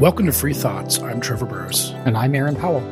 Welcome 0.00 0.26
to 0.26 0.32
Free 0.32 0.52
Thoughts. 0.52 0.98
I'm 0.98 1.22
Trevor 1.22 1.46
Burrus. 1.46 1.92
And 2.04 2.18
I'm 2.18 2.34
Aaron 2.34 2.54
Powell. 2.54 2.82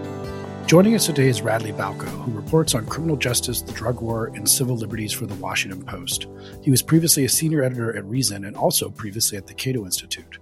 Joining 0.64 0.94
us 0.94 1.04
today 1.04 1.28
is 1.28 1.42
Radley 1.42 1.70
Balko, 1.70 2.06
who 2.06 2.32
reports 2.32 2.74
on 2.74 2.86
criminal 2.86 3.18
justice, 3.18 3.60
the 3.60 3.74
drug 3.74 4.00
war, 4.00 4.28
and 4.28 4.48
civil 4.48 4.74
liberties 4.74 5.12
for 5.12 5.26
the 5.26 5.34
Washington 5.34 5.84
Post. 5.84 6.28
He 6.62 6.70
was 6.70 6.80
previously 6.80 7.26
a 7.26 7.28
senior 7.28 7.62
editor 7.62 7.94
at 7.94 8.06
Reason 8.06 8.46
and 8.46 8.56
also 8.56 8.88
previously 8.88 9.36
at 9.36 9.46
the 9.46 9.52
Cato 9.52 9.84
Institute. 9.84 10.38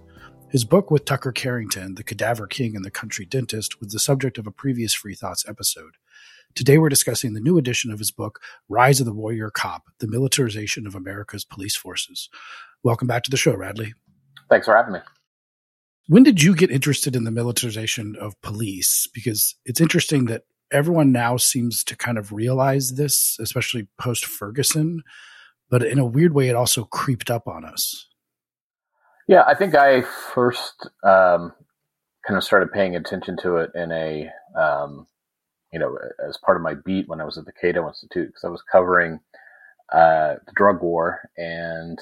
His 0.51 0.63
book 0.63 0.89
with 0.89 1.03
Tucker 1.03 1.33
Carrington, 1.33 1.95
The 1.95 2.03
Cadaver 2.03 2.47
King 2.47 2.77
and 2.77 2.85
the 2.85 2.89
Country 2.89 3.25
Dentist, 3.25 3.81
was 3.81 3.91
the 3.91 3.99
subject 3.99 4.37
of 4.37 4.47
a 4.47 4.51
previous 4.51 4.93
Free 4.93 5.15
Thoughts 5.15 5.43
episode. 5.45 5.97
Today 6.55 6.77
we're 6.77 6.87
discussing 6.87 7.33
the 7.33 7.41
new 7.41 7.57
edition 7.57 7.91
of 7.91 7.99
his 7.99 8.11
book, 8.11 8.39
Rise 8.69 9.01
of 9.01 9.05
the 9.05 9.11
Warrior 9.11 9.49
Cop 9.49 9.89
The 9.99 10.07
Militarization 10.07 10.87
of 10.87 10.95
America's 10.95 11.43
Police 11.43 11.75
Forces. 11.75 12.29
Welcome 12.83 13.09
back 13.09 13.23
to 13.23 13.31
the 13.31 13.35
show, 13.35 13.53
Radley. 13.53 13.95
Thanks 14.49 14.65
for 14.65 14.77
having 14.77 14.93
me. 14.93 14.99
When 16.07 16.23
did 16.23 16.43
you 16.43 16.55
get 16.55 16.71
interested 16.71 17.15
in 17.15 17.23
the 17.23 17.31
militarization 17.31 18.15
of 18.19 18.39
police? 18.41 19.07
Because 19.13 19.55
it's 19.65 19.79
interesting 19.79 20.25
that 20.25 20.43
everyone 20.71 21.11
now 21.11 21.37
seems 21.37 21.83
to 21.85 21.95
kind 21.95 22.17
of 22.17 22.31
realize 22.31 22.95
this, 22.95 23.37
especially 23.39 23.87
post 23.97 24.25
Ferguson, 24.25 25.03
but 25.69 25.83
in 25.83 25.99
a 25.99 26.05
weird 26.05 26.33
way, 26.33 26.49
it 26.49 26.55
also 26.55 26.83
creeped 26.83 27.31
up 27.31 27.47
on 27.47 27.63
us. 27.63 28.07
Yeah, 29.27 29.43
I 29.47 29.55
think 29.55 29.75
I 29.75 30.01
first 30.01 30.89
um, 31.03 31.53
kind 32.27 32.37
of 32.37 32.43
started 32.43 32.71
paying 32.73 32.95
attention 32.95 33.37
to 33.43 33.57
it 33.57 33.71
in 33.73 33.91
a, 33.91 34.29
um, 34.59 35.07
you 35.71 35.79
know, 35.79 35.97
as 36.27 36.37
part 36.37 36.57
of 36.57 36.63
my 36.63 36.73
beat 36.73 37.07
when 37.07 37.21
I 37.21 37.25
was 37.25 37.37
at 37.37 37.45
the 37.45 37.53
Cato 37.53 37.87
Institute, 37.87 38.27
because 38.27 38.43
I 38.43 38.49
was 38.49 38.61
covering 38.69 39.21
uh, 39.93 40.35
the 40.45 40.51
drug 40.55 40.81
war 40.81 41.29
and 41.37 41.99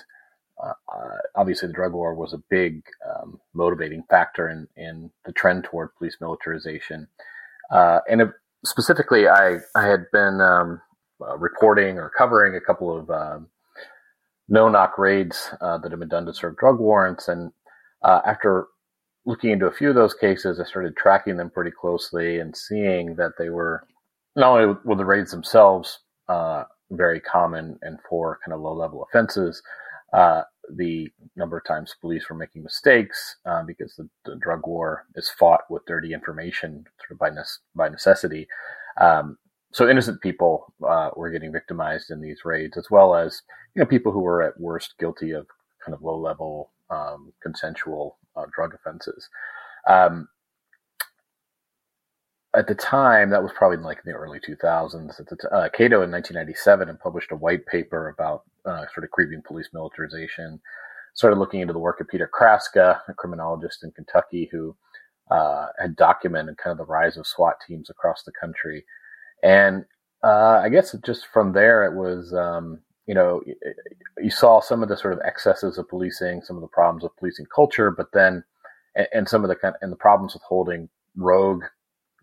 uh, 0.63 1.17
obviously 1.35 1.67
the 1.67 1.73
drug 1.73 1.93
war 1.93 2.13
was 2.15 2.33
a 2.33 2.43
big 2.49 2.83
um, 3.09 3.39
motivating 3.53 4.03
factor 4.09 4.49
in, 4.49 4.67
in 4.75 5.09
the 5.25 5.31
trend 5.31 5.63
toward 5.63 5.95
police 5.95 6.17
militarization. 6.21 7.07
Uh, 7.71 7.99
and 8.09 8.21
specifically, 8.65 9.27
I, 9.27 9.57
I 9.75 9.87
had 9.87 10.05
been 10.11 10.41
um, 10.41 10.81
uh, 11.21 11.37
reporting 11.37 11.97
or 11.97 12.11
covering 12.15 12.55
a 12.55 12.61
couple 12.61 12.95
of 12.95 13.09
um, 13.09 13.47
no 14.49 14.69
knock 14.69 14.97
raids 14.97 15.49
uh, 15.61 15.77
that 15.77 15.91
had 15.91 15.99
been 15.99 16.09
done 16.09 16.25
to 16.25 16.33
serve 16.33 16.57
drug 16.57 16.79
warrants. 16.79 17.27
And 17.27 17.51
uh, 18.03 18.21
after 18.25 18.67
looking 19.25 19.51
into 19.51 19.67
a 19.67 19.71
few 19.71 19.89
of 19.89 19.95
those 19.95 20.13
cases, 20.13 20.59
I 20.59 20.65
started 20.65 20.97
tracking 20.97 21.37
them 21.37 21.49
pretty 21.49 21.71
closely 21.71 22.39
and 22.39 22.55
seeing 22.55 23.15
that 23.15 23.33
they 23.37 23.49
were 23.49 23.87
not 24.35 24.51
only 24.51 24.75
were 24.83 24.95
the 24.95 25.05
raids 25.05 25.31
themselves 25.31 25.99
uh, 26.27 26.63
very 26.91 27.19
common 27.19 27.77
and 27.81 27.97
for 28.09 28.39
kind 28.43 28.53
of 28.53 28.61
low 28.61 28.73
level 28.73 29.03
offenses, 29.03 29.61
uh, 30.13 30.43
the 30.69 31.09
number 31.35 31.57
of 31.57 31.65
times 31.65 31.95
police 31.99 32.29
were 32.29 32.35
making 32.35 32.63
mistakes 32.63 33.37
uh, 33.45 33.63
because 33.63 33.95
the, 33.95 34.07
the, 34.25 34.35
drug 34.35 34.65
war 34.65 35.05
is 35.15 35.29
fought 35.29 35.61
with 35.69 35.85
dirty 35.85 36.13
information 36.13 36.85
sort 36.99 37.11
of 37.11 37.19
by, 37.19 37.29
ne- 37.29 37.41
by 37.75 37.89
necessity. 37.89 38.47
Um, 38.99 39.37
so 39.73 39.89
innocent 39.89 40.21
people 40.21 40.73
uh, 40.87 41.11
were 41.15 41.31
getting 41.31 41.51
victimized 41.51 42.11
in 42.11 42.21
these 42.21 42.43
raids, 42.43 42.77
as 42.77 42.91
well 42.91 43.15
as 43.15 43.41
you 43.73 43.79
know 43.79 43.85
people 43.85 44.11
who 44.11 44.19
were 44.19 44.43
at 44.43 44.59
worst 44.59 44.95
guilty 44.99 45.31
of 45.31 45.47
kind 45.83 45.95
of 45.95 46.01
low 46.01 46.17
level 46.17 46.71
um, 46.89 47.31
consensual 47.41 48.17
uh, 48.35 48.45
drug 48.53 48.73
offenses. 48.73 49.29
Um, 49.87 50.27
at 52.53 52.67
the 52.67 52.75
time, 52.75 53.29
that 53.29 53.41
was 53.41 53.53
probably 53.55 53.77
like 53.77 53.99
in 54.05 54.11
the 54.11 54.17
early 54.17 54.39
2000s. 54.39 55.19
At 55.19 55.27
the 55.27 55.37
t- 55.37 55.47
uh, 55.51 55.69
Cato 55.69 56.01
in 56.03 56.11
1997 56.11 56.89
and 56.89 56.99
published 56.99 57.31
a 57.31 57.37
white 57.37 57.65
paper 57.65 58.09
about 58.09 58.43
uh, 58.65 58.85
sort 58.93 59.03
of 59.03 59.11
creeping 59.11 59.41
police 59.45 59.69
militarization. 59.73 60.59
Started 61.13 61.39
looking 61.39 61.59
into 61.59 61.73
the 61.73 61.79
work 61.79 61.99
of 61.99 62.07
Peter 62.07 62.29
Kraska, 62.33 63.01
a 63.07 63.13
criminologist 63.13 63.83
in 63.83 63.91
Kentucky 63.91 64.49
who 64.51 64.75
uh, 65.29 65.67
had 65.79 65.95
documented 65.95 66.57
kind 66.57 66.71
of 66.71 66.77
the 66.77 66.91
rise 66.91 67.17
of 67.17 67.27
SWAT 67.27 67.55
teams 67.67 67.89
across 67.89 68.23
the 68.23 68.31
country. 68.31 68.85
And 69.43 69.85
uh, 70.23 70.61
I 70.63 70.69
guess 70.69 70.95
just 71.03 71.27
from 71.27 71.53
there, 71.53 71.85
it 71.85 71.95
was, 71.95 72.33
um, 72.33 72.79
you 73.07 73.15
know, 73.15 73.41
you 74.19 74.29
saw 74.29 74.61
some 74.61 74.83
of 74.83 74.89
the 74.89 74.97
sort 74.97 75.13
of 75.13 75.19
excesses 75.25 75.77
of 75.77 75.89
policing, 75.89 76.41
some 76.43 76.55
of 76.55 76.61
the 76.61 76.67
problems 76.67 77.03
of 77.03 77.15
policing 77.17 77.47
culture, 77.53 77.91
but 77.91 78.07
then, 78.13 78.43
and, 79.13 79.27
some 79.27 79.43
of 79.43 79.49
the 79.49 79.55
kind 79.55 79.73
of, 79.75 79.81
and 79.81 79.91
the 79.91 79.97
problems 79.97 80.33
with 80.33 80.43
holding 80.43 80.89
rogue 81.15 81.63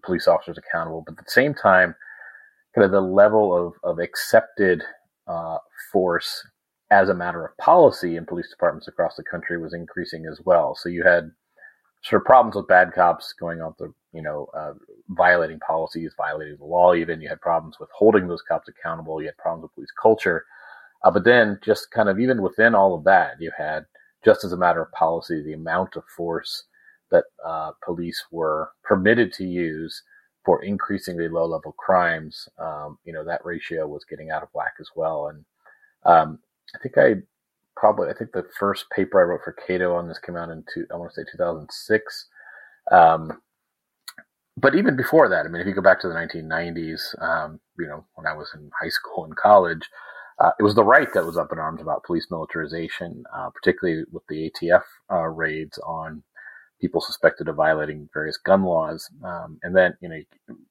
police 0.05 0.29
officers 0.29 0.59
accountable, 0.59 1.03
but 1.05 1.19
at 1.19 1.25
the 1.25 1.31
same 1.31 1.55
time, 1.55 1.95
kind 2.75 2.85
of 2.85 2.93
the 2.93 3.01
level 3.01 3.55
of, 3.55 3.73
of 3.83 3.99
accepted 3.99 4.83
uh, 5.29 5.59
force 5.93 6.47
as 6.91 7.09
a 7.09 7.15
matter 7.15 7.45
of 7.45 7.57
policy 7.59 8.17
in 8.17 8.25
police 8.25 8.49
departments 8.51 8.89
across 8.89 9.17
the 9.17 9.23
country 9.23 9.61
was 9.61 9.75
increasing 9.75 10.27
as 10.27 10.41
well. 10.45 10.75
So 10.75 10.89
you 10.89 11.05
had 11.05 11.31
sort 12.03 12.23
of 12.23 12.27
problems 12.27 12.57
with 12.57 12.67
bad 12.67 12.93
cops 12.95 13.35
going 13.39 13.61
off 13.61 13.77
the, 13.79 13.93
you 14.13 14.23
know, 14.23 14.49
uh, 14.55 14.73
violating 15.11 15.59
policies, 15.61 16.15
violating 16.17 16.57
the 16.57 16.65
law. 16.65 16.95
Even 16.95 17.21
you 17.21 17.29
had 17.29 17.41
problems 17.41 17.77
with 17.79 17.91
holding 17.93 18.27
those 18.27 18.43
cops 18.43 18.69
accountable. 18.69 19.21
You 19.21 19.29
had 19.29 19.37
problems 19.37 19.65
with 19.65 19.75
police 19.75 19.93
culture. 20.01 20.45
Uh, 21.05 21.11
but 21.11 21.25
then, 21.25 21.59
just 21.63 21.91
kind 21.91 22.09
of 22.09 22.19
even 22.19 22.43
within 22.43 22.75
all 22.75 22.95
of 22.95 23.05
that, 23.05 23.41
you 23.41 23.53
had 23.57 23.85
just 24.25 24.45
as 24.45 24.53
a 24.53 24.57
matter 24.57 24.83
of 24.83 24.91
policy, 24.93 25.43
the 25.43 25.53
amount 25.53 25.95
of 25.97 26.05
force 26.17 26.65
that 27.11 27.25
uh, 27.45 27.73
police 27.85 28.25
were 28.31 28.71
permitted 28.83 29.33
to 29.33 29.45
use 29.45 30.03
for 30.49 30.65
increasingly 30.65 31.29
low 31.29 31.45
level 31.45 31.73
crimes, 31.73 32.49
um, 32.59 32.97
you 33.05 33.13
know, 33.13 33.23
that 33.23 33.45
ratio 33.45 33.87
was 33.87 34.07
getting 34.09 34.31
out 34.31 34.43
of 34.43 34.49
whack 34.55 34.73
as 34.81 34.89
well. 34.97 35.29
And 35.29 35.45
um, 36.07 36.39
I 36.75 36.79
think 36.79 36.97
I 36.97 37.17
probably, 37.77 38.09
I 38.09 38.15
think 38.15 38.33
the 38.33 38.47
first 38.59 38.87
paper 38.89 39.21
I 39.21 39.25
wrote 39.25 39.43
for 39.45 39.53
Cato 39.53 39.95
on 39.95 40.09
this 40.09 40.19
came 40.19 40.37
out 40.39 40.49
in, 40.49 40.65
two, 40.73 40.87
I 40.91 40.97
want 40.97 41.13
to 41.13 41.21
say 41.21 41.31
2006. 41.31 42.29
Um, 42.91 43.43
but 44.57 44.75
even 44.75 44.97
before 44.97 45.29
that, 45.29 45.45
I 45.45 45.51
mean, 45.51 45.61
if 45.61 45.67
you 45.67 45.75
go 45.75 45.83
back 45.83 46.01
to 46.01 46.09
the 46.09 46.15
1990s, 46.15 47.23
um, 47.23 47.61
you 47.79 47.87
know, 47.87 48.07
when 48.15 48.27
I 48.27 48.33
was 48.33 48.49
in 48.55 48.71
high 48.81 48.89
school 48.89 49.27
and 49.27 49.37
college, 49.37 49.87
uh, 50.39 50.53
it 50.59 50.63
was 50.63 50.75
the 50.75 50.83
right 50.83 51.13
that 51.13 51.27
was 51.27 51.37
up 51.37 51.53
in 51.53 51.59
arms 51.59 51.83
about 51.83 52.05
police 52.05 52.29
militarization, 52.31 53.23
uh, 53.37 53.51
particularly 53.51 54.05
with 54.11 54.23
the 54.31 54.51
ATF 54.51 54.85
uh, 55.13 55.27
raids 55.27 55.77
on 55.81 56.23
people 56.81 57.01
suspected 57.01 57.49
of 57.49 57.57
violating 57.57 58.09
various 58.13 58.37
gun 58.37 58.63
laws. 58.63 59.09
Um, 59.25 59.59
and 59.63 59.77
then, 59.77 59.97
you 60.01 60.09
know, 60.09 60.21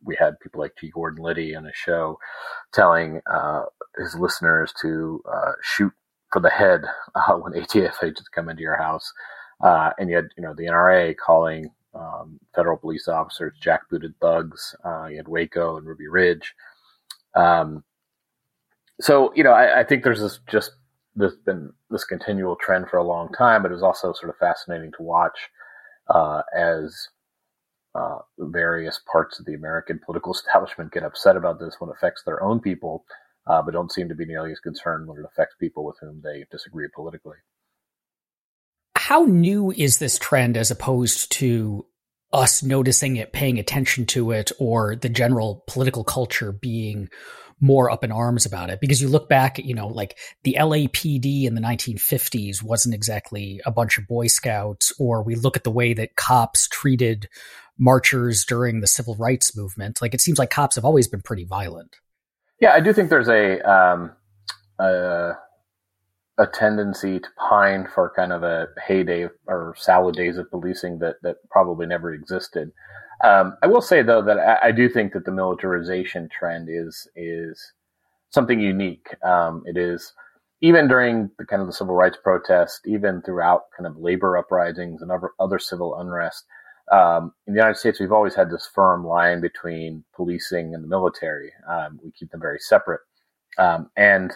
we 0.04 0.16
had 0.20 0.40
people 0.40 0.62
like 0.62 0.76
G. 0.80 0.90
Gordon 0.90 1.24
Liddy 1.24 1.56
on 1.56 1.66
a 1.66 1.74
show 1.74 2.18
telling 2.74 3.22
uh, 3.32 3.64
his 3.98 4.16
listeners 4.16 4.74
to 4.82 5.22
uh, 5.32 5.52
shoot 5.62 5.92
for 6.32 6.42
the 6.42 6.50
head 6.50 6.82
uh, 7.16 7.34
when 7.34 7.54
ATF 7.54 8.04
agents 8.04 8.30
come 8.34 8.50
into 8.50 8.62
your 8.62 8.78
house. 8.78 9.12
Uh, 9.62 9.92
and 9.98 10.10
you 10.10 10.16
had, 10.16 10.28
you 10.38 10.44
know, 10.44 10.54
the 10.54 10.66
NRA 10.66 11.16
calling 11.18 11.72
um, 11.94 12.40
federal 12.56 12.78
police 12.78 13.08
officers 13.08 13.54
jackbooted 13.64 14.14
thugs. 14.22 14.76
Uh, 14.86 15.08
you 15.08 15.18
had 15.18 15.28
Waco 15.28 15.78
and 15.78 15.88
Ruby 15.88 16.08
Ridge. 16.08 16.54
Um, 17.36 17.84
so, 19.00 19.34
you 19.36 19.44
know, 19.44 19.52
I, 19.52 19.82
I 19.82 19.84
think 19.84 20.04
there's 20.04 20.22
this 20.22 20.40
just 20.50 20.72
there's 21.16 21.36
been 21.36 21.74
this 21.90 22.04
continual 22.04 22.56
trend 22.56 22.88
for 22.90 22.98
a 22.98 23.04
long 23.04 23.30
time, 23.34 23.64
but 23.64 23.72
it 23.72 23.74
was 23.74 23.84
also 23.84 24.14
sort 24.14 24.30
of 24.30 24.38
fascinating 24.38 24.92
to 24.98 25.04
watch 25.04 25.50
uh, 26.10 26.42
as 26.56 27.08
uh, 27.96 28.20
various 28.38 29.00
parts 29.12 29.40
of 29.40 29.46
the 29.46 29.54
American 29.54 30.00
political 30.06 30.34
establishment 30.34 30.92
get 30.92 31.04
upset 31.04 31.36
about 31.36 31.60
this 31.60 31.76
when 31.80 31.90
it 31.90 31.96
affects 31.98 32.24
their 32.24 32.42
own 32.44 32.60
people, 32.60 33.06
uh, 33.48 33.62
but 33.62 33.72
don't 33.74 33.92
seem 33.92 34.08
to 34.10 34.16
be 34.16 34.26
nearly 34.26 34.52
as 34.52 34.60
concerned 34.60 35.08
when 35.08 35.18
it 35.18 35.26
affects 35.26 35.56
people 35.60 35.84
with 35.84 35.98
whom 36.00 36.22
they 36.24 36.46
disagree 36.52 36.88
politically. 36.94 37.38
How 38.96 39.24
new 39.24 39.72
is 39.72 40.00
this 40.00 40.20
trend 40.20 40.58
as 40.58 40.70
opposed 40.70 41.32
to 41.34 41.86
us 42.34 42.62
noticing 42.62 43.16
it, 43.16 43.34
paying 43.34 43.60
attention 43.60 44.06
to 44.08 44.32
it, 44.32 44.52
or 44.60 44.96
the 44.96 45.10
general 45.10 45.64
political 45.68 46.04
culture 46.04 46.52
being 46.52 47.10
more 47.60 47.90
up 47.90 48.04
in 48.04 48.12
arms 48.12 48.46
about 48.46 48.70
it 48.70 48.80
because 48.80 49.02
you 49.02 49.08
look 49.08 49.28
back, 49.28 49.58
you 49.58 49.74
know, 49.74 49.88
like 49.88 50.18
the 50.44 50.56
LAPD 50.60 51.46
in 51.46 51.56
the 51.56 51.62
1950s 51.62 52.62
wasn't 52.62 52.94
exactly 52.94 53.60
a 53.66 53.72
bunch 53.72 53.98
of 53.98 54.08
Boy 54.08 54.28
Scouts, 54.28 54.94
or 55.00 55.24
we 55.24 55.36
look 55.36 55.58
at 55.58 55.64
the 55.64 55.72
way 55.72 55.94
that 55.94 56.16
cops 56.16 56.68
treated 56.68 57.28
marchers 57.80 58.46
during 58.46 58.82
the 58.82 58.88
civil 58.88 59.16
rights 59.16 59.56
movement. 59.58 60.02
Like 60.02 60.14
it 60.14 60.22
seems 60.22 60.38
like 60.38 60.50
cops 60.50 60.76
have 60.76 60.86
always 60.86 61.08
been 61.08 61.22
pretty 61.22 61.46
violent. 61.46 61.96
Yeah, 62.60 62.74
I 62.74 62.80
do 62.80 62.94
think 62.94 63.10
there's 63.10 63.30
a 63.30 63.60
um, 63.62 64.12
a, 64.80 65.34
a 66.38 66.46
tendency 66.46 67.20
to 67.20 67.30
pine 67.38 67.88
for 67.94 68.14
kind 68.16 68.32
of 68.32 68.44
a 68.44 68.68
heyday 68.86 69.28
or 69.48 69.74
salad 69.78 70.16
days 70.16 70.38
of 70.38 70.50
policing 70.52 71.00
that 71.00 71.16
that 71.24 71.38
probably 71.50 71.88
never 71.88 72.14
existed. 72.14 72.72
Um, 73.24 73.58
I 73.64 73.68
will 73.68 73.82
say 73.82 74.04
though 74.04 74.22
that 74.22 74.38
I, 74.38 74.68
I, 74.68 74.72
do 74.72 74.88
think 74.88 75.14
that 75.14 75.26
the 75.26 75.32
militarization 75.32 76.30
trend 76.30 76.68
is 76.70 77.08
is 77.16 77.74
something 78.30 78.60
unique. 78.60 79.08
Um, 79.24 79.64
it 79.66 79.78
is 79.78 80.14
even 80.62 80.88
during 80.88 81.30
the 81.38 81.46
kind 81.46 81.62
of 81.62 81.68
the 81.68 81.74
civil 81.74 81.96
rights 81.96 82.18
protest, 82.24 82.82
even 82.86 83.22
throughout 83.22 83.64
kind 83.76 83.88
of 83.88 83.98
labor 83.98 84.38
uprisings 84.38 85.02
and 85.02 85.12
other, 85.12 85.32
other 85.40 85.60
civil 85.60 86.00
unrest. 86.00 86.46
Um, 86.92 87.34
in 87.46 87.54
the 87.54 87.60
United 87.60 87.78
States, 87.78 88.00
we've 88.00 88.12
always 88.12 88.34
had 88.34 88.50
this 88.50 88.70
firm 88.74 89.06
line 89.06 89.42
between 89.42 90.04
policing 90.16 90.74
and 90.74 90.84
the 90.84 90.88
military. 90.88 91.52
Um, 91.70 92.00
we 92.04 92.12
keep 92.12 92.32
them 92.32 92.42
very 92.42 92.60
separate. 92.60 93.02
Um, 93.58 93.90
and 93.98 94.32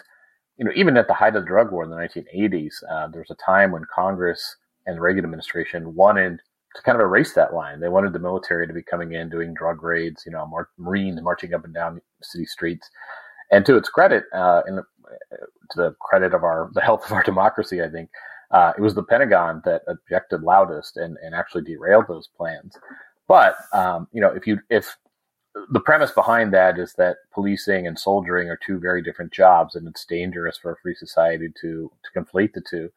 you 0.56 0.64
know, 0.64 0.72
even 0.74 0.96
at 0.96 1.08
the 1.08 1.14
height 1.14 1.34
of 1.34 1.42
the 1.42 1.48
drug 1.48 1.72
war 1.72 1.84
in 1.84 1.90
the 1.90 1.96
1980s, 1.96 2.74
uh, 2.90 3.08
there 3.08 3.20
was 3.20 3.30
a 3.30 3.44
time 3.44 3.72
when 3.72 3.84
Congress 3.94 4.56
and 4.86 4.96
the 4.96 5.00
Reagan 5.00 5.24
administration 5.24 5.94
wanted 5.94 6.40
to 6.74 6.82
kind 6.82 6.96
of 6.96 7.02
erase 7.02 7.34
that 7.34 7.54
line. 7.54 7.80
They 7.80 7.88
wanted 7.88 8.12
the 8.12 8.18
military 8.18 8.66
to 8.66 8.72
be 8.72 8.82
coming 8.82 9.12
in, 9.12 9.28
doing 9.28 9.54
drug 9.54 9.82
raids, 9.82 10.24
you 10.24 10.32
know, 10.32 10.46
mar- 10.46 10.70
Marines 10.78 11.20
marching 11.22 11.54
up 11.54 11.64
and 11.64 11.74
down 11.74 12.00
city 12.22 12.46
streets. 12.46 12.88
And 13.50 13.66
to 13.66 13.76
its 13.76 13.88
credit, 13.88 14.24
uh, 14.32 14.62
and 14.66 14.80
to 15.70 15.76
the 15.76 15.94
credit 16.00 16.34
of 16.34 16.44
our 16.44 16.70
the 16.74 16.80
health 16.80 17.04
of 17.06 17.12
our 17.12 17.22
democracy, 17.22 17.82
I 17.82 17.88
think 17.88 18.10
uh, 18.50 18.72
it 18.76 18.80
was 18.80 18.94
the 18.94 19.02
Pentagon 19.02 19.62
that 19.64 19.82
objected 19.88 20.42
loudest 20.42 20.96
and, 20.96 21.16
and 21.22 21.34
actually 21.34 21.64
derailed 21.64 22.06
those 22.08 22.28
plans. 22.36 22.76
But 23.28 23.56
um, 23.72 24.08
you 24.12 24.20
know, 24.20 24.30
if 24.30 24.46
you 24.46 24.58
if 24.70 24.96
the 25.70 25.80
premise 25.80 26.10
behind 26.12 26.52
that 26.52 26.78
is 26.78 26.94
that 26.94 27.18
policing 27.32 27.86
and 27.86 27.98
soldiering 27.98 28.48
are 28.48 28.58
two 28.64 28.78
very 28.78 29.02
different 29.02 29.32
jobs, 29.32 29.74
and 29.74 29.86
it's 29.86 30.06
dangerous 30.06 30.56
for 30.56 30.72
a 30.72 30.76
free 30.76 30.94
society 30.94 31.48
to 31.60 31.90
to 32.04 32.20
conflate 32.20 32.52
the 32.52 32.62
two. 32.62 32.90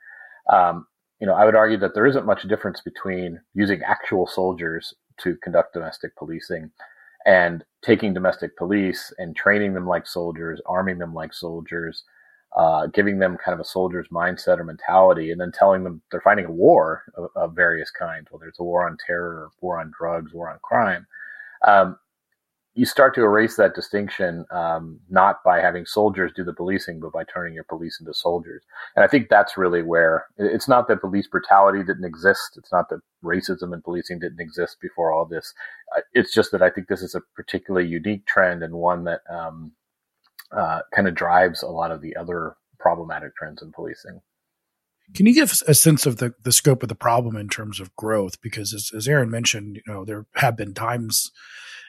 Um, 0.50 0.88
you 1.20 1.28
know, 1.28 1.34
I 1.34 1.46
would 1.46 1.56
argue 1.56 1.78
that 1.78 1.94
there 1.94 2.06
isn't 2.06 2.26
much 2.26 2.44
difference 2.44 2.82
between 2.82 3.40
using 3.54 3.82
actual 3.84 4.28
soldiers 4.28 4.94
to 5.18 5.36
conduct 5.38 5.74
domestic 5.74 6.16
policing 6.16 6.72
and 7.26 7.64
taking 7.82 8.14
domestic 8.14 8.56
police 8.58 9.14
and 9.18 9.36
training 9.36 9.74
them 9.74 9.88
like 9.88 10.08
soldiers, 10.08 10.62
arming 10.66 11.00
them 11.00 11.14
like 11.14 11.34
soldiers, 11.34 12.04
uh, 12.56 12.88
giving 12.88 13.20
them 13.20 13.38
kind 13.38 13.54
of 13.54 13.60
a 13.60 13.68
soldier's 13.68 14.08
mindset 14.10 14.60
or 14.60 14.64
mentality, 14.64 15.32
and 15.32 15.42
then 15.42 15.52
telling 15.52 15.84
them 15.84 16.02
they're 16.12 16.22
fighting 16.22 16.46
a 16.46 16.52
war 16.52 17.04
of, 17.16 17.30
of 17.36 17.56
various 17.56 17.92
kinds, 17.92 18.28
whether 18.30 18.48
it's 18.48 18.60
a 18.60 18.64
war 18.64 18.88
on 18.88 18.98
terror, 19.06 19.50
war 19.62 19.80
on 19.80 19.92
drugs, 19.98 20.34
war 20.34 20.50
on 20.50 20.60
crime. 20.62 21.08
Um, 21.66 21.98
you 22.76 22.86
start 22.86 23.16
to 23.16 23.22
erase 23.22 23.56
that 23.56 23.74
distinction 23.74 24.46
um, 24.52 25.00
not 25.10 25.42
by 25.46 25.62
having 25.62 25.86
soldiers 25.86 26.34
do 26.36 26.44
the 26.44 26.54
policing, 26.54 27.00
but 27.00 27.14
by 27.14 27.24
turning 27.24 27.54
your 27.54 27.64
police 27.64 28.00
into 28.02 28.14
soldiers. 28.14 28.64
And 28.96 29.06
I 29.06 29.08
think 29.08 29.30
that's 29.30 29.58
really 29.58 29.82
where 29.82 30.26
it's 30.38 30.68
not 30.68 30.90
that 30.90 31.00
police 31.00 31.28
brutality 31.28 31.84
didn't 31.84 32.04
exist. 32.04 32.58
It's 32.58 32.74
not 32.74 32.90
that 32.90 33.00
racism 33.24 33.74
and 33.74 33.82
policing 33.82 34.20
didn't 34.20 34.42
exist 34.42 34.78
before 34.82 35.14
all 35.14 35.26
this. 35.26 35.54
Uh, 35.96 36.02
it's 36.14 36.34
just 36.34 36.52
that 36.52 36.62
I 36.62 36.70
think 36.70 36.90
this 36.90 37.02
is 37.02 37.16
a 37.16 37.22
particularly 37.34 37.88
unique 37.88 38.26
trend 38.26 38.62
and 38.62 38.76
one 38.76 39.06
that 39.06 39.22
um, 39.30 39.72
uh, 40.52 40.82
kind 40.94 41.08
of 41.08 41.16
drives 41.16 41.64
a 41.64 41.68
lot 41.68 41.92
of 41.92 42.02
the 42.02 42.14
other 42.18 42.58
problematic 42.78 43.36
trends 43.38 43.62
in 43.62 43.72
policing. 43.72 44.20
Can 45.14 45.26
you 45.26 45.34
give 45.34 45.54
a 45.68 45.74
sense 45.74 46.06
of 46.06 46.18
the, 46.18 46.34
the 46.44 46.52
scope 46.52 46.84
of 46.84 46.90
the 46.90 46.96
problem 46.96 47.36
in 47.36 47.48
terms 47.48 47.80
of 47.80 47.96
growth? 47.96 48.42
Because 48.42 48.74
as, 48.74 48.92
as 48.96 49.08
Aaron 49.08 49.30
mentioned, 49.30 49.78
you 49.78 49.94
know, 49.94 50.04
there 50.04 50.26
have 50.36 50.58
been 50.58 50.74
times 50.74 51.32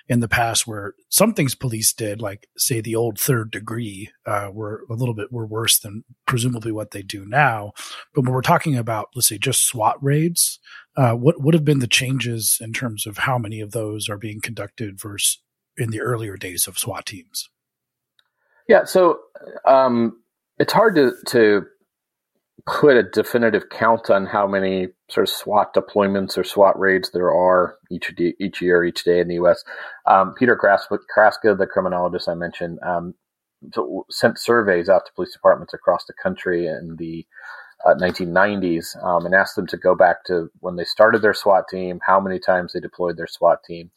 in 0.08 0.20
the 0.20 0.28
past 0.28 0.66
where 0.66 0.94
some 1.08 1.34
things 1.34 1.54
police 1.54 1.92
did, 1.92 2.20
like 2.20 2.48
say 2.56 2.80
the 2.80 2.94
old 2.94 3.18
third 3.18 3.50
degree, 3.50 4.10
uh, 4.24 4.50
were 4.52 4.84
a 4.88 4.94
little 4.94 5.14
bit 5.14 5.32
were 5.32 5.46
worse 5.46 5.78
than 5.78 6.04
presumably 6.26 6.70
what 6.70 6.92
they 6.92 7.02
do 7.02 7.24
now. 7.26 7.72
But 8.14 8.22
when 8.22 8.32
we're 8.32 8.42
talking 8.42 8.76
about, 8.76 9.08
let's 9.14 9.28
say, 9.28 9.38
just 9.38 9.66
SWAT 9.66 9.96
raids, 10.00 10.60
uh, 10.96 11.12
what 11.12 11.40
would 11.42 11.54
have 11.54 11.64
been 11.64 11.80
the 11.80 11.88
changes 11.88 12.58
in 12.60 12.72
terms 12.72 13.06
of 13.06 13.18
how 13.18 13.38
many 13.38 13.60
of 13.60 13.72
those 13.72 14.08
are 14.08 14.18
being 14.18 14.40
conducted 14.40 15.00
versus 15.00 15.42
in 15.76 15.90
the 15.90 16.00
earlier 16.00 16.36
days 16.36 16.66
of 16.66 16.78
SWAT 16.78 17.04
teams? 17.06 17.48
Yeah, 18.68 18.84
so 18.84 19.20
um, 19.64 20.20
it's 20.58 20.72
hard 20.72 20.94
to 20.96 21.12
to 21.28 21.66
put 22.66 22.96
a 22.96 23.02
definitive 23.04 23.68
count 23.70 24.10
on 24.10 24.26
how 24.26 24.46
many 24.46 24.88
sort 25.08 25.28
of 25.28 25.34
SWAT 25.34 25.72
deployments 25.72 26.36
or 26.36 26.42
SWAT 26.42 26.78
raids 26.78 27.10
there 27.12 27.32
are 27.32 27.76
each 27.90 28.12
each 28.40 28.60
year, 28.60 28.84
each 28.84 29.04
day 29.04 29.20
in 29.20 29.28
the 29.28 29.34
U.S. 29.34 29.62
Um, 30.06 30.34
Peter 30.36 30.56
Kraska, 30.56 31.56
the 31.56 31.66
criminologist 31.66 32.28
I 32.28 32.34
mentioned, 32.34 32.78
um, 32.84 33.14
sent 34.10 34.38
surveys 34.38 34.88
out 34.88 35.06
to 35.06 35.12
police 35.14 35.32
departments 35.32 35.74
across 35.74 36.04
the 36.06 36.12
country 36.20 36.66
in 36.66 36.96
the 36.98 37.24
uh, 37.86 37.94
1990s 37.94 39.02
um, 39.04 39.26
and 39.26 39.34
asked 39.34 39.54
them 39.54 39.66
to 39.68 39.76
go 39.76 39.94
back 39.94 40.24
to 40.24 40.50
when 40.60 40.76
they 40.76 40.84
started 40.84 41.22
their 41.22 41.34
SWAT 41.34 41.68
team, 41.70 42.00
how 42.04 42.18
many 42.18 42.40
times 42.40 42.72
they 42.72 42.80
deployed 42.80 43.16
their 43.16 43.28
SWAT 43.28 43.62
team, 43.64 43.90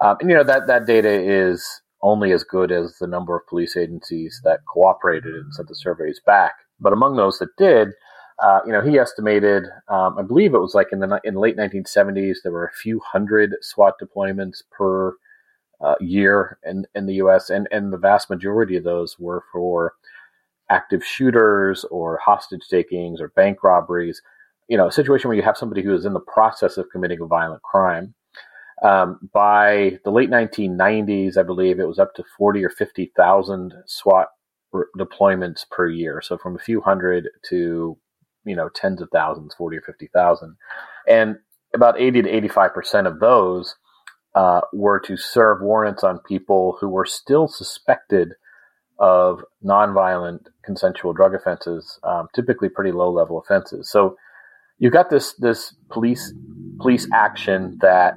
um, 0.00 0.16
and 0.20 0.30
you 0.30 0.36
know 0.36 0.44
that 0.44 0.68
that 0.68 0.86
data 0.86 1.10
is 1.10 1.82
only 2.02 2.32
as 2.32 2.44
good 2.44 2.70
as 2.70 2.98
the 2.98 3.06
number 3.06 3.36
of 3.36 3.46
police 3.46 3.76
agencies 3.76 4.40
that 4.44 4.60
cooperated 4.72 5.34
and 5.34 5.54
sent 5.54 5.68
the 5.68 5.74
surveys 5.74 6.20
back. 6.24 6.54
But 6.80 6.92
among 6.92 7.16
those 7.16 7.38
that 7.38 7.56
did, 7.56 7.90
uh, 8.38 8.60
you 8.66 8.72
know, 8.72 8.80
he 8.80 8.98
estimated, 8.98 9.64
um, 9.88 10.18
I 10.18 10.22
believe 10.22 10.54
it 10.54 10.58
was 10.58 10.74
like 10.74 10.88
in 10.92 11.00
the 11.00 11.20
in 11.24 11.34
late 11.34 11.56
1970s, 11.56 12.38
there 12.42 12.52
were 12.52 12.66
a 12.66 12.72
few 12.72 13.00
hundred 13.00 13.54
SWAT 13.60 13.94
deployments 14.02 14.62
per 14.70 15.14
uh, 15.80 15.94
year 16.00 16.58
in, 16.64 16.86
in 16.94 17.06
the 17.06 17.14
U.S., 17.14 17.50
and, 17.50 17.68
and 17.70 17.92
the 17.92 17.98
vast 17.98 18.30
majority 18.30 18.76
of 18.76 18.84
those 18.84 19.18
were 19.18 19.44
for 19.52 19.94
active 20.70 21.04
shooters 21.04 21.84
or 21.90 22.18
hostage 22.18 22.66
takings 22.68 23.20
or 23.20 23.28
bank 23.28 23.62
robberies. 23.62 24.22
You 24.68 24.76
know, 24.76 24.88
a 24.88 24.92
situation 24.92 25.28
where 25.28 25.36
you 25.36 25.42
have 25.42 25.56
somebody 25.56 25.82
who 25.82 25.94
is 25.94 26.06
in 26.06 26.14
the 26.14 26.20
process 26.20 26.76
of 26.76 26.88
committing 26.90 27.20
a 27.20 27.26
violent 27.26 27.62
crime. 27.62 28.14
Um, 28.82 29.30
by 29.32 29.98
the 30.04 30.10
late 30.10 30.30
1990s, 30.30 31.36
I 31.36 31.42
believe 31.42 31.78
it 31.78 31.86
was 31.86 31.98
up 31.98 32.14
to 32.14 32.24
40 32.36 32.64
or 32.64 32.70
50,000 32.70 33.74
SWAT 33.86 34.28
deployments 34.98 35.68
per 35.70 35.88
year. 35.88 36.20
So 36.22 36.38
from 36.38 36.56
a 36.56 36.60
few 36.60 36.80
hundred 36.80 37.28
to 37.50 37.96
you 38.44 38.56
know 38.56 38.68
tens 38.68 39.00
of 39.00 39.08
thousands, 39.10 39.54
forty 39.54 39.76
or 39.76 39.82
fifty 39.82 40.08
thousand, 40.14 40.56
and 41.08 41.36
about 41.74 42.00
eighty 42.00 42.22
to 42.22 42.28
eighty-five 42.28 42.74
percent 42.74 43.06
of 43.06 43.20
those 43.20 43.76
uh, 44.34 44.62
were 44.72 45.00
to 45.00 45.16
serve 45.16 45.60
warrants 45.60 46.04
on 46.04 46.18
people 46.20 46.76
who 46.80 46.88
were 46.88 47.06
still 47.06 47.48
suspected 47.48 48.34
of 48.98 49.42
nonviolent 49.64 50.46
consensual 50.64 51.12
drug 51.12 51.34
offenses, 51.34 51.98
um, 52.04 52.28
typically 52.34 52.68
pretty 52.68 52.92
low-level 52.92 53.38
offenses. 53.38 53.90
So 53.90 54.16
you've 54.78 54.92
got 54.92 55.10
this 55.10 55.34
this 55.34 55.74
police 55.90 56.32
police 56.80 57.06
action 57.12 57.78
that 57.80 58.14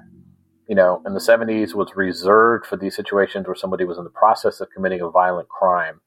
you 0.68 0.76
know 0.76 1.02
in 1.06 1.14
the 1.14 1.20
70s 1.20 1.74
was 1.74 1.92
reserved 1.96 2.66
for 2.66 2.78
these 2.78 2.96
situations 2.96 3.48
where 3.48 3.56
somebody 3.56 3.84
was 3.84 3.98
in 3.98 4.04
the 4.04 4.10
process 4.10 4.62
of 4.62 4.70
committing 4.74 5.02
a 5.02 5.10
violent 5.10 5.50
crime. 5.50 6.02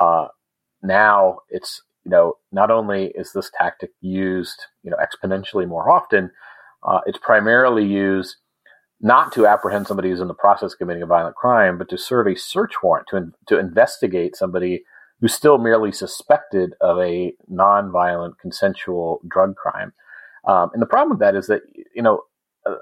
Uh, 0.00 0.28
now 0.82 1.38
it's 1.48 1.82
you 2.04 2.10
know, 2.10 2.34
not 2.52 2.70
only 2.70 3.12
is 3.14 3.32
this 3.32 3.50
tactic 3.56 3.90
used, 4.00 4.66
you 4.82 4.90
know, 4.90 4.96
exponentially 4.96 5.66
more 5.66 5.90
often, 5.90 6.30
uh, 6.82 7.00
it's 7.06 7.18
primarily 7.18 7.84
used 7.84 8.36
not 9.00 9.32
to 9.32 9.46
apprehend 9.46 9.86
somebody 9.86 10.10
who's 10.10 10.20
in 10.20 10.28
the 10.28 10.34
process 10.34 10.72
of 10.72 10.78
committing 10.78 11.02
a 11.02 11.06
violent 11.06 11.36
crime, 11.36 11.78
but 11.78 11.88
to 11.88 11.98
serve 11.98 12.26
a 12.26 12.36
search 12.36 12.74
warrant 12.82 13.06
to 13.08 13.16
in, 13.16 13.32
to 13.46 13.58
investigate 13.58 14.36
somebody 14.36 14.84
who's 15.20 15.34
still 15.34 15.58
merely 15.58 15.92
suspected 15.92 16.74
of 16.80 16.98
a 16.98 17.32
non-violent 17.48 18.38
consensual 18.38 19.20
drug 19.28 19.54
crime. 19.56 19.92
Um, 20.46 20.70
and 20.72 20.80
the 20.80 20.86
problem 20.86 21.10
with 21.10 21.20
that 21.20 21.34
is 21.34 21.46
that 21.48 21.62
you 21.94 22.02
know, 22.02 22.22
uh, 22.66 22.76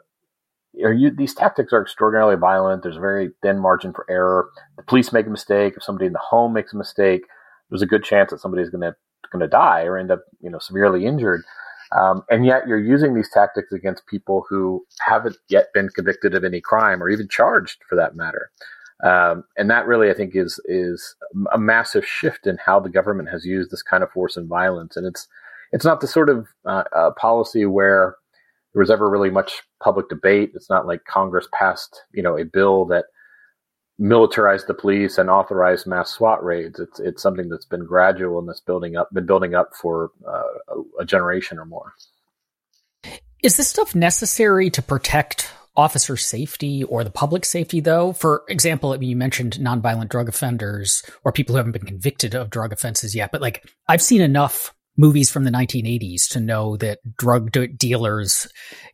you, 0.72 1.10
these 1.10 1.34
tactics 1.34 1.72
are 1.72 1.82
extraordinarily 1.82 2.36
violent. 2.36 2.82
There's 2.82 2.96
a 2.96 3.00
very 3.00 3.30
thin 3.42 3.58
margin 3.58 3.92
for 3.92 4.06
error. 4.08 4.50
The 4.76 4.84
police 4.84 5.12
make 5.12 5.26
a 5.26 5.30
mistake. 5.30 5.74
If 5.76 5.82
somebody 5.82 6.06
in 6.06 6.12
the 6.12 6.20
home 6.20 6.52
makes 6.52 6.72
a 6.72 6.76
mistake, 6.76 7.22
there's 7.70 7.82
a 7.82 7.86
good 7.86 8.04
chance 8.04 8.30
that 8.30 8.40
somebody's 8.40 8.70
going 8.70 8.82
to 8.82 8.96
going 9.30 9.40
to 9.40 9.48
die 9.48 9.82
or 9.82 9.98
end 9.98 10.10
up, 10.10 10.24
you 10.40 10.50
know, 10.50 10.58
severely 10.58 11.06
injured. 11.06 11.42
Um, 11.98 12.22
and 12.30 12.44
yet 12.44 12.66
you're 12.66 12.78
using 12.78 13.14
these 13.14 13.30
tactics 13.30 13.72
against 13.72 14.06
people 14.06 14.44
who 14.48 14.84
haven't 15.00 15.36
yet 15.48 15.72
been 15.72 15.88
convicted 15.88 16.34
of 16.34 16.44
any 16.44 16.60
crime 16.60 17.02
or 17.02 17.08
even 17.08 17.28
charged 17.28 17.78
for 17.88 17.96
that 17.96 18.14
matter. 18.14 18.50
Um, 19.02 19.44
and 19.56 19.70
that 19.70 19.86
really, 19.86 20.10
I 20.10 20.14
think, 20.14 20.34
is 20.34 20.60
is 20.66 21.14
a 21.52 21.58
massive 21.58 22.04
shift 22.04 22.46
in 22.46 22.58
how 22.58 22.80
the 22.80 22.88
government 22.88 23.28
has 23.30 23.44
used 23.44 23.70
this 23.70 23.82
kind 23.82 24.02
of 24.02 24.10
force 24.10 24.36
and 24.36 24.48
violence. 24.48 24.96
And 24.96 25.06
it's 25.06 25.28
it's 25.72 25.84
not 25.84 26.00
the 26.00 26.06
sort 26.06 26.28
of 26.28 26.48
uh, 26.64 26.84
uh, 26.94 27.10
policy 27.12 27.64
where 27.64 28.16
there 28.72 28.80
was 28.80 28.90
ever 28.90 29.08
really 29.08 29.30
much 29.30 29.62
public 29.82 30.08
debate. 30.08 30.50
It's 30.54 30.68
not 30.68 30.86
like 30.86 31.04
Congress 31.04 31.48
passed, 31.52 32.02
you 32.12 32.22
know, 32.22 32.36
a 32.36 32.44
bill 32.44 32.84
that 32.86 33.06
militarize 34.00 34.66
the 34.66 34.74
police 34.74 35.18
and 35.18 35.28
authorize 35.28 35.86
mass 35.86 36.12
SWAT 36.12 36.42
raids. 36.44 36.78
It's 36.78 37.00
it's 37.00 37.22
something 37.22 37.48
that's 37.48 37.66
been 37.66 37.84
gradual 37.84 38.38
and 38.38 38.48
that's 38.48 38.60
building 38.60 38.96
up, 38.96 39.12
been 39.12 39.26
building 39.26 39.54
up 39.54 39.70
for 39.80 40.10
uh, 40.26 40.82
a, 41.00 41.04
generation 41.04 41.58
or 41.58 41.64
more. 41.64 41.92
Is 43.42 43.56
this 43.56 43.68
stuff 43.68 43.94
necessary 43.94 44.70
to 44.70 44.82
protect 44.82 45.50
officer 45.76 46.16
safety 46.16 46.82
or 46.84 47.04
the 47.04 47.10
public 47.10 47.44
safety, 47.44 47.80
though? 47.80 48.12
For 48.12 48.42
example, 48.48 49.00
you 49.02 49.16
mentioned 49.16 49.54
nonviolent 49.54 50.08
drug 50.08 50.28
offenders 50.28 51.02
or 51.24 51.32
people 51.32 51.54
who 51.54 51.58
haven't 51.58 51.72
been 51.72 51.86
convicted 51.86 52.34
of 52.34 52.50
drug 52.50 52.72
offenses 52.72 53.14
yet, 53.14 53.30
but 53.32 53.40
like 53.40 53.68
I've 53.88 54.02
seen 54.02 54.20
enough 54.20 54.74
movies 54.96 55.30
from 55.30 55.44
the 55.44 55.50
1980s 55.50 56.28
to 56.30 56.40
know 56.40 56.76
that 56.76 56.98
drug 57.16 57.52
dealers 57.76 58.48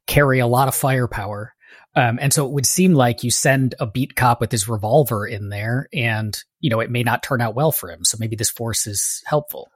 carry 0.07 0.39
a 0.39 0.47
lot 0.47 0.69
of 0.69 0.75
firepower 0.75 1.54
um, 1.97 2.19
and 2.21 2.33
so 2.33 2.45
it 2.45 2.53
would 2.53 2.67
seem 2.67 2.95
like 2.95 3.23
you 3.23 3.31
send 3.31 3.75
a 3.79 3.87
beat 3.87 4.17
cop 4.17 4.41
with 4.41 4.51
his 4.51 4.69
revolver 4.69 5.27
in 5.27 5.49
there, 5.49 5.89
and 5.93 6.37
you 6.61 6.71
know 6.71 6.81
it 6.81 6.91
may 6.91 7.03
not 7.03 7.23
turn 7.23 7.41
out 7.41 7.55
well 7.55 7.73
for 7.73 7.91
him. 7.91 8.05
So 8.05 8.17
maybe 8.19 8.37
this 8.37 8.51
force 8.51 8.87
is 8.87 9.23
helpful. 9.27 9.71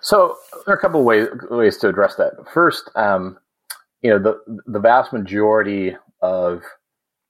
So 0.00 0.36
there 0.64 0.74
are 0.74 0.78
a 0.78 0.80
couple 0.80 1.00
of 1.00 1.06
ways 1.06 1.28
ways 1.50 1.76
to 1.78 1.88
address 1.88 2.14
that. 2.16 2.32
First, 2.52 2.90
um, 2.94 3.38
you 4.02 4.10
know 4.10 4.18
the 4.18 4.60
the 4.66 4.80
vast 4.80 5.12
majority 5.12 5.96
of 6.22 6.62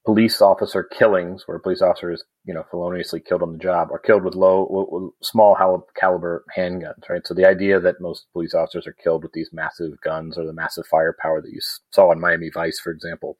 police 0.05 0.41
officer 0.41 0.83
killings, 0.83 1.43
where 1.47 1.59
a 1.59 1.61
police 1.61 1.83
officer 1.83 2.11
is, 2.11 2.25
you 2.45 2.55
know, 2.55 2.65
feloniously 2.71 3.21
killed 3.21 3.43
on 3.43 3.53
the 3.53 3.59
job, 3.59 3.91
are 3.93 3.99
killed 3.99 4.25
with 4.25 4.35
low, 4.35 5.13
small 5.23 5.57
caliber 5.95 6.45
handguns, 6.57 7.09
right? 7.09 7.27
So 7.27 7.35
the 7.35 7.47
idea 7.47 7.79
that 7.79 8.01
most 8.01 8.27
police 8.33 8.55
officers 8.55 8.87
are 8.87 8.95
killed 8.95 9.23
with 9.23 9.33
these 9.33 9.51
massive 9.53 10.01
guns 10.01 10.39
or 10.39 10.47
the 10.47 10.53
massive 10.53 10.87
firepower 10.87 11.43
that 11.43 11.53
you 11.53 11.61
saw 11.93 12.11
in 12.11 12.21
Miami 12.21 12.51
Vice, 12.51 12.81
for 12.81 12.91
example, 12.91 13.37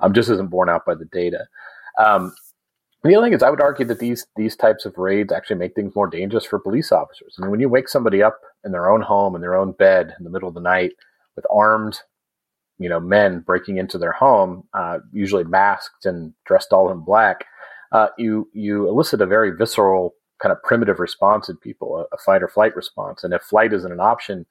um, 0.00 0.12
just 0.12 0.30
isn't 0.30 0.50
borne 0.50 0.68
out 0.68 0.86
by 0.86 0.94
the 0.94 1.06
data. 1.06 1.46
Um, 1.98 2.32
the 3.02 3.16
other 3.16 3.26
thing 3.26 3.34
is, 3.34 3.42
I 3.42 3.50
would 3.50 3.60
argue 3.60 3.84
that 3.86 3.98
these 3.98 4.24
these 4.36 4.54
types 4.54 4.86
of 4.86 4.96
raids 4.96 5.32
actually 5.32 5.56
make 5.56 5.74
things 5.74 5.96
more 5.96 6.06
dangerous 6.06 6.44
for 6.44 6.60
police 6.60 6.92
officers. 6.92 7.34
I 7.36 7.42
mean, 7.42 7.50
when 7.50 7.58
you 7.58 7.68
wake 7.68 7.88
somebody 7.88 8.22
up 8.22 8.38
in 8.64 8.70
their 8.70 8.88
own 8.88 9.02
home 9.02 9.34
in 9.34 9.40
their 9.40 9.56
own 9.56 9.72
bed 9.72 10.14
in 10.16 10.24
the 10.24 10.30
middle 10.30 10.48
of 10.48 10.54
the 10.54 10.60
night 10.60 10.92
with 11.34 11.44
armed 11.50 11.98
you 12.78 12.88
know 12.88 13.00
men 13.00 13.40
breaking 13.40 13.76
into 13.76 13.98
their 13.98 14.12
home, 14.12 14.64
uh, 14.74 14.98
usually 15.12 15.44
masked 15.44 16.06
and 16.06 16.32
dressed 16.44 16.72
all 16.72 16.90
in 16.90 17.00
black, 17.00 17.44
uh, 17.92 18.08
you 18.18 18.48
you 18.52 18.88
elicit 18.88 19.20
a 19.20 19.26
very 19.26 19.50
visceral 19.56 20.14
kind 20.42 20.52
of 20.52 20.62
primitive 20.62 20.98
response 20.98 21.48
in 21.48 21.56
people, 21.58 21.98
a, 21.98 22.14
a 22.14 22.18
fight 22.18 22.42
or 22.42 22.48
flight 22.48 22.74
response. 22.74 23.22
And 23.22 23.32
if 23.32 23.42
flight 23.42 23.72
isn't 23.72 23.92
an 23.92 24.00
option, 24.00 24.44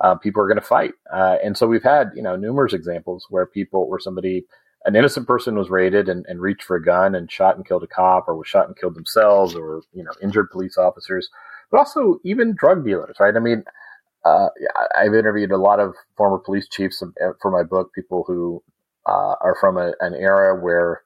uh, 0.00 0.14
people 0.14 0.42
are 0.42 0.48
going 0.48 0.60
to 0.60 0.66
fight. 0.66 0.92
Uh, 1.12 1.36
and 1.44 1.56
so 1.56 1.66
we've 1.66 1.82
had 1.82 2.10
you 2.14 2.22
know 2.22 2.36
numerous 2.36 2.72
examples 2.72 3.26
where 3.30 3.46
people, 3.46 3.88
where 3.88 3.98
somebody, 4.00 4.44
an 4.84 4.96
innocent 4.96 5.26
person 5.26 5.56
was 5.56 5.70
raided 5.70 6.08
and, 6.08 6.24
and 6.28 6.40
reached 6.40 6.64
for 6.64 6.76
a 6.76 6.84
gun 6.84 7.14
and 7.14 7.30
shot 7.30 7.56
and 7.56 7.66
killed 7.66 7.82
a 7.82 7.88
cop, 7.88 8.28
or 8.28 8.36
was 8.36 8.48
shot 8.48 8.66
and 8.66 8.76
killed 8.76 8.94
themselves, 8.94 9.54
or 9.54 9.82
you 9.92 10.02
know 10.02 10.12
injured 10.22 10.50
police 10.50 10.78
officers, 10.78 11.28
but 11.70 11.78
also 11.78 12.18
even 12.24 12.54
drug 12.54 12.84
dealers, 12.84 13.16
right? 13.20 13.36
I 13.36 13.40
mean 13.40 13.64
uh, 14.24 14.48
I've 14.96 15.14
interviewed 15.14 15.52
a 15.52 15.58
lot 15.58 15.80
of 15.80 15.94
former 16.16 16.38
police 16.38 16.68
chiefs 16.68 17.02
for 17.40 17.50
my 17.50 17.62
book, 17.62 17.92
people 17.94 18.24
who 18.26 18.62
uh, 19.06 19.34
are 19.40 19.56
from 19.60 19.76
a, 19.76 19.92
an 20.00 20.14
era 20.14 20.58
where 20.58 21.02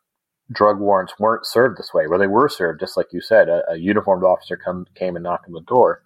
drug 0.50 0.78
warrants 0.78 1.14
weren't 1.18 1.46
served 1.46 1.78
this 1.78 1.92
way, 1.92 2.06
where 2.06 2.18
they 2.18 2.26
were 2.26 2.48
served, 2.48 2.80
just 2.80 2.96
like 2.96 3.06
you 3.12 3.20
said, 3.20 3.48
a, 3.48 3.62
a 3.70 3.76
uniformed 3.76 4.25
officer 4.25 4.56
come, 4.56 4.87
came 4.94 5.16
and 5.16 5.22
knocked 5.22 5.46
on 5.46 5.52
the 5.52 5.60
door, 5.62 6.02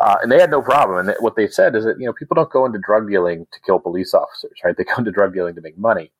uh, 0.00 0.16
and 0.22 0.30
they 0.30 0.40
had 0.40 0.50
no 0.50 0.62
problem. 0.62 1.08
And 1.08 1.16
what 1.20 1.36
they 1.36 1.48
said 1.48 1.74
is 1.74 1.84
that 1.84 1.98
you 1.98 2.06
know 2.06 2.12
people 2.12 2.34
don't 2.34 2.50
go 2.50 2.66
into 2.66 2.78
drug 2.78 3.08
dealing 3.08 3.46
to 3.50 3.60
kill 3.64 3.78
police 3.78 4.14
officers, 4.14 4.52
right? 4.64 4.76
They 4.76 4.84
go 4.84 4.96
into 4.98 5.10
drug 5.10 5.34
dealing 5.34 5.54
to 5.54 5.60
make 5.60 5.78
money, 5.78 6.12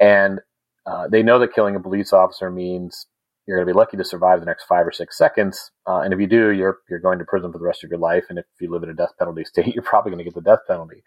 and 0.00 0.40
uh, 0.86 1.08
they 1.08 1.22
know 1.22 1.38
that 1.38 1.54
killing 1.54 1.76
a 1.76 1.80
police 1.80 2.12
officer 2.12 2.50
means 2.50 3.06
you're 3.46 3.56
going 3.56 3.66
to 3.66 3.72
be 3.72 3.76
lucky 3.76 3.96
to 3.96 4.04
survive 4.04 4.40
the 4.40 4.46
next 4.46 4.64
five 4.64 4.86
or 4.86 4.92
six 4.92 5.18
seconds. 5.18 5.70
Uh, 5.86 6.00
and 6.00 6.14
if 6.14 6.20
you 6.20 6.26
do, 6.26 6.52
you're 6.52 6.78
you're 6.88 7.00
going 7.00 7.18
to 7.18 7.24
prison 7.24 7.52
for 7.52 7.58
the 7.58 7.64
rest 7.64 7.82
of 7.82 7.90
your 7.90 7.98
life. 7.98 8.24
And 8.28 8.38
if 8.38 8.44
you 8.60 8.70
live 8.70 8.82
in 8.82 8.90
a 8.90 8.94
death 8.94 9.12
penalty 9.18 9.44
state, 9.46 9.74
you're 9.74 9.82
probably 9.82 10.10
going 10.10 10.24
to 10.24 10.30
get 10.30 10.34
the 10.34 10.40
death 10.40 10.60
penalty. 10.66 11.02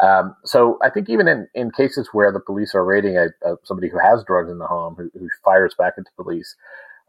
Um, 0.00 0.36
so 0.44 0.78
I 0.82 0.90
think 0.90 1.08
even 1.08 1.26
in, 1.26 1.48
in 1.54 1.72
cases 1.72 2.10
where 2.12 2.30
the 2.30 2.38
police 2.38 2.72
are 2.74 2.84
raiding 2.84 3.16
a, 3.16 3.28
a, 3.44 3.56
somebody 3.64 3.88
who 3.88 3.98
has 3.98 4.22
drugs 4.22 4.48
in 4.48 4.58
the 4.58 4.66
home, 4.66 4.94
who, 4.94 5.10
who 5.18 5.28
fires 5.44 5.74
back 5.76 5.94
at 5.98 6.04
the 6.04 6.22
police, 6.22 6.54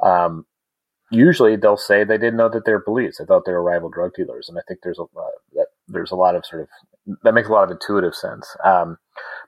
um, 0.01 0.45
usually 1.11 1.55
they'll 1.55 1.77
say 1.77 2.03
they 2.03 2.17
didn't 2.17 2.37
know 2.37 2.49
that 2.49 2.65
they're 2.65 2.79
police. 2.79 3.17
They 3.17 3.25
thought 3.25 3.45
they 3.45 3.51
were 3.51 3.61
rival 3.61 3.89
drug 3.89 4.15
dealers. 4.15 4.49
And 4.49 4.57
I 4.57 4.61
think 4.67 4.79
there's 4.81 4.99
a 4.99 5.03
uh, 5.03 5.29
that 5.53 5.67
there's 5.87 6.11
a 6.11 6.15
lot 6.15 6.35
of 6.35 6.45
sort 6.45 6.63
of 6.63 7.17
that 7.23 7.33
makes 7.33 7.49
a 7.49 7.51
lot 7.51 7.63
of 7.63 7.71
intuitive 7.71 8.15
sense. 8.15 8.55
Um, 8.63 8.97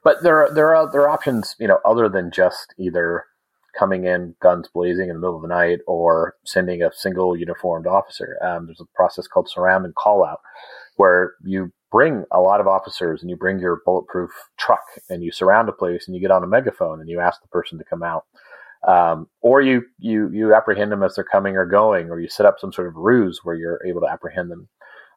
but 0.04 0.22
there 0.22 0.42
are 0.42 0.54
there 0.54 0.74
are 0.74 0.90
there 0.90 1.02
are 1.02 1.10
options, 1.10 1.56
you 1.58 1.68
know, 1.68 1.78
other 1.84 2.08
than 2.08 2.30
just 2.30 2.74
either 2.78 3.24
coming 3.78 4.04
in 4.04 4.34
guns 4.42 4.68
blazing 4.72 5.08
in 5.08 5.14
the 5.14 5.20
middle 5.20 5.36
of 5.36 5.42
the 5.42 5.48
night 5.48 5.78
or 5.86 6.34
sending 6.44 6.82
a 6.82 6.92
single 6.92 7.36
uniformed 7.36 7.86
officer. 7.86 8.38
Um, 8.42 8.66
there's 8.66 8.80
a 8.80 8.86
process 8.94 9.26
called 9.26 9.48
surround 9.48 9.84
and 9.84 9.94
call 9.94 10.24
out 10.24 10.40
where 10.96 11.34
you 11.42 11.72
bring 11.90 12.24
a 12.30 12.40
lot 12.40 12.60
of 12.60 12.66
officers 12.66 13.20
and 13.20 13.30
you 13.30 13.36
bring 13.36 13.58
your 13.58 13.80
bulletproof 13.84 14.30
truck 14.58 14.84
and 15.08 15.22
you 15.22 15.30
surround 15.30 15.68
a 15.68 15.72
place 15.72 16.06
and 16.06 16.14
you 16.14 16.20
get 16.20 16.30
on 16.30 16.44
a 16.44 16.46
megaphone 16.46 17.00
and 17.00 17.08
you 17.08 17.20
ask 17.20 17.40
the 17.40 17.48
person 17.48 17.78
to 17.78 17.84
come 17.84 18.02
out. 18.02 18.24
Um, 18.86 19.28
or 19.40 19.60
you, 19.60 19.84
you, 19.98 20.28
you 20.30 20.54
apprehend 20.54 20.90
them 20.90 21.02
as 21.02 21.14
they're 21.14 21.24
coming 21.24 21.56
or 21.56 21.66
going, 21.66 22.10
or 22.10 22.18
you 22.18 22.28
set 22.28 22.46
up 22.46 22.58
some 22.58 22.72
sort 22.72 22.88
of 22.88 22.96
ruse 22.96 23.40
where 23.44 23.54
you're 23.54 23.80
able 23.86 24.00
to 24.00 24.10
apprehend 24.10 24.50
them. 24.50 24.68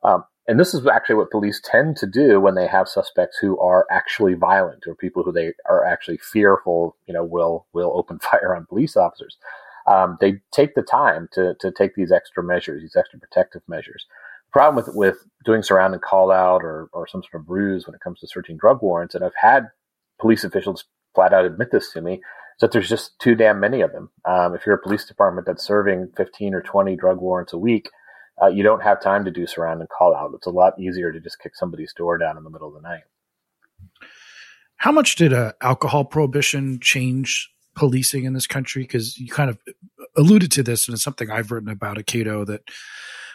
Um, 0.03 0.23
and 0.47 0.59
this 0.59 0.73
is 0.73 0.85
actually 0.85 1.15
what 1.15 1.31
police 1.31 1.59
tend 1.63 1.97
to 1.97 2.07
do 2.07 2.39
when 2.39 2.55
they 2.55 2.67
have 2.67 2.87
suspects 2.87 3.37
who 3.41 3.59
are 3.59 3.87
actually 3.89 4.35
violent 4.35 4.85
or 4.85 4.95
people 4.95 5.23
who 5.23 5.31
they 5.31 5.53
are 5.67 5.83
actually 5.83 6.17
fearful, 6.17 6.95
you 7.07 7.13
know, 7.13 7.23
will 7.23 7.65
will 7.73 7.91
open 7.95 8.19
fire 8.31 8.55
on 8.55 8.65
police 8.67 8.95
officers. 8.95 9.37
Um, 9.87 10.17
they 10.19 10.41
take 10.51 10.75
the 10.75 10.83
time 10.83 11.29
to 11.33 11.55
to 11.59 11.71
take 11.71 11.95
these 11.95 12.11
extra 12.11 12.43
measures, 12.43 12.81
these 12.81 12.95
extra 12.95 13.19
protective 13.19 13.63
measures. 13.67 14.05
The 14.47 14.51
problem 14.51 14.75
with 14.75 14.95
with 14.95 15.17
doing 15.43 15.63
surround 15.63 15.93
and 15.93 16.01
call 16.01 16.31
out 16.31 16.63
or 16.63 16.89
or 16.93 17.07
some 17.07 17.23
sort 17.23 17.41
of 17.41 17.49
ruse 17.49 17.87
when 17.87 17.95
it 17.95 18.01
comes 18.01 18.19
to 18.19 18.27
searching 18.27 18.57
drug 18.57 18.81
warrants, 18.81 19.15
and 19.15 19.23
I've 19.23 19.33
had 19.39 19.69
police 20.19 20.43
officials 20.43 20.85
flat 21.15 21.33
out 21.33 21.45
admit 21.45 21.71
this 21.71 21.91
to 21.93 22.01
me, 22.01 22.15
is 22.15 22.21
that 22.61 22.71
there's 22.71 22.89
just 22.89 23.17
too 23.19 23.33
damn 23.35 23.59
many 23.59 23.81
of 23.81 23.91
them. 23.93 24.11
Um, 24.25 24.53
if 24.53 24.65
you're 24.65 24.75
a 24.75 24.81
police 24.81 25.05
department 25.05 25.47
that's 25.47 25.65
serving 25.65 26.11
15 26.15 26.53
or 26.53 26.61
20 26.61 26.95
drug 26.95 27.19
warrants 27.19 27.53
a 27.53 27.57
week, 27.57 27.89
uh, 28.41 28.47
you 28.47 28.63
don't 28.63 28.81
have 28.81 29.01
time 29.01 29.25
to 29.25 29.31
do 29.31 29.47
surround 29.47 29.79
and 29.79 29.89
call 29.89 30.15
out. 30.15 30.31
It's 30.35 30.47
a 30.47 30.51
lot 30.51 30.79
easier 30.79 31.11
to 31.11 31.19
just 31.19 31.39
kick 31.39 31.55
somebody's 31.55 31.93
door 31.93 32.17
down 32.17 32.37
in 32.37 32.43
the 32.43 32.49
middle 32.49 32.67
of 32.67 32.73
the 32.73 32.87
night. 32.87 33.03
How 34.77 34.91
much 34.91 35.15
did 35.15 35.31
a 35.31 35.53
alcohol 35.61 36.05
prohibition 36.05 36.79
change 36.81 37.49
policing 37.75 38.25
in 38.25 38.33
this 38.33 38.47
country? 38.47 38.83
Because 38.83 39.17
you 39.17 39.29
kind 39.29 39.49
of 39.49 39.57
alluded 40.17 40.51
to 40.53 40.63
this, 40.63 40.87
and 40.87 40.95
it's 40.95 41.03
something 41.03 41.31
I've 41.31 41.51
written 41.51 41.69
about 41.69 41.97
at 41.97 42.07
Cato 42.07 42.43
that 42.45 42.69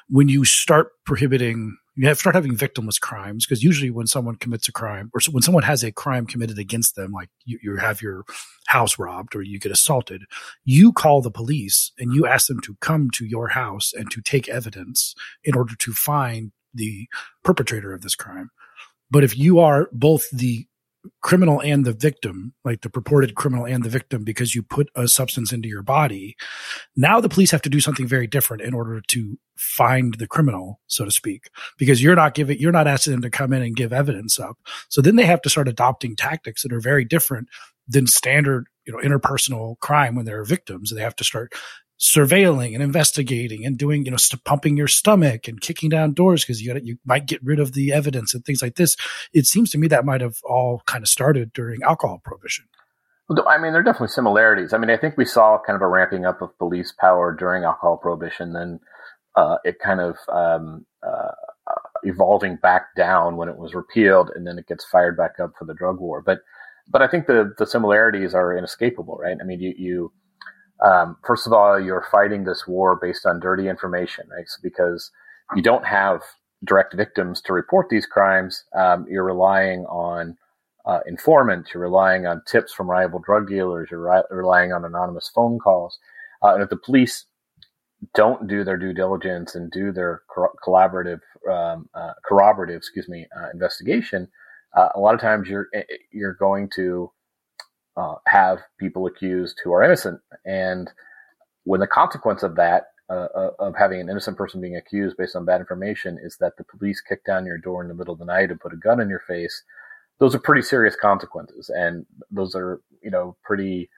when 0.09 0.29
you 0.29 0.45
start 0.45 0.93
prohibiting 1.05 1.77
you 2.01 2.09
have 2.09 2.19
start 2.19 2.35
having 2.35 2.57
victimless 2.57 2.99
crimes 2.99 3.45
because 3.45 3.63
usually 3.63 3.91
when 3.91 4.07
someone 4.07 4.35
commits 4.35 4.67
a 4.67 4.73
crime 4.73 5.11
or 5.13 5.21
when 5.33 5.43
someone 5.43 5.63
has 5.63 5.85
a 5.85 5.93
crime 5.93 6.25
committed 6.25 6.59
against 6.59 6.97
them, 6.97 7.13
like 7.13 7.29
you, 7.45 7.59
you 7.63 7.77
have 7.77 8.01
your 8.01 8.25
house 8.69 8.99
robbed 8.99 9.37
or 9.37 9.43
you 9.43 9.59
get 9.59 9.71
assaulted, 9.71 10.23
you 10.65 10.93
call 10.93 11.21
the 11.21 11.31
police 11.31 11.93
and 11.99 12.15
you 12.15 12.27
ask 12.27 12.47
them 12.47 12.59
to 12.63 12.75
come 12.81 13.11
to 13.11 13.27
your 13.27 13.49
house 13.49 13.93
and 13.93 14.11
to 14.11 14.23
take 14.23 14.49
evidence 14.49 15.15
in 15.45 15.55
order 15.55 15.75
to 15.77 15.93
find 15.93 16.53
the 16.73 17.07
perpetrator 17.45 17.93
of 17.93 18.01
this 18.01 18.15
crime. 18.15 18.51
But 19.11 19.23
if 19.23 19.37
you 19.37 19.59
are 19.59 19.91
both 19.93 20.31
the 20.31 20.67
criminal 21.23 21.61
and 21.61 21.85
the 21.85 21.93
victim, 21.93 22.55
like 22.65 22.83
the 22.83 22.91
purported 22.91 23.35
criminal 23.35 23.67
and 23.67 23.83
the 23.83 23.89
victim, 23.89 24.25
because 24.25 24.55
you 24.55 24.63
put 24.63 24.89
a 24.95 25.09
substance 25.09 25.53
into 25.53 25.69
your 25.69 25.83
body. 25.83 26.37
Now 26.97 27.21
the 27.21 27.29
police 27.29 27.51
have 27.51 27.63
to 27.63 27.71
do 27.71 27.81
something 27.81 28.07
very 28.07 28.27
different 28.27 28.63
in 28.63 28.75
order 28.75 29.01
to 29.09 29.39
find 29.57 30.15
the 30.15 30.27
criminal, 30.27 30.81
so 30.87 31.05
to 31.05 31.11
speak, 31.11 31.51
because 31.79 32.03
you're 32.03 32.17
not 32.17 32.35
giving, 32.35 32.59
you're 32.59 32.73
not 32.73 32.87
asking 32.87 33.13
them 33.13 33.23
to 33.23 33.31
come 33.31 33.53
in 33.53 33.63
and 33.63 33.77
give 33.77 33.93
evidence 33.93 34.39
up. 34.39 34.57
So 34.89 35.01
then 35.01 35.17
they 35.17 35.27
have 35.27 35.43
to 35.43 35.51
start 35.51 35.69
adopting 35.69 36.17
tactics 36.17 36.63
that 36.63 36.73
are 36.73 36.81
very 36.81 37.05
different 37.05 37.49
than 37.89 38.07
standard, 38.07 38.67
you 38.87 38.93
know, 38.93 38.99
interpersonal 38.99 39.79
crime 39.81 40.15
when 40.15 40.25
they're 40.25 40.45
victims. 40.45 40.93
They 40.95 41.03
have 41.03 41.17
to 41.17 41.25
start 41.25 41.53
surveilling 42.01 42.73
and 42.75 42.83
investigating 42.83 43.65
and 43.67 43.77
doing, 43.77 44.05
you 44.05 44.11
know, 44.11 44.17
st- 44.17 44.43
pumping 44.45 44.77
your 44.77 44.89
stomach 44.89 45.47
and 45.47 45.61
kicking 45.61 45.91
down 45.91 46.13
doors 46.15 46.43
because 46.43 46.63
you 46.63 46.73
got 46.73 46.85
you 46.85 46.97
might 47.05 47.27
get 47.27 47.43
rid 47.45 47.61
of 47.61 47.75
the 47.75 47.93
evidence 47.93 48.35
and 48.35 48.45
things 48.45 48.63
like 48.63 48.77
this. 48.77 48.97
It 49.33 49.47
seems 49.47 49.71
to 49.71 49.79
me 49.79 49.87
that 49.89 50.05
might 50.05 50.23
have 50.23 50.39
all 50.45 50.83
kind 50.87 51.03
of 51.03 51.09
started 51.09 51.53
during 51.53 51.83
alcohol 51.83 52.21
prohibition. 52.25 52.65
I 53.47 53.59
mean, 53.59 53.73
there 53.73 53.81
are 53.81 53.85
definitely 53.85 54.09
similarities. 54.09 54.73
I 54.73 54.79
mean, 54.79 54.91
I 54.91 54.97
think 54.97 55.17
we 55.17 55.25
saw 55.25 55.61
kind 55.65 55.77
of 55.77 55.83
a 55.83 55.87
ramping 55.87 56.27
up 56.27 56.43
of 56.43 56.57
police 56.59 56.93
power 56.99 57.33
during 57.33 57.63
alcohol 57.63 57.97
prohibition, 57.97 58.55
then 58.55 58.81
uh, 59.37 59.59
it 59.65 59.79
kind 59.79 60.01
of 60.01 60.17
um, 60.33 60.85
uh, 61.07 61.31
evolving 62.03 62.57
back 62.57 62.87
down 62.97 63.37
when 63.37 63.49
it 63.49 63.57
was 63.57 63.73
repealed, 63.73 64.31
and 64.35 64.47
then 64.47 64.59
it 64.59 64.67
gets 64.67 64.85
fired 64.85 65.17
back 65.17 65.39
up 65.39 65.53
for 65.57 65.65
the 65.65 65.75
drug 65.75 66.01
war. 66.01 66.23
But 66.23 66.41
but 66.89 67.03
I 67.03 67.09
think 67.09 67.27
the 67.27 67.55
the 67.57 67.67
similarities 67.67 68.35
are 68.35 68.57
inescapable, 68.57 69.17
right? 69.17 69.37
I 69.41 69.45
mean, 69.45 69.61
you 69.61 69.75
you 69.79 70.13
um, 70.83 71.17
first 71.27 71.47
of 71.47 71.53
all, 71.53 71.79
you're 71.81 72.07
fighting 72.11 72.45
this 72.45 72.67
war 72.67 72.99
based 73.01 73.27
on 73.27 73.41
dirty 73.41 73.69
information, 73.69 74.27
right? 74.31 74.49
So 74.49 74.59
because 74.63 75.11
you 75.55 75.63
don't 75.63 75.87
have 75.87 76.23
direct 76.65 76.95
victims 76.95 77.41
to 77.43 77.53
report 77.53 77.89
these 77.89 78.07
crimes, 78.07 78.65
um, 78.75 79.07
you're 79.09 79.25
relying 79.25 79.85
on 79.87 80.37
uh, 80.87 81.01
informants, 81.07 81.71
you're 81.73 81.83
relying 81.83 82.27
on 82.27 82.43
tips 82.47 82.73
from 82.73 82.91
rival 82.91 83.21
drug 83.21 83.49
dealers, 83.49 83.89
you're 83.91 84.25
relying 84.31 84.73
on 84.73 84.85
anonymous 84.85 85.31
phone 85.35 85.59
calls. 85.59 85.99
Uh, 86.43 86.55
and 86.55 86.63
if 86.63 86.71
the 86.71 86.77
police 86.77 87.27
don't 88.15 88.49
do 88.49 88.65
their 88.65 88.79
due 88.79 88.95
diligence 88.95 89.55
and 89.55 89.71
do 89.71 89.93
their 89.93 90.23
collaborative, 90.67 91.21
um, 91.51 91.89
uh, 91.95 92.13
corroborative, 92.27 92.79
excuse 92.79 93.09
me, 93.09 93.27
uh, 93.37 93.49
investigation, 93.53 94.29
uh, 94.77 94.89
a 94.95 95.01
lot 95.01 95.15
of 95.15 95.21
times 95.21 95.49
you're 95.49 95.69
eh, 95.75 95.83
eh, 95.91 95.97
you're 96.13 96.35
going 96.35 96.69
to 96.71 97.11
uh, 98.01 98.15
have 98.27 98.59
people 98.79 99.07
accused 99.07 99.57
who 99.63 99.73
are 99.73 99.83
innocent. 99.83 100.21
And 100.45 100.91
when 101.65 101.81
the 101.81 101.87
consequence 101.87 102.43
of 102.43 102.57
that, 102.57 102.85
uh, 103.11 103.29
uh, 103.35 103.51
of 103.59 103.75
having 103.77 104.01
an 104.01 104.09
innocent 104.09 104.37
person 104.37 104.61
being 104.61 104.77
accused 104.77 105.17
based 105.17 105.37
on 105.37 105.45
bad 105.45 105.61
information, 105.61 106.19
is 106.23 106.37
that 106.41 106.57
the 106.57 106.65
police 106.65 107.01
kick 107.01 107.25
down 107.25 107.45
your 107.47 107.59
door 107.59 107.83
in 107.83 107.89
the 107.89 107.95
middle 107.95 108.15
of 108.15 108.21
the 108.21 108.25
night 108.25 108.51
and 108.51 108.61
put 108.61 108.73
a 108.73 108.77
gun 108.77 109.01
in 109.01 109.09
your 109.09 109.23
face, 109.27 109.63
those 110.19 110.35
are 110.35 110.39
pretty 110.39 110.63
serious 110.63 110.97
consequences. 110.97 111.71
And 111.83 112.07
those 112.31 112.55
are, 112.55 112.81
you 113.03 113.11
know, 113.11 113.37
pretty, 113.43 113.91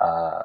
uh, 0.00 0.42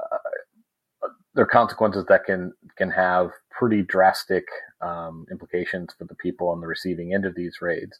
they're 1.33 1.45
consequences 1.61 2.05
that 2.09 2.25
can, 2.25 2.53
can 2.77 2.91
have 2.91 3.31
pretty 3.59 3.81
drastic 3.81 4.45
um, 4.81 5.25
implications 5.31 5.93
for 5.97 6.05
the 6.05 6.15
people 6.15 6.49
on 6.49 6.61
the 6.61 6.67
receiving 6.67 7.13
end 7.13 7.25
of 7.25 7.35
these 7.35 7.57
raids. 7.61 7.97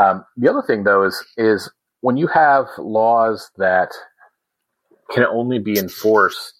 Um, 0.00 0.24
the 0.36 0.48
other 0.48 0.62
thing, 0.62 0.84
though, 0.84 1.02
is 1.04 1.24
is 1.36 1.70
when 2.00 2.16
you 2.16 2.28
have 2.28 2.66
laws 2.78 3.50
that 3.56 3.90
can 5.10 5.24
only 5.24 5.58
be 5.58 5.78
enforced 5.78 6.54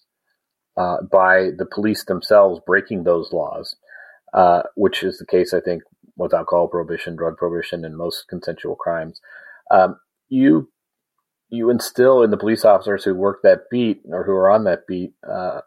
uh, 0.77 0.97
by 1.11 1.49
the 1.57 1.67
police 1.71 2.05
themselves 2.05 2.61
breaking 2.65 3.03
those 3.03 3.33
laws, 3.33 3.75
uh, 4.33 4.63
which 4.75 5.03
is 5.03 5.17
the 5.17 5.25
case, 5.25 5.53
I 5.53 5.59
think, 5.59 5.83
with 6.15 6.33
alcohol 6.33 6.67
prohibition, 6.67 7.15
drug 7.15 7.37
prohibition, 7.37 7.85
and 7.85 7.97
most 7.97 8.27
consensual 8.29 8.75
crimes. 8.75 9.19
Um, 9.71 9.99
you 10.29 10.69
you 11.49 11.69
instill 11.71 12.21
in 12.21 12.29
the 12.29 12.37
police 12.37 12.63
officers 12.63 13.03
who 13.03 13.15
work 13.15 13.39
that 13.41 13.69
beat 13.71 14.01
or 14.11 14.23
who 14.23 14.33
are 14.33 14.51
on 14.51 14.65
that 14.65 14.85
beat 14.87 15.13
uh, 15.27 15.61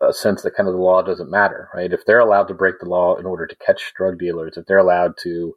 a 0.00 0.12
sense 0.12 0.42
that 0.42 0.54
kind 0.54 0.68
of 0.68 0.74
the 0.74 0.80
law 0.80 1.02
doesn't 1.02 1.30
matter, 1.30 1.68
right? 1.74 1.92
If 1.92 2.04
they're 2.04 2.20
allowed 2.20 2.48
to 2.48 2.54
break 2.54 2.76
the 2.80 2.88
law 2.88 3.16
in 3.16 3.26
order 3.26 3.46
to 3.46 3.56
catch 3.56 3.92
drug 3.96 4.18
dealers, 4.18 4.56
if 4.56 4.66
they're 4.66 4.78
allowed 4.78 5.14
to 5.22 5.54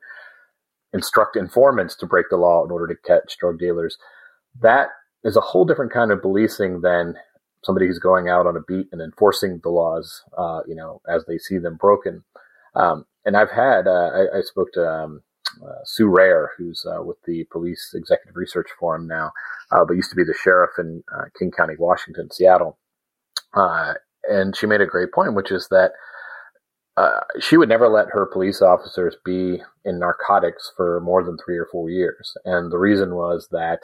instruct 0.94 1.36
informants 1.36 1.96
to 1.98 2.06
break 2.06 2.28
the 2.30 2.38
law 2.38 2.64
in 2.66 2.72
order 2.72 2.88
to 2.88 2.96
catch 3.06 3.38
drug 3.38 3.60
dealers, 3.60 3.98
that 4.60 4.90
is 5.24 5.36
a 5.36 5.42
whole 5.42 5.66
different 5.66 5.92
kind 5.92 6.12
of 6.12 6.22
policing 6.22 6.82
than 6.82 7.16
somebody 7.64 7.88
who's 7.88 8.00
going 8.00 8.30
out 8.30 8.48
on 8.48 8.56
a 8.56 8.62
beat 8.62 8.88
and 8.92 9.02
enforcing 9.02 9.60
the 9.64 9.70
laws, 9.70 10.24
uh, 10.38 10.62
you 10.68 10.76
know, 10.76 11.02
as 11.10 11.26
they 11.26 11.38
see 11.38 11.58
them 11.58 11.76
broken. 11.76 12.24
Um, 12.76 13.06
and 13.26 13.36
I've 13.36 13.52
had, 13.52 13.88
uh, 13.88 14.12
I, 14.14 14.38
I, 14.38 14.42
spoke 14.42 14.72
to 14.74 14.88
um, 14.88 15.22
uh, 15.62 15.84
Sue 15.84 16.06
Rahr, 16.08 16.48
who's 16.58 16.86
uh, 16.86 17.02
with 17.04 17.18
the 17.26 17.46
Police 17.52 17.94
Executive 17.96 18.38
Research 18.38 18.68
Forum 18.80 19.08
now, 19.08 19.32
uh, 19.72 19.84
but 19.86 19.96
used 19.96 20.12
to 20.12 20.16
be 20.16 20.24
the 20.24 20.36
sheriff 20.42 20.72
in 20.78 21.04
uh, 21.14 21.26
King 21.38 21.52
County, 21.52 21.74
Washington, 21.78 22.30
Seattle. 22.32 22.78
and 23.54 24.56
she 24.56 24.68
made 24.68 24.82
a 24.82 24.86
great 24.86 25.12
point, 25.12 25.34
which 25.34 25.52
is 25.52 25.68
that 25.70 25.92
she 27.40 27.58
would 27.58 27.70
never 27.70 27.90
let 27.90 28.10
her 28.12 28.26
police 28.26 28.62
officers 28.62 29.16
be 29.26 29.62
in 29.84 30.00
narcotics 30.00 30.72
for 30.78 31.00
more 31.02 31.24
than 31.24 31.38
three 31.44 31.58
or 31.58 31.68
four 31.72 31.90
years. 31.90 32.36
And 32.46 32.72
the 32.72 32.78
reason 32.78 33.16
was 33.16 33.48
that 33.52 33.82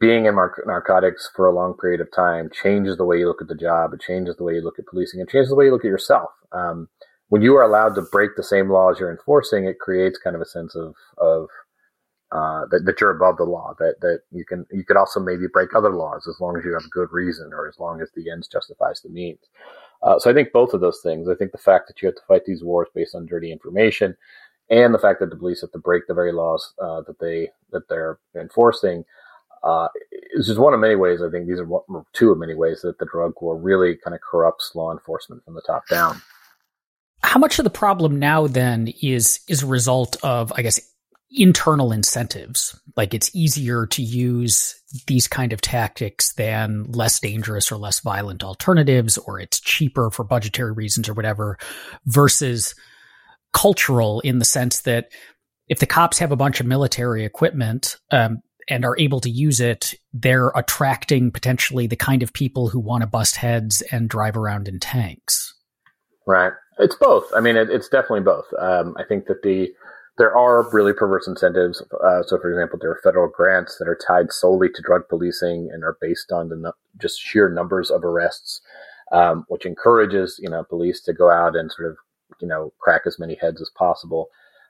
being 0.00 0.26
in 0.26 0.34
mar- 0.34 0.64
narcotics 0.66 1.30
for 1.34 1.46
a 1.46 1.54
long 1.54 1.74
period 1.74 2.00
of 2.00 2.12
time 2.12 2.50
changes 2.50 2.96
the 2.96 3.04
way 3.04 3.18
you 3.18 3.28
look 3.28 3.42
at 3.42 3.48
the 3.48 3.54
job. 3.54 3.92
It 3.92 4.00
changes 4.00 4.36
the 4.36 4.44
way 4.44 4.54
you 4.54 4.62
look 4.62 4.78
at 4.78 4.86
policing. 4.86 5.20
It 5.20 5.28
changes 5.28 5.48
the 5.48 5.54
way 5.54 5.66
you 5.66 5.72
look 5.72 5.84
at 5.84 5.88
yourself. 5.88 6.30
Um, 6.52 6.88
when 7.28 7.42
you 7.42 7.56
are 7.56 7.62
allowed 7.62 7.94
to 7.94 8.02
break 8.12 8.36
the 8.36 8.42
same 8.42 8.70
laws 8.70 8.98
you're 8.98 9.10
enforcing, 9.10 9.64
it 9.64 9.78
creates 9.78 10.18
kind 10.18 10.36
of 10.36 10.42
a 10.42 10.46
sense 10.46 10.74
of, 10.74 10.94
of 11.18 11.48
uh, 12.32 12.66
that, 12.70 12.84
that 12.84 13.00
you're 13.00 13.16
above 13.16 13.36
the 13.36 13.44
law, 13.44 13.74
that, 13.78 13.94
that 14.00 14.20
you 14.32 14.44
can, 14.44 14.66
you 14.72 14.84
could 14.84 14.96
also 14.96 15.20
maybe 15.20 15.46
break 15.52 15.74
other 15.74 15.90
laws 15.90 16.26
as 16.28 16.40
long 16.40 16.56
as 16.56 16.64
you 16.64 16.72
have 16.72 16.90
good 16.90 17.10
reason 17.12 17.52
or 17.52 17.68
as 17.68 17.78
long 17.78 18.00
as 18.00 18.10
the 18.14 18.30
ends 18.30 18.48
justifies 18.48 19.00
the 19.00 19.08
means. 19.08 19.38
Uh, 20.02 20.18
so 20.18 20.30
I 20.30 20.34
think 20.34 20.52
both 20.52 20.74
of 20.74 20.80
those 20.80 21.00
things. 21.02 21.28
I 21.28 21.34
think 21.34 21.52
the 21.52 21.58
fact 21.58 21.88
that 21.88 22.02
you 22.02 22.06
have 22.06 22.16
to 22.16 22.22
fight 22.28 22.44
these 22.44 22.62
wars 22.62 22.88
based 22.94 23.14
on 23.14 23.26
dirty 23.26 23.50
information, 23.50 24.16
and 24.68 24.92
the 24.92 24.98
fact 24.98 25.20
that 25.20 25.30
the 25.30 25.36
police 25.36 25.60
have 25.60 25.72
to 25.72 25.78
break 25.78 26.06
the 26.06 26.14
very 26.14 26.32
laws 26.32 26.74
uh, 26.82 27.00
that 27.02 27.18
they 27.20 27.50
that 27.72 27.88
they're 27.88 28.18
enforcing, 28.34 29.04
uh, 29.66 29.88
is 30.32 30.46
just 30.46 30.60
one 30.60 30.74
of 30.74 30.80
many 30.80 30.94
ways. 30.94 31.20
I 31.20 31.30
think 31.30 31.48
these 31.48 31.58
are 31.58 31.64
one, 31.64 31.82
two 32.12 32.30
of 32.30 32.38
many 32.38 32.54
ways 32.54 32.82
that 32.82 32.98
the 32.98 33.06
drug 33.06 33.32
war 33.40 33.56
really 33.56 33.96
kind 33.96 34.14
of 34.14 34.20
corrupts 34.20 34.72
law 34.74 34.92
enforcement 34.92 35.44
from 35.44 35.54
the 35.54 35.62
top 35.62 35.88
down. 35.88 36.22
How 37.22 37.40
much 37.40 37.58
of 37.58 37.64
the 37.64 37.70
problem 37.70 38.18
now 38.18 38.46
then 38.46 38.92
is 39.02 39.40
is 39.48 39.64
a 39.64 39.66
result 39.66 40.16
of, 40.22 40.52
I 40.54 40.62
guess, 40.62 40.80
internal 41.30 41.90
incentives. 41.90 42.78
Like 42.96 43.12
it's 43.12 43.34
easier 43.34 43.86
to 43.86 44.02
use 44.02 44.80
these 45.08 45.26
kind 45.26 45.52
of 45.52 45.60
tactics 45.60 46.32
than 46.34 46.84
less 46.92 47.18
dangerous 47.18 47.72
or 47.72 47.76
less 47.76 47.98
violent 48.00 48.44
alternatives, 48.44 49.18
or 49.18 49.40
it's 49.40 49.58
cheaper 49.58 50.10
for 50.10 50.24
budgetary 50.24 50.72
reasons 50.72 51.08
or 51.08 51.14
whatever, 51.14 51.58
versus 52.06 52.76
cultural 53.52 54.20
in 54.20 54.38
the 54.38 54.44
sense 54.44 54.82
that 54.82 55.10
if 55.68 55.80
the 55.80 55.86
cops 55.86 56.20
have 56.20 56.30
a 56.30 56.36
bunch 56.36 56.60
of 56.60 56.66
military 56.66 57.24
equipment 57.24 57.96
um, 58.12 58.40
and 58.68 58.84
are 58.84 58.98
able 58.98 59.20
to 59.20 59.30
use 59.30 59.60
it, 59.60 59.94
they're 60.12 60.50
attracting 60.54 61.30
potentially 61.30 61.86
the 61.86 61.96
kind 61.96 62.22
of 62.22 62.32
people 62.32 62.68
who 62.68 62.80
want 62.80 63.02
to 63.02 63.06
bust 63.06 63.36
heads 63.36 63.82
and 63.92 64.08
drive 64.08 64.36
around 64.36 64.68
in 64.68 64.80
tanks. 64.80 65.54
Right. 66.26 66.52
It's 66.78 66.96
both. 66.96 67.24
I 67.34 67.40
mean, 67.40 67.56
it, 67.56 67.70
it's 67.70 67.88
definitely 67.88 68.20
both. 68.20 68.46
Um, 68.58 68.94
I 68.98 69.04
think 69.04 69.26
that 69.26 69.42
the 69.42 69.72
there 70.18 70.34
are 70.36 70.68
really 70.72 70.92
perverse 70.92 71.26
incentives. 71.26 71.82
Uh, 72.02 72.22
so, 72.22 72.38
for 72.40 72.50
example, 72.50 72.78
there 72.80 72.90
are 72.90 73.00
federal 73.02 73.28
grants 73.28 73.76
that 73.78 73.88
are 73.88 73.98
tied 74.06 74.32
solely 74.32 74.68
to 74.68 74.82
drug 74.82 75.02
policing 75.08 75.70
and 75.72 75.84
are 75.84 75.98
based 76.00 76.32
on 76.32 76.48
the 76.48 76.72
just 77.00 77.20
sheer 77.20 77.48
numbers 77.50 77.90
of 77.90 78.02
arrests, 78.02 78.60
um, 79.12 79.44
which 79.48 79.66
encourages 79.66 80.38
you 80.42 80.48
know 80.48 80.64
police 80.64 81.00
to 81.02 81.12
go 81.12 81.30
out 81.30 81.54
and 81.54 81.70
sort 81.70 81.90
of 81.90 81.96
you 82.40 82.48
know 82.48 82.72
crack 82.78 83.02
as 83.06 83.18
many 83.18 83.36
heads 83.40 83.60
as 83.60 83.70
possible. 83.76 84.28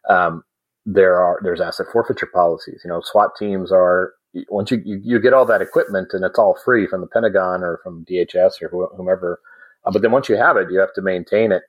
Um, 0.09 0.45
there 0.87 1.21
are 1.21 1.41
there's 1.43 1.61
asset 1.61 1.87
forfeiture 1.93 2.31
policies. 2.33 2.81
You 2.85 2.91
know, 2.91 3.03
SWAT 3.05 3.33
teams 3.39 3.71
are 3.71 4.15
once 4.49 4.71
you, 4.71 4.81
you, 4.85 5.01
you 5.03 5.21
get 5.21 5.33
all 5.33 5.47
that 5.47 5.63
equipment 5.63 6.09
and 6.13 6.25
it's 6.25 6.39
all 6.39 6.59
free 6.65 6.87
from 6.87 7.01
the 7.01 7.07
Pentagon 7.07 7.63
or 7.63 7.81
from 7.83 8.05
DHS 8.05 8.63
or 8.63 8.89
whomever, 8.97 9.41
uh, 9.85 9.91
but 9.91 10.03
then 10.03 10.13
once 10.13 10.29
you 10.29 10.37
have 10.37 10.57
it, 10.57 10.71
you 10.71 10.79
have 10.79 10.93
to 10.95 11.03
maintain 11.03 11.53
it 11.53 11.63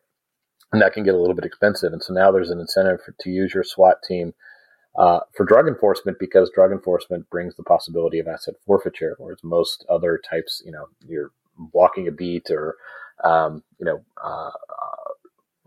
and 0.72 0.82
that 0.82 0.94
can 0.94 1.04
get 1.04 1.14
a 1.14 1.18
little 1.18 1.36
bit 1.36 1.46
expensive. 1.46 1.94
And 1.94 2.04
so 2.04 2.14
now 2.14 2.32
there's 2.32 2.50
an 2.50 2.60
incentive 2.60 3.02
for, 3.02 3.16
to 3.22 3.30
use 3.30 3.54
your 3.54 3.64
SWAT 3.64 4.04
team 4.08 4.34
uh, 4.98 5.20
for 5.36 5.46
drug 5.46 5.68
enforcement 5.68 6.18
because 6.20 6.52
drug 6.54 6.72
enforcement 6.72 7.30
brings 7.30 7.56
the 7.56 7.64
possibility 7.64 8.20
of 8.20 8.28
asset 8.28 8.56
forfeiture, 8.66 9.16
whereas 9.18 9.40
most 9.44 9.86
other 9.90 10.20
types, 10.30 10.62
you 10.66 10.72
know, 10.72 10.88
you're 11.08 11.32
walking 11.74 12.08
a 12.08 12.12
beat 12.12 12.50
or, 12.50 12.76
um, 13.24 13.64
you 13.80 13.86
know, 13.86 14.04
uh, 14.24 14.52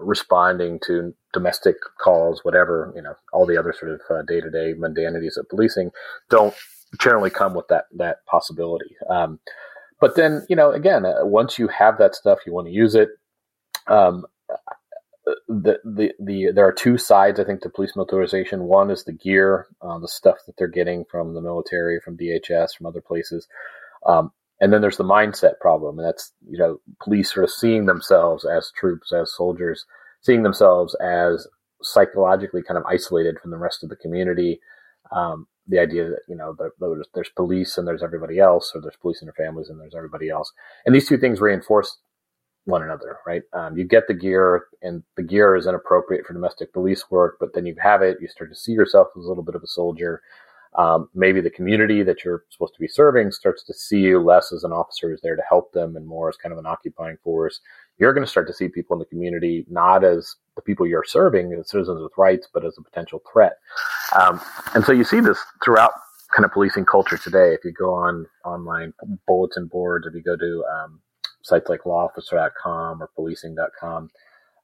responding 0.01 0.81
to 0.87 1.15
domestic 1.33 1.77
calls, 2.03 2.45
whatever, 2.45 2.93
you 2.97 3.03
know, 3.03 3.15
all 3.33 3.47
the 3.47 3.57
other 3.57 3.73
sort 3.73 3.93
of 3.93 4.27
day 4.27 4.41
to 4.41 4.51
day 4.51 4.75
mundanities 4.77 5.37
of 5.37 5.49
policing 5.49 5.91
don't 6.29 6.55
generally 6.99 7.31
come 7.31 7.55
with 7.55 7.69
that 7.69 7.85
that 7.97 8.25
possibility. 8.27 8.97
Um, 9.09 9.39
but 10.01 10.17
then, 10.17 10.47
you 10.49 10.57
know, 10.57 10.73
again, 10.73 11.05
uh, 11.05 11.25
once 11.25 11.59
you 11.59 11.69
have 11.69 11.99
that 11.99 12.15
stuff, 12.15 12.41
you 12.47 12.53
want 12.53 12.67
to 12.67 12.73
use 12.73 12.95
it. 12.95 13.11
Um, 13.87 14.25
the, 15.49 15.79
the, 15.85 16.13
the 16.19 16.53
there 16.53 16.67
are 16.67 16.73
two 16.73 16.97
sides 16.97 17.39
I 17.39 17.45
think 17.45 17.61
to 17.63 17.69
police 17.69 17.95
militarization. 17.95 18.65
One 18.65 18.91
is 18.91 19.05
the 19.05 19.13
gear, 19.13 19.67
uh, 19.83 19.99
the 19.99 20.09
stuff 20.09 20.39
that 20.47 20.57
they're 20.57 20.69
getting 20.69 21.05
from 21.05 21.35
the 21.35 21.43
military, 21.43 22.01
from 22.01 22.17
DHS, 22.17 22.77
from 22.77 22.87
other 22.87 23.01
places, 23.01 23.47
um, 24.07 24.33
and 24.61 24.73
then 24.73 24.81
there's 24.81 24.97
the 24.97 25.05
mindset 25.05 25.59
problem, 25.61 25.99
and 25.99 26.07
that's 26.07 26.33
you 26.49 26.59
know 26.59 26.81
police 27.03 27.33
sort 27.33 27.45
of 27.45 27.51
seeing 27.51 27.87
themselves 27.87 28.45
as 28.45 28.73
troops, 28.77 29.13
as 29.13 29.35
soldiers, 29.35 29.87
seeing 30.21 30.43
themselves 30.43 30.95
as 30.97 31.47
psychologically 31.83 32.63
kind 32.63 32.79
of 32.79 32.85
isolated 32.87 33.39
from 33.41 33.51
the 33.51 33.57
rest 33.59 33.83
of 33.83 33.89
the 33.89 33.97
community. 33.97 34.61
Um, 35.13 35.47
the 35.67 35.79
idea 35.79 36.09
that 36.11 36.21
you 36.29 36.37
know 36.37 36.57
there's, 36.79 37.07
there's 37.15 37.31
police 37.31 37.79
and 37.79 37.87
there's 37.87 38.03
everybody 38.03 38.39
else, 38.39 38.73
or 38.75 38.81
there's 38.81 38.97
police 39.01 39.21
and 39.23 39.29
their 39.29 39.47
families 39.47 39.69
and 39.69 39.81
there's 39.81 39.95
everybody 39.95 40.29
else, 40.29 40.53
and 40.85 40.95
these 40.95 41.09
two 41.09 41.19
things 41.19 41.41
reinforce 41.41 41.99
one 42.65 42.83
another, 42.83 43.19
right? 43.27 43.43
Um, 43.53 43.77
you 43.77 43.85
get 43.85 44.07
the 44.07 44.15
gear, 44.15 44.65
and 44.83 45.03
the 45.17 45.23
gear 45.23 45.57
is 45.57 45.67
inappropriate 45.67 46.27
for 46.27 46.35
domestic 46.35 46.73
police 46.73 47.11
work, 47.11 47.37
but 47.41 47.55
then 47.55 47.67
you 47.67 47.75
have 47.83 48.03
it, 48.03 48.19
you 48.21 48.29
start 48.29 48.51
to 48.51 48.57
see 48.57 48.73
yourself 48.73 49.09
as 49.17 49.25
a 49.25 49.29
little 49.29 49.43
bit 49.43 49.55
of 49.55 49.63
a 49.63 49.67
soldier. 49.67 50.23
Um, 50.77 51.09
maybe 51.15 51.41
the 51.41 51.51
community 51.51 52.03
that 52.05 52.25
you're 52.25 52.45
supposed 52.51 52.75
to 52.75 52.81
be 52.81 52.87
serving 52.87 53.33
starts 53.33 53.65
to 53.65 53.75
see 53.75 53.99
you 53.99 54.21
less 54.21 54.53
as 54.53 54.63
an 54.63 54.73
officer 54.73 55.11
who's 55.11 55.21
there 55.21 55.35
to 55.35 55.43
help 55.49 55.73
them 55.73 55.97
and 55.97 56.07
more 56.07 56.29
as 56.29 56.37
kind 56.37 56.53
of 56.53 56.59
an 56.59 56.67
occupying 56.67 57.17
force. 57.25 57.61
You're 57.99 58.13
going 58.13 58.25
to 58.25 58.31
start 58.31 58.47
to 58.47 58.55
see 58.55 58.69
people 58.69 58.95
in 58.95 59.01
the 59.01 59.07
community 59.07 59.67
not 59.69 60.05
as 60.05 60.37
the 60.55 60.63
people 60.63 60.87
you're 60.87 61.05
serving, 61.05 61.53
as 61.53 61.71
citizens 61.71 62.01
with 62.01 62.13
rights, 62.17 62.47
but 62.53 62.65
as 62.65 62.79
a 62.79 62.83
potential 62.83 63.21
threat. 63.31 63.55
Um, 64.19 64.41
and 64.75 64.85
so 64.85 64.93
you 64.93 65.05
see 65.05 65.21
this 65.21 65.39
throughout 65.63 65.93
kind 66.35 66.45
of 66.45 66.53
policing 66.53 66.85
culture 66.85 67.19
today. 67.19 67.53
If 67.53 67.65
you 67.65 67.73
go 67.73 67.93
on 67.93 68.27
online 68.45 68.93
bulletin 69.27 69.67
boards, 69.67 70.07
if 70.07 70.15
you 70.15 70.23
go 70.23 70.37
to 70.37 70.65
um, 70.73 71.01
sites 71.43 71.69
like 71.69 71.81
lawofficer.com 71.81 73.03
or 73.03 73.11
policing.com, 73.17 74.11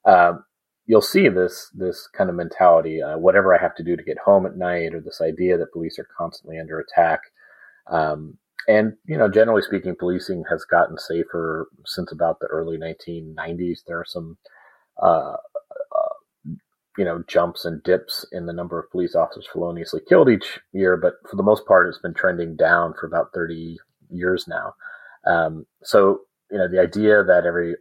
um, 0.05 0.45
you'll 0.87 1.03
see 1.03 1.29
this 1.29 1.71
this 1.75 2.09
kind 2.17 2.31
of 2.31 2.37
mentality. 2.37 3.03
Uh, 3.03 3.19
whatever 3.19 3.55
I 3.55 3.61
have 3.61 3.75
to 3.77 3.85
do 3.85 3.97
to 3.97 4.03
get 4.03 4.19
home 4.19 4.47
at 4.47 4.57
night, 4.57 4.95
or 4.95 5.01
this 5.01 5.21
idea 5.21 5.59
that 5.59 5.73
police 5.73 5.99
are 5.99 6.09
constantly 6.17 6.59
under 6.59 6.79
attack. 6.79 7.21
Um, 7.89 8.39
and 8.69 8.95
you 9.05 9.17
know, 9.17 9.29
generally 9.29 9.63
speaking, 9.63 9.95
policing 9.99 10.45
has 10.51 10.65
gotten 10.65 10.99
safer 10.99 11.69
since 11.85 12.11
about 12.13 12.41
the 12.41 12.47
early 12.47 12.79
1990s. 12.79 13.81
There 13.87 14.01
are 14.01 14.07
some, 14.07 14.39
uh, 15.01 15.37
uh, 15.37 16.55
you 16.99 17.05
know, 17.05 17.23
jumps 17.29 17.65
and 17.65 17.83
dips 17.83 18.27
in 18.33 18.47
the 18.47 18.53
number 18.53 18.79
of 18.79 18.91
police 18.91 19.15
officers 19.15 19.47
feloniously 19.53 20.01
killed 20.09 20.29
each 20.29 20.59
year, 20.73 20.97
but 20.97 21.15
for 21.29 21.37
the 21.37 21.45
most 21.45 21.67
part, 21.67 21.89
it's 21.89 22.01
been 22.01 22.15
trending 22.15 22.57
down 22.57 22.95
for 22.99 23.07
about 23.07 23.33
30 23.35 23.77
years 24.11 24.47
now. 24.49 24.75
Um, 25.27 25.67
so 25.83 26.21
you 26.51 26.59
know, 26.59 26.69
the 26.69 26.81
idea 26.81 27.25
that 27.25 27.45
every 27.47 27.75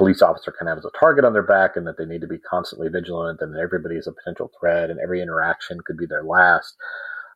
police 0.00 0.22
officer 0.22 0.50
kind 0.58 0.70
of 0.70 0.78
has 0.78 0.86
a 0.86 0.98
target 0.98 1.26
on 1.26 1.34
their 1.34 1.42
back 1.42 1.76
and 1.76 1.86
that 1.86 1.98
they 1.98 2.06
need 2.06 2.22
to 2.22 2.26
be 2.26 2.38
constantly 2.38 2.88
vigilant 2.88 3.38
and 3.42 3.54
that 3.54 3.60
everybody 3.60 3.96
is 3.96 4.06
a 4.06 4.12
potential 4.12 4.50
threat 4.58 4.88
and 4.88 4.98
every 4.98 5.20
interaction 5.20 5.78
could 5.84 5.98
be 5.98 6.06
their 6.06 6.24
last. 6.24 6.74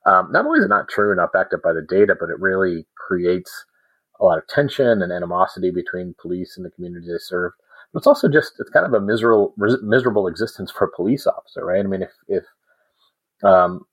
Um, 0.07 0.33
not 0.33 0.47
only 0.47 0.61
is 0.61 0.65
it 0.65 0.69
not 0.69 0.89
true, 0.89 1.15
not 1.15 1.31
backed 1.31 1.53
up 1.53 1.61
by 1.63 1.75
the 1.75 1.83
data, 1.87 2.17
but 2.19 2.31
it 2.31 2.41
really 2.41 2.87
creates 2.97 3.67
a 4.19 4.25
lot 4.25 4.39
of 4.39 4.47
tension 4.49 5.03
and 5.03 5.13
animosity 5.13 5.71
between 5.71 6.15
police 6.19 6.57
and 6.57 6.65
the 6.65 6.71
community 6.71 7.07
they 7.07 7.19
serve. 7.19 7.53
But 7.93 7.99
it's 7.99 8.07
also 8.07 8.31
just 8.31 8.55
it's 8.59 8.71
kind 8.71 8.87
of 8.87 8.95
a 8.95 9.01
miserable 9.05 9.55
miserable 9.83 10.27
existence 10.27 10.71
for 10.71 10.87
a 10.87 10.97
police 10.97 11.27
officer, 11.27 11.67
right? 11.67 11.85
I 11.85 11.89
mean, 11.89 12.03
if 12.03 12.13
if 12.29 12.45
um, 13.43 13.85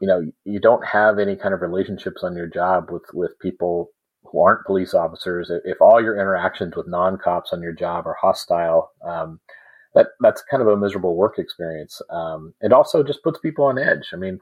you 0.00 0.06
know 0.06 0.22
you 0.44 0.60
don't 0.60 0.86
have 0.86 1.18
any 1.18 1.34
kind 1.34 1.54
of 1.54 1.60
relationships 1.60 2.22
on 2.22 2.36
your 2.36 2.46
job 2.46 2.90
with 2.90 3.02
with 3.12 3.36
people 3.40 3.90
who 4.32 4.40
aren't 4.42 4.66
police 4.66 4.94
officers, 4.94 5.50
if 5.64 5.80
all 5.80 6.02
your 6.02 6.18
interactions 6.18 6.74
with 6.74 6.88
non 6.88 7.18
cops 7.18 7.52
on 7.52 7.62
your 7.62 7.72
job 7.72 8.06
are 8.06 8.16
hostile, 8.20 8.90
um, 9.06 9.38
that 9.94 10.08
that's 10.20 10.42
kind 10.50 10.62
of 10.62 10.68
a 10.68 10.76
miserable 10.76 11.14
work 11.14 11.38
experience. 11.38 12.00
Um, 12.10 12.54
it 12.62 12.72
also 12.72 13.02
just 13.02 13.22
puts 13.22 13.38
people 13.38 13.66
on 13.66 13.78
edge. 13.78 14.08
I 14.12 14.16
mean, 14.16 14.40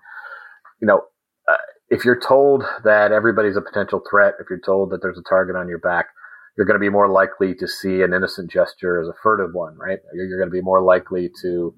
you 0.80 0.86
know, 0.86 1.02
uh, 1.48 1.56
if 1.88 2.04
you're 2.04 2.20
told 2.20 2.64
that 2.84 3.10
everybody's 3.10 3.56
a 3.56 3.60
potential 3.60 4.00
threat, 4.08 4.34
if 4.40 4.46
you're 4.48 4.60
told 4.60 4.90
that 4.90 5.02
there's 5.02 5.18
a 5.18 5.28
target 5.28 5.56
on 5.56 5.68
your 5.68 5.78
back, 5.78 6.06
you're 6.56 6.66
going 6.66 6.78
to 6.78 6.80
be 6.80 6.88
more 6.88 7.08
likely 7.08 7.54
to 7.56 7.66
see 7.66 8.02
an 8.02 8.14
innocent 8.14 8.50
gesture 8.50 9.00
as 9.00 9.08
a 9.08 9.14
furtive 9.22 9.54
one, 9.54 9.76
right? 9.76 9.98
You're, 10.14 10.26
you're 10.26 10.38
going 10.38 10.50
to 10.50 10.56
be 10.56 10.62
more 10.62 10.82
likely 10.82 11.30
to 11.42 11.74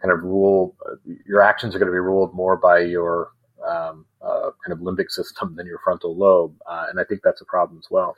kind 0.00 0.12
of 0.12 0.22
rule. 0.22 0.76
Uh, 0.88 0.94
your 1.26 1.42
actions 1.42 1.74
are 1.74 1.78
going 1.78 1.90
to 1.90 1.94
be 1.94 1.98
ruled 1.98 2.34
more 2.34 2.56
by 2.56 2.80
your 2.80 3.32
um, 3.68 4.06
uh, 4.22 4.50
kind 4.64 4.72
of 4.72 4.78
limbic 4.78 5.10
system 5.10 5.54
than 5.56 5.66
your 5.66 5.78
frontal 5.82 6.16
lobe, 6.16 6.54
uh, 6.68 6.86
and 6.88 7.00
I 7.00 7.04
think 7.04 7.20
that's 7.22 7.40
a 7.40 7.44
problem 7.44 7.78
as 7.78 7.86
well. 7.90 8.16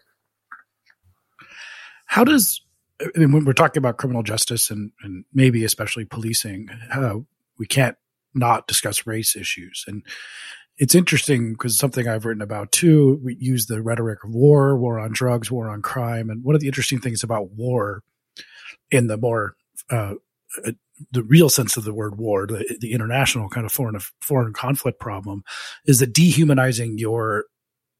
How 2.07 2.25
does 2.25 2.61
I 3.01 3.19
mean, 3.19 3.33
when 3.33 3.45
we're 3.45 3.53
talking 3.53 3.81
about 3.81 3.97
criminal 3.97 4.23
justice 4.23 4.71
and, 4.71 4.93
and 5.03 5.25
maybe 5.33 5.65
especially 5.65 6.05
policing, 6.05 6.69
we 7.59 7.67
can't 7.67 7.97
not 8.35 8.67
discuss 8.67 9.07
race 9.07 9.37
issues. 9.37 9.85
And 9.87 10.05
it's 10.79 10.95
interesting 10.95 11.53
because 11.53 11.77
something 11.77 12.09
I've 12.09 12.25
written 12.25 12.43
about 12.43 12.73
too. 12.73 13.21
We 13.23 13.37
use 13.39 13.67
the 13.67 13.83
rhetoric 13.83 14.25
of 14.25 14.35
war, 14.35 14.77
war 14.77 14.99
on 14.99 15.13
drugs, 15.13 15.51
war 15.51 15.69
on 15.69 15.83
crime, 15.83 16.31
and 16.31 16.43
one 16.45 16.55
of 16.55 16.61
the 16.61 16.67
interesting 16.67 17.01
things 17.01 17.23
about 17.23 17.51
war, 17.53 18.03
in 18.91 19.07
the 19.07 19.17
more 19.17 19.57
uh 19.91 20.15
the 21.11 21.23
real 21.23 21.49
sense 21.49 21.77
of 21.77 21.85
the 21.85 21.95
word 21.95 22.19
war, 22.19 22.47
the, 22.47 22.77
the 22.81 22.93
international 22.93 23.49
kind 23.49 23.67
of 23.67 23.73
foreign 23.73 23.99
foreign 24.21 24.53
conflict 24.53 25.01
problem, 25.01 25.43
is 25.87 25.99
that 26.01 26.13
dehumanizing 26.13 26.99
your 26.99 27.47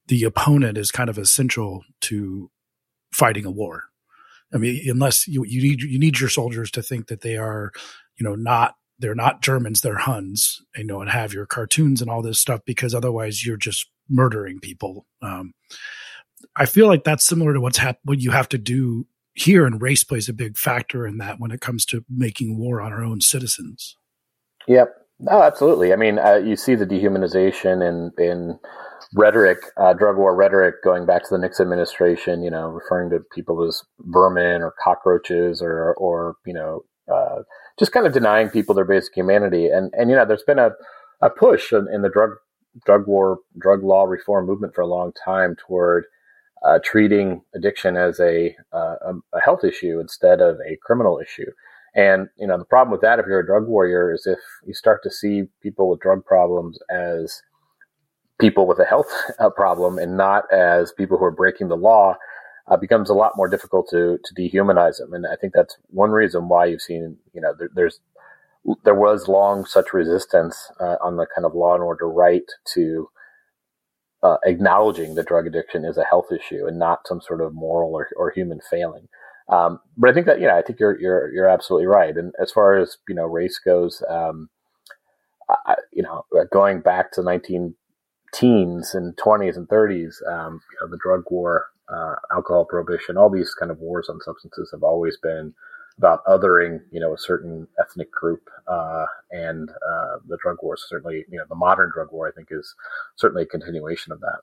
the 0.09 0.25
opponent 0.25 0.77
is 0.79 0.91
kind 0.91 1.09
of 1.09 1.19
essential 1.19 1.83
to 2.03 2.51
fighting 3.13 3.45
a 3.45 3.51
war. 3.51 3.85
I 4.55 4.59
mean, 4.59 4.83
unless 4.89 5.27
you, 5.27 5.45
you 5.45 5.63
need 5.63 5.83
you 5.83 5.99
need 5.99 6.21
your 6.21 6.29
soldiers 6.29 6.71
to 6.73 6.83
think 6.83 7.07
that 7.07 7.23
they 7.23 7.37
are, 7.37 7.73
you 8.19 8.25
know, 8.25 8.35
not 8.35 8.75
they're 8.99 9.15
not 9.15 9.43
Germans, 9.43 9.81
they're 9.81 9.97
Huns, 9.97 10.63
you 10.77 10.85
know, 10.85 11.01
and 11.01 11.11
have 11.11 11.33
your 11.33 11.47
cartoons 11.47 12.01
and 12.01 12.11
all 12.11 12.23
this 12.23 12.39
stuff 12.39 12.61
because 12.67 12.95
otherwise 12.95 13.45
you're 13.45 13.57
just 13.57 13.87
murdering 14.09 14.61
people. 14.61 15.07
Um, 15.23 15.55
I 16.57 16.67
feel 16.67 16.87
like 16.87 17.05
that's 17.05 17.25
similar 17.25 17.55
to 17.55 17.61
what's 17.61 17.79
hap- 17.79 18.01
what 18.05 18.21
you 18.21 18.31
have 18.31 18.49
to 18.51 18.59
do 18.59 19.07
here, 19.35 19.67
and 19.67 19.81
race 19.81 20.05
plays 20.05 20.29
a 20.29 20.35
big 20.35 20.57
factor 20.57 21.07
in 21.07 21.19
that 21.19 21.41
when 21.41 21.51
it 21.51 21.61
comes 21.61 21.85
to 21.87 22.05
making 22.09 22.59
war 22.59 22.81
on 22.81 22.93
our 22.93 23.03
own 23.03 23.21
citizens. 23.21 23.97
Yep. 24.69 24.95
No, 25.21 25.43
absolutely. 25.43 25.93
I 25.93 25.97
mean, 25.97 26.19
uh, 26.19 26.37
you 26.37 26.57
see 26.57 26.75
the 26.75 26.87
dehumanization 26.87 27.87
in 27.87 28.11
in 28.23 28.59
rhetoric, 29.15 29.59
uh, 29.77 29.93
drug 29.93 30.17
war 30.17 30.35
rhetoric, 30.35 30.83
going 30.83 31.07
back 31.07 31.23
to 31.23 31.29
the 31.31 31.39
Nixon 31.39 31.65
administration. 31.65 32.43
You 32.43 32.51
know, 32.51 32.69
referring 32.69 33.11
to 33.11 33.21
people 33.35 33.63
as 33.67 33.83
vermin 34.01 34.63
or 34.63 34.75
cockroaches 34.83 35.63
or 35.63 35.95
or 35.95 36.35
you 36.45 36.53
know 36.53 36.85
uh, 37.13 37.43
just 37.79 37.93
kind 37.93 38.07
of 38.07 38.13
denying 38.13 38.51
people 38.51 38.75
their 38.75 38.85
basic 38.85 39.15
humanity. 39.15 39.69
And 39.69 39.93
and 39.97 40.11
you 40.11 40.17
know, 40.17 40.25
there's 40.25 40.43
been 40.43 40.59
a 40.59 40.71
a 41.21 41.31
push 41.31 41.73
in, 41.73 41.87
in 41.93 42.03
the 42.03 42.11
drug 42.11 42.31
drug 42.85 43.07
war 43.07 43.39
drug 43.59 43.83
law 43.83 44.05
reform 44.05 44.47
movement 44.47 44.75
for 44.75 44.81
a 44.81 44.87
long 44.87 45.13
time 45.25 45.57
toward 45.67 46.05
uh, 46.65 46.79
treating 46.85 47.43
addiction 47.55 47.97
as 47.97 48.21
a, 48.21 48.55
uh, 48.73 48.97
a 49.33 49.41
health 49.45 49.65
issue 49.65 50.01
instead 50.01 50.41
of 50.41 50.59
a 50.67 50.77
criminal 50.83 51.19
issue. 51.19 51.51
And 51.95 52.29
you 52.39 52.47
know, 52.47 52.57
the 52.57 52.65
problem 52.65 52.93
with 52.93 53.03
that, 53.03 53.19
if 53.19 53.27
you're 53.27 53.41
a 53.41 53.47
drug 53.47 53.67
warrior, 53.67 54.13
is 54.13 54.27
if 54.27 54.39
you 54.65 54.75
start 54.75 55.03
to 55.03 55.11
see 55.11 55.45
people 55.63 55.89
with 55.91 56.01
drug 56.01 56.25
problems 56.25 56.79
as 56.91 57.43
people 58.41 58.67
with 58.67 58.79
a 58.79 58.85
health 58.85 59.13
uh, 59.39 59.51
problem 59.51 59.99
and 59.99 60.17
not 60.17 60.45
as 60.53 60.93
people 60.93 61.19
who 61.19 61.25
are 61.25 61.31
breaking 61.31 61.69
the 61.69 61.77
law, 61.77 62.17
uh, 62.69 62.77
becomes 62.77 63.11
a 63.11 63.15
lot 63.15 63.33
more 63.37 63.49
difficult 63.49 63.89
to 63.91 64.19
to 64.25 64.35
dehumanize 64.35 64.99
them. 64.99 65.13
And 65.13 65.27
I 65.27 65.37
think 65.37 65.53
that's 65.53 65.77
one 65.89 66.13
reason 66.13 66.49
why 66.49 66.67
you've 66.67 66.81
seen, 66.81 67.17
you 67.35 67.41
know, 67.41 67.55
there, 67.59 67.71
there's 67.75 68.01
there 68.85 68.95
was 68.95 69.29
long 69.29 69.65
such 69.65 69.93
resistance 69.93 70.71
uh, 70.81 70.97
on 71.03 71.17
the 71.17 71.27
kind 71.35 71.45
of 71.45 71.55
law 71.55 71.75
and 71.75 71.83
order 71.83 72.09
right 72.09 72.49
to 72.75 73.09
uh, 74.23 74.37
acknowledging 74.45 75.15
that 75.15 75.27
drug 75.27 75.47
addiction 75.47 75.85
is 75.85 75.99
a 75.99 76.05
health 76.05 76.27
issue 76.33 76.67
and 76.67 76.79
not 76.79 77.07
some 77.07 77.21
sort 77.21 77.41
of 77.41 77.55
moral 77.55 77.95
or, 77.95 78.09
or 78.17 78.31
human 78.31 78.61
failing. 78.71 79.09
Um, 79.49 79.81
but 79.97 80.09
I 80.09 80.15
think 80.15 80.27
that 80.27 80.41
you 80.41 80.47
know 80.47 80.57
I 80.57 80.63
think 80.63 80.79
you're 80.79 80.99
you're 81.01 81.33
you're 81.33 81.49
absolutely 81.49 81.87
right. 81.87 82.17
And 82.17 82.33
as 82.41 82.53
far 82.53 82.77
as 82.77 82.97
you 83.09 83.15
know 83.15 83.27
race 83.27 83.59
goes, 83.59 84.03
um, 84.09 84.49
I, 85.67 85.77
you 85.93 86.03
know 86.03 86.25
going 86.53 86.81
back 86.81 87.13
to 87.13 87.23
19 87.23 87.75
teens 88.33 88.95
and 88.95 89.17
20s 89.17 89.57
and 89.57 89.69
30s, 89.69 90.15
um, 90.27 90.61
you 90.73 90.79
know, 90.81 90.91
the 90.91 90.99
drug 91.03 91.25
war 91.31 91.67
uh, 91.93 92.15
alcohol 92.33 92.65
prohibition, 92.65 93.17
all 93.17 93.31
these 93.31 93.55
kind 93.55 93.71
of 93.71 93.79
wars 93.79 94.09
on 94.09 94.21
substances 94.21 94.71
have 94.73 94.83
always 94.83 95.17
been 95.23 95.55
about 96.03 96.25
othering, 96.27 96.81
you 96.91 96.99
know, 96.99 97.15
a 97.15 97.19
certain 97.19 97.69
ethnic 97.81 98.11
group. 98.11 98.51
Uh, 98.67 99.05
and 99.31 99.71
uh, 99.71 100.19
the 100.27 100.37
drug 100.43 100.57
war 100.63 100.77
certainly, 100.77 101.25
you 101.31 101.39
know, 101.39 101.45
the 101.49 101.55
modern 101.55 101.91
drug 101.95 102.09
war, 102.11 102.27
I 102.29 102.33
think, 102.33 102.49
is 102.51 102.75
certainly 103.17 103.45
a 103.45 103.47
continuation 103.47 104.13
of 104.13 104.21
that. 104.21 104.41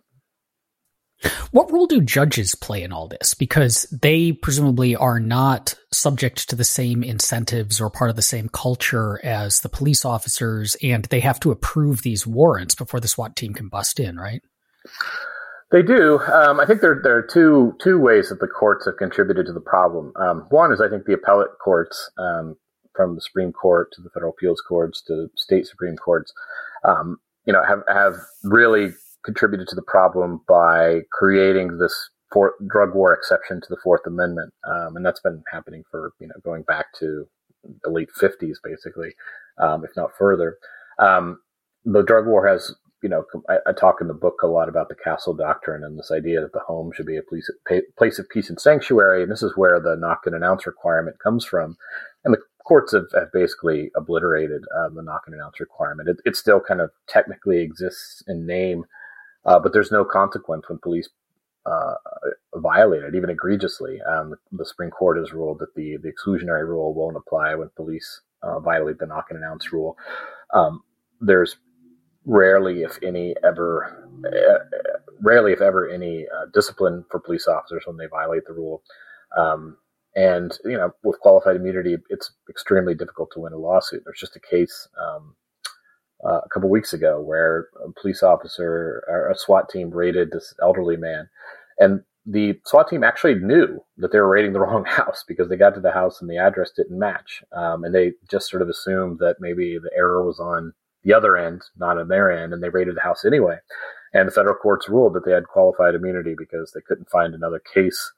What 1.51 1.69
role 1.69 1.85
do 1.85 1.99
judges 1.99 2.55
play 2.55 2.81
in 2.81 2.93
all 2.93 3.09
this? 3.09 3.33
Because 3.33 3.83
they 3.91 4.31
presumably 4.31 4.95
are 4.95 5.19
not 5.19 5.75
subject 5.91 6.49
to 6.49 6.55
the 6.55 6.63
same 6.63 7.03
incentives 7.03 7.81
or 7.81 7.89
part 7.89 8.09
of 8.09 8.15
the 8.15 8.21
same 8.21 8.47
culture 8.47 9.19
as 9.25 9.59
the 9.59 9.67
police 9.67 10.05
officers, 10.05 10.77
and 10.81 11.03
they 11.05 11.19
have 11.19 11.39
to 11.41 11.51
approve 11.51 12.03
these 12.03 12.25
warrants 12.25 12.73
before 12.73 13.01
the 13.01 13.09
SWAT 13.09 13.35
team 13.35 13.53
can 13.53 13.67
bust 13.67 13.99
in, 13.99 14.17
right? 14.17 14.41
They 15.71 15.83
do. 15.83 16.19
Um, 16.19 16.59
I 16.59 16.65
think 16.65 16.81
there, 16.81 16.99
there 17.03 17.15
are 17.17 17.27
two 17.27 17.75
two 17.79 17.99
ways 17.99 18.29
that 18.29 18.39
the 18.39 18.47
courts 18.47 18.85
have 18.85 18.97
contributed 18.97 19.45
to 19.45 19.53
the 19.53 19.59
problem. 19.59 20.13
Um, 20.15 20.47
one 20.49 20.71
is 20.71 20.81
I 20.81 20.89
think 20.89 21.05
the 21.05 21.13
appellate 21.13 21.51
courts, 21.63 22.09
um, 22.17 22.55
from 22.95 23.15
the 23.15 23.21
Supreme 23.21 23.53
Court 23.53 23.89
to 23.93 24.01
the 24.01 24.09
federal 24.09 24.31
appeals 24.31 24.61
courts 24.67 25.01
to 25.03 25.29
state 25.35 25.67
supreme 25.67 25.95
courts, 25.95 26.33
um, 26.83 27.17
you 27.45 27.53
know, 27.53 27.63
have 27.63 27.83
have 27.87 28.15
really 28.43 28.93
contributed 29.23 29.67
to 29.67 29.75
the 29.75 29.83
problem 29.83 30.41
by 30.47 31.01
creating 31.11 31.77
this 31.77 32.09
for, 32.33 32.55
drug 32.67 32.95
war 32.95 33.13
exception 33.13 33.61
to 33.61 33.67
the 33.69 33.77
Fourth 33.83 34.01
Amendment, 34.07 34.53
um, 34.63 34.95
and 34.95 35.05
that's 35.05 35.21
been 35.21 35.43
happening 35.51 35.83
for 35.91 36.13
you 36.19 36.27
know 36.27 36.35
going 36.43 36.63
back 36.63 36.87
to 36.99 37.27
the 37.83 37.91
late 37.91 38.09
fifties, 38.11 38.59
basically, 38.63 39.13
um, 39.59 39.85
if 39.85 39.91
not 39.95 40.17
further. 40.17 40.57
the 41.85 42.01
drug 42.01 42.25
war 42.25 42.47
has 42.47 42.73
you 43.01 43.09
know, 43.09 43.23
I, 43.47 43.57
I, 43.67 43.71
talk 43.71 44.01
in 44.01 44.07
the 44.07 44.13
book 44.13 44.41
a 44.43 44.47
lot 44.47 44.67
about 44.67 44.89
the 44.89 44.95
castle 44.95 45.33
doctrine 45.33 45.83
and 45.83 45.97
this 45.97 46.11
idea 46.11 46.41
that 46.41 46.53
the 46.53 46.59
home 46.59 46.91
should 46.93 47.05
be 47.05 47.17
a 47.17 47.21
place, 47.21 47.49
place 47.97 48.19
of 48.19 48.29
peace 48.29 48.49
and 48.49 48.59
sanctuary. 48.59 49.23
And 49.23 49.31
this 49.31 49.43
is 49.43 49.55
where 49.55 49.79
the 49.79 49.95
knock 49.95 50.23
and 50.25 50.35
announce 50.35 50.67
requirement 50.67 51.17
comes 51.19 51.45
from. 51.45 51.77
And 52.25 52.33
the 52.33 52.41
courts 52.65 52.91
have, 52.93 53.07
have 53.13 53.31
basically 53.31 53.91
obliterated 53.95 54.63
um, 54.77 54.95
the 54.95 55.01
knock 55.01 55.23
and 55.25 55.35
announce 55.35 55.59
requirement. 55.59 56.09
It, 56.09 56.17
it, 56.25 56.35
still 56.35 56.59
kind 56.59 56.81
of 56.81 56.91
technically 57.07 57.61
exists 57.61 58.21
in 58.27 58.45
name, 58.45 58.85
uh, 59.45 59.59
but 59.59 59.73
there's 59.73 59.91
no 59.91 60.03
consequence 60.03 60.67
when 60.67 60.79
police 60.79 61.09
uh, 61.65 61.95
violate 62.55 63.03
it, 63.03 63.15
even 63.15 63.29
egregiously. 63.29 64.01
Um, 64.01 64.35
the 64.51 64.65
Supreme 64.65 64.91
Court 64.91 65.17
has 65.17 65.33
ruled 65.33 65.59
that 65.59 65.73
the, 65.75 65.97
the 65.97 66.11
exclusionary 66.11 66.67
rule 66.67 66.93
won't 66.93 67.17
apply 67.17 67.55
when 67.55 67.69
police 67.75 68.21
uh, 68.43 68.59
violate 68.59 68.99
the 68.99 69.07
knock 69.07 69.27
and 69.29 69.37
announce 69.37 69.71
rule. 69.71 69.97
Um, 70.53 70.83
there's 71.21 71.57
rarely, 72.29 72.83
if 72.83 72.99
any, 73.01 73.35
ever, 73.43 74.07
uh, 74.23 74.77
rarely, 75.21 75.51
if 75.51 75.61
ever, 75.61 75.89
any 75.89 76.25
uh, 76.27 76.45
discipline 76.53 77.03
for 77.09 77.19
police 77.19 77.47
officers 77.47 77.83
when 77.85 77.97
they 77.97 78.05
violate 78.05 78.45
the 78.45 78.53
rule. 78.53 78.83
Um, 79.35 79.77
and 80.15 80.57
you 80.63 80.77
know, 80.77 80.91
with 81.03 81.19
qualified 81.19 81.55
immunity, 81.55 81.97
it's 82.09 82.31
extremely 82.49 82.93
difficult 82.93 83.31
to 83.33 83.39
win 83.39 83.53
a 83.53 83.57
lawsuit. 83.57 84.03
There's 84.05 84.19
just 84.19 84.35
a 84.35 84.39
case 84.39 84.87
um, 84.99 85.35
uh, 86.23 86.41
a 86.45 86.49
couple 86.49 86.69
weeks 86.69 86.93
ago 86.93 87.19
where 87.19 87.67
a 87.83 87.91
police 87.99 88.21
officer 88.21 89.03
or 89.07 89.29
a 89.29 89.35
SWAT 89.35 89.69
team 89.69 89.89
raided 89.89 90.31
this 90.31 90.53
elderly 90.61 90.97
man, 90.97 91.29
and 91.79 92.01
the 92.25 92.59
SWAT 92.65 92.89
team 92.89 93.03
actually 93.03 93.35
knew 93.35 93.83
that 93.97 94.11
they 94.11 94.19
were 94.19 94.29
raiding 94.29 94.53
the 94.53 94.59
wrong 94.65 94.85
house 94.85 95.23
because 95.27 95.49
they 95.49 95.57
got 95.57 95.73
to 95.75 95.81
the 95.81 95.91
house 95.91 96.21
and 96.21 96.29
the 96.29 96.37
address 96.37 96.71
didn't 96.75 96.97
match, 96.99 97.43
um, 97.53 97.83
and 97.83 97.93
they 97.93 98.13
just 98.29 98.49
sort 98.49 98.61
of 98.61 98.69
assumed 98.69 99.17
that 99.19 99.37
maybe 99.39 99.79
the 99.79 99.91
error 99.95 100.23
was 100.23 100.39
on 100.39 100.73
the 101.03 101.13
other 101.13 101.37
end, 101.37 101.61
not 101.77 101.97
on 101.97 102.07
their 102.07 102.31
end, 102.31 102.53
and 102.53 102.61
they 102.61 102.69
raided 102.69 102.95
the 102.95 103.01
house 103.01 103.25
anyway. 103.25 103.57
And 104.13 104.27
the 104.27 104.31
federal 104.31 104.55
courts 104.55 104.89
ruled 104.89 105.13
that 105.13 105.25
they 105.25 105.31
had 105.31 105.47
qualified 105.47 105.95
immunity 105.95 106.35
because 106.37 106.71
they 106.71 106.81
couldn't 106.81 107.09
find 107.09 107.33
another 107.33 107.61
case 107.73 108.11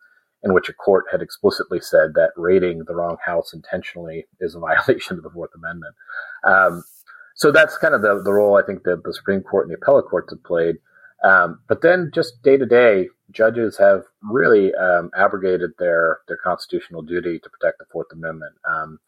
in 0.44 0.54
which 0.54 0.70
a 0.70 0.74
court 0.74 1.06
had 1.12 1.22
explicitly 1.22 1.80
said 1.80 2.13
that 2.15 2.32
raiding 2.36 2.84
the 2.86 2.96
wrong 2.96 3.17
house 3.24 3.54
intentionally 3.54 4.26
is 4.39 4.56
a 4.56 4.60
violation 4.88 5.17
of 5.17 5.24
the 5.24 5.30
Fourth 5.30 5.52
Amendment. 5.56 5.96
Um, 6.44 6.84
so 7.36 7.52
that's 7.52 7.78
kind 7.78 7.94
of 7.94 8.02
the, 8.02 8.22
the 8.24 8.34
role 8.34 8.58
I 8.58 8.65
think 8.65 8.84
that 8.84 9.04
the 9.04 9.13
Supreme 9.13 9.41
Court 9.41 9.67
and 9.67 9.72
the 9.74 9.80
appellate 9.82 10.06
courts 10.06 10.32
have 10.32 10.44
played. 10.44 10.78
Um, 11.24 11.60
but 11.67 11.82
then 11.82 12.12
just 12.13 12.41
day 12.41 12.58
to 12.58 12.65
day, 12.65 13.10
judges 13.32 13.78
have 13.78 14.04
really 14.24 14.74
um, 14.74 15.12
abrogated 15.15 15.72
their, 15.78 16.20
their 16.28 16.38
constitutional 16.44 17.02
duty 17.02 17.39
to 17.39 17.50
protect 17.50 17.80
the 17.80 17.86
Fourth 17.91 18.12
Amendment. 18.12 18.56
Um, 18.67 19.00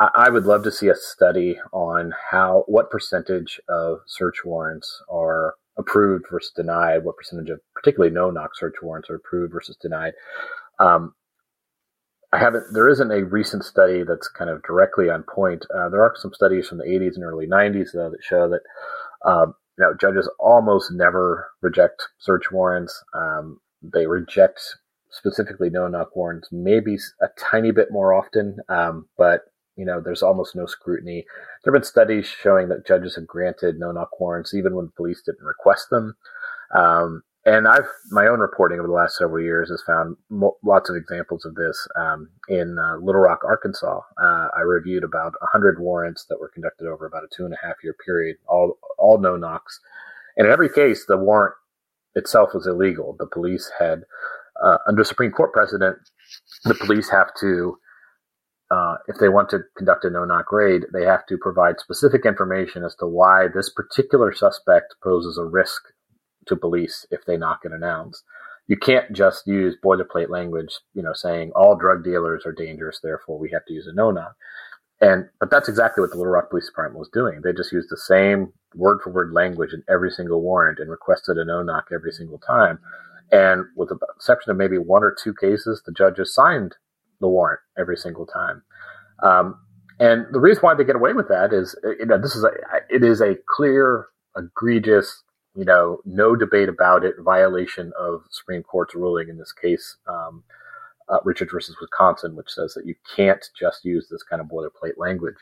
I 0.00 0.28
would 0.28 0.44
love 0.44 0.64
to 0.64 0.72
see 0.72 0.88
a 0.88 0.96
study 0.96 1.56
on 1.72 2.12
how 2.30 2.64
what 2.66 2.90
percentage 2.90 3.60
of 3.68 4.00
search 4.06 4.44
warrants 4.44 5.02
are 5.08 5.54
approved 5.76 6.24
versus 6.30 6.52
denied, 6.54 7.04
what 7.04 7.16
percentage 7.16 7.50
of 7.50 7.60
particularly 7.74 8.12
no 8.12 8.30
knock 8.30 8.50
search 8.56 8.74
warrants 8.82 9.08
are 9.08 9.16
approved 9.16 9.52
versus 9.52 9.76
denied. 9.80 10.14
Um, 10.80 11.14
I 12.32 12.38
haven't. 12.38 12.64
There 12.72 12.88
isn't 12.88 13.12
a 13.12 13.24
recent 13.24 13.64
study 13.64 14.02
that's 14.02 14.26
kind 14.26 14.50
of 14.50 14.64
directly 14.64 15.10
on 15.10 15.22
point. 15.22 15.64
Uh, 15.72 15.88
there 15.88 16.02
are 16.02 16.14
some 16.16 16.34
studies 16.34 16.66
from 16.66 16.78
the 16.78 16.84
80s 16.84 17.14
and 17.14 17.22
early 17.22 17.46
90s 17.46 17.92
though 17.94 18.10
that 18.10 18.24
show 18.24 18.48
that 18.48 18.62
um, 19.30 19.54
you 19.78 19.84
know 19.84 19.94
judges 20.00 20.28
almost 20.40 20.90
never 20.90 21.48
reject 21.62 22.02
search 22.18 22.50
warrants. 22.50 23.00
Um, 23.14 23.60
they 23.80 24.06
reject 24.06 24.60
specifically 25.10 25.70
no 25.70 25.86
knock 25.86 26.16
warrants 26.16 26.48
maybe 26.50 26.96
a 27.20 27.28
tiny 27.38 27.70
bit 27.70 27.92
more 27.92 28.12
often, 28.12 28.56
um, 28.68 29.06
but 29.16 29.42
you 29.76 29.84
know 29.84 30.00
there's 30.00 30.22
almost 30.22 30.56
no 30.56 30.66
scrutiny. 30.66 31.24
There 31.62 31.72
have 31.72 31.80
been 31.80 31.86
studies 31.86 32.26
showing 32.26 32.68
that 32.68 32.86
judges 32.86 33.16
have 33.16 33.26
granted 33.26 33.78
no 33.78 33.92
knock 33.92 34.20
warrants 34.20 34.54
even 34.54 34.74
when 34.74 34.92
police 34.96 35.22
didn't 35.24 35.44
request 35.44 35.90
them. 35.90 36.16
Um, 36.74 37.22
and 37.46 37.68
I've 37.68 37.88
my 38.10 38.26
own 38.26 38.40
reporting 38.40 38.78
over 38.78 38.88
the 38.88 38.94
last 38.94 39.18
several 39.18 39.42
years 39.42 39.68
has 39.68 39.82
found 39.86 40.16
mo- 40.30 40.56
lots 40.64 40.88
of 40.88 40.96
examples 40.96 41.44
of 41.44 41.54
this. 41.54 41.86
Um, 41.94 42.30
in 42.48 42.78
uh, 42.78 42.96
Little 42.96 43.20
Rock, 43.20 43.42
Arkansas, 43.44 44.00
uh, 44.20 44.48
I 44.56 44.60
reviewed 44.60 45.04
about 45.04 45.34
hundred 45.52 45.78
warrants 45.78 46.24
that 46.30 46.40
were 46.40 46.48
conducted 46.48 46.86
over 46.88 47.04
about 47.04 47.24
a 47.24 47.28
two 47.36 47.44
and 47.44 47.52
a 47.54 47.66
half 47.66 47.76
year 47.82 47.94
period, 48.04 48.36
all 48.46 48.78
all 48.98 49.18
no 49.18 49.36
knocks, 49.36 49.80
and 50.36 50.46
in 50.46 50.52
every 50.52 50.70
case, 50.70 51.04
the 51.06 51.18
warrant 51.18 51.54
itself 52.14 52.54
was 52.54 52.66
illegal. 52.66 53.14
The 53.18 53.26
police 53.26 53.70
had, 53.78 54.04
uh, 54.62 54.78
under 54.86 55.04
Supreme 55.04 55.32
Court 55.32 55.52
precedent, 55.52 55.98
the 56.64 56.74
police 56.74 57.10
have 57.10 57.30
to. 57.40 57.78
Uh, 58.70 58.96
if 59.08 59.16
they 59.18 59.28
want 59.28 59.48
to 59.50 59.60
conduct 59.76 60.04
a 60.04 60.10
no-knock 60.10 60.50
raid, 60.50 60.84
they 60.92 61.04
have 61.04 61.26
to 61.26 61.36
provide 61.36 61.78
specific 61.78 62.24
information 62.24 62.82
as 62.82 62.94
to 62.96 63.06
why 63.06 63.46
this 63.46 63.70
particular 63.70 64.32
suspect 64.32 64.94
poses 65.02 65.36
a 65.38 65.44
risk 65.44 65.82
to 66.46 66.56
police 66.56 67.06
if 67.10 67.24
they 67.26 67.36
knock 67.36 67.60
and 67.64 67.74
announce. 67.74 68.22
You 68.66 68.76
can't 68.76 69.12
just 69.12 69.46
use 69.46 69.76
boilerplate 69.84 70.30
language, 70.30 70.78
you 70.94 71.02
know, 71.02 71.12
saying 71.12 71.52
all 71.54 71.76
drug 71.76 72.02
dealers 72.02 72.44
are 72.46 72.52
dangerous, 72.52 73.00
therefore 73.02 73.38
we 73.38 73.50
have 73.52 73.66
to 73.66 73.74
use 73.74 73.86
a 73.86 73.92
no 73.92 74.10
knock. 74.10 74.34
And 75.00 75.28
but 75.38 75.50
that's 75.50 75.68
exactly 75.68 76.00
what 76.00 76.10
the 76.10 76.16
Little 76.16 76.32
Rock 76.32 76.48
Police 76.50 76.66
Department 76.66 76.98
was 76.98 77.10
doing. 77.12 77.40
They 77.42 77.52
just 77.52 77.72
used 77.72 77.90
the 77.90 77.96
same 77.96 78.52
word 78.74 79.00
for 79.02 79.10
word 79.10 79.32
language 79.32 79.74
in 79.74 79.82
every 79.88 80.10
single 80.10 80.40
warrant 80.40 80.78
and 80.78 80.90
requested 80.90 81.36
a 81.36 81.44
no 81.44 81.62
knock 81.62 81.88
every 81.92 82.12
single 82.12 82.38
time. 82.38 82.78
And 83.30 83.64
with 83.76 83.90
the 83.90 83.98
exception 84.16 84.50
of 84.50 84.56
maybe 84.56 84.78
one 84.78 85.02
or 85.02 85.14
two 85.14 85.34
cases, 85.34 85.82
the 85.84 85.92
judges 85.92 86.34
signed 86.34 86.76
the 87.20 87.28
warrant 87.28 87.60
every 87.78 87.96
single 87.96 88.26
time. 88.26 88.62
Um, 89.22 89.58
and 90.00 90.26
the 90.32 90.40
reason 90.40 90.62
why 90.62 90.74
they 90.74 90.84
get 90.84 90.96
away 90.96 91.12
with 91.12 91.28
that 91.28 91.52
is, 91.52 91.76
you 92.00 92.06
know, 92.06 92.20
this 92.20 92.34
is 92.34 92.44
a 92.44 92.50
it 92.90 93.04
is 93.04 93.20
a 93.20 93.36
clear, 93.46 94.06
egregious 94.36 95.22
you 95.54 95.64
know, 95.64 95.98
no 96.04 96.34
debate 96.34 96.68
about 96.68 97.04
it, 97.04 97.14
violation 97.20 97.92
of 97.98 98.24
Supreme 98.30 98.62
Court's 98.62 98.94
ruling 98.94 99.28
in 99.28 99.38
this 99.38 99.52
case, 99.52 99.96
um, 100.08 100.42
uh, 101.08 101.18
Richard 101.24 101.50
versus 101.52 101.76
Wisconsin, 101.80 102.34
which 102.34 102.50
says 102.50 102.74
that 102.74 102.86
you 102.86 102.94
can't 103.14 103.44
just 103.58 103.84
use 103.84 104.08
this 104.08 104.22
kind 104.22 104.40
of 104.40 104.48
boilerplate 104.48 104.96
language. 104.96 105.36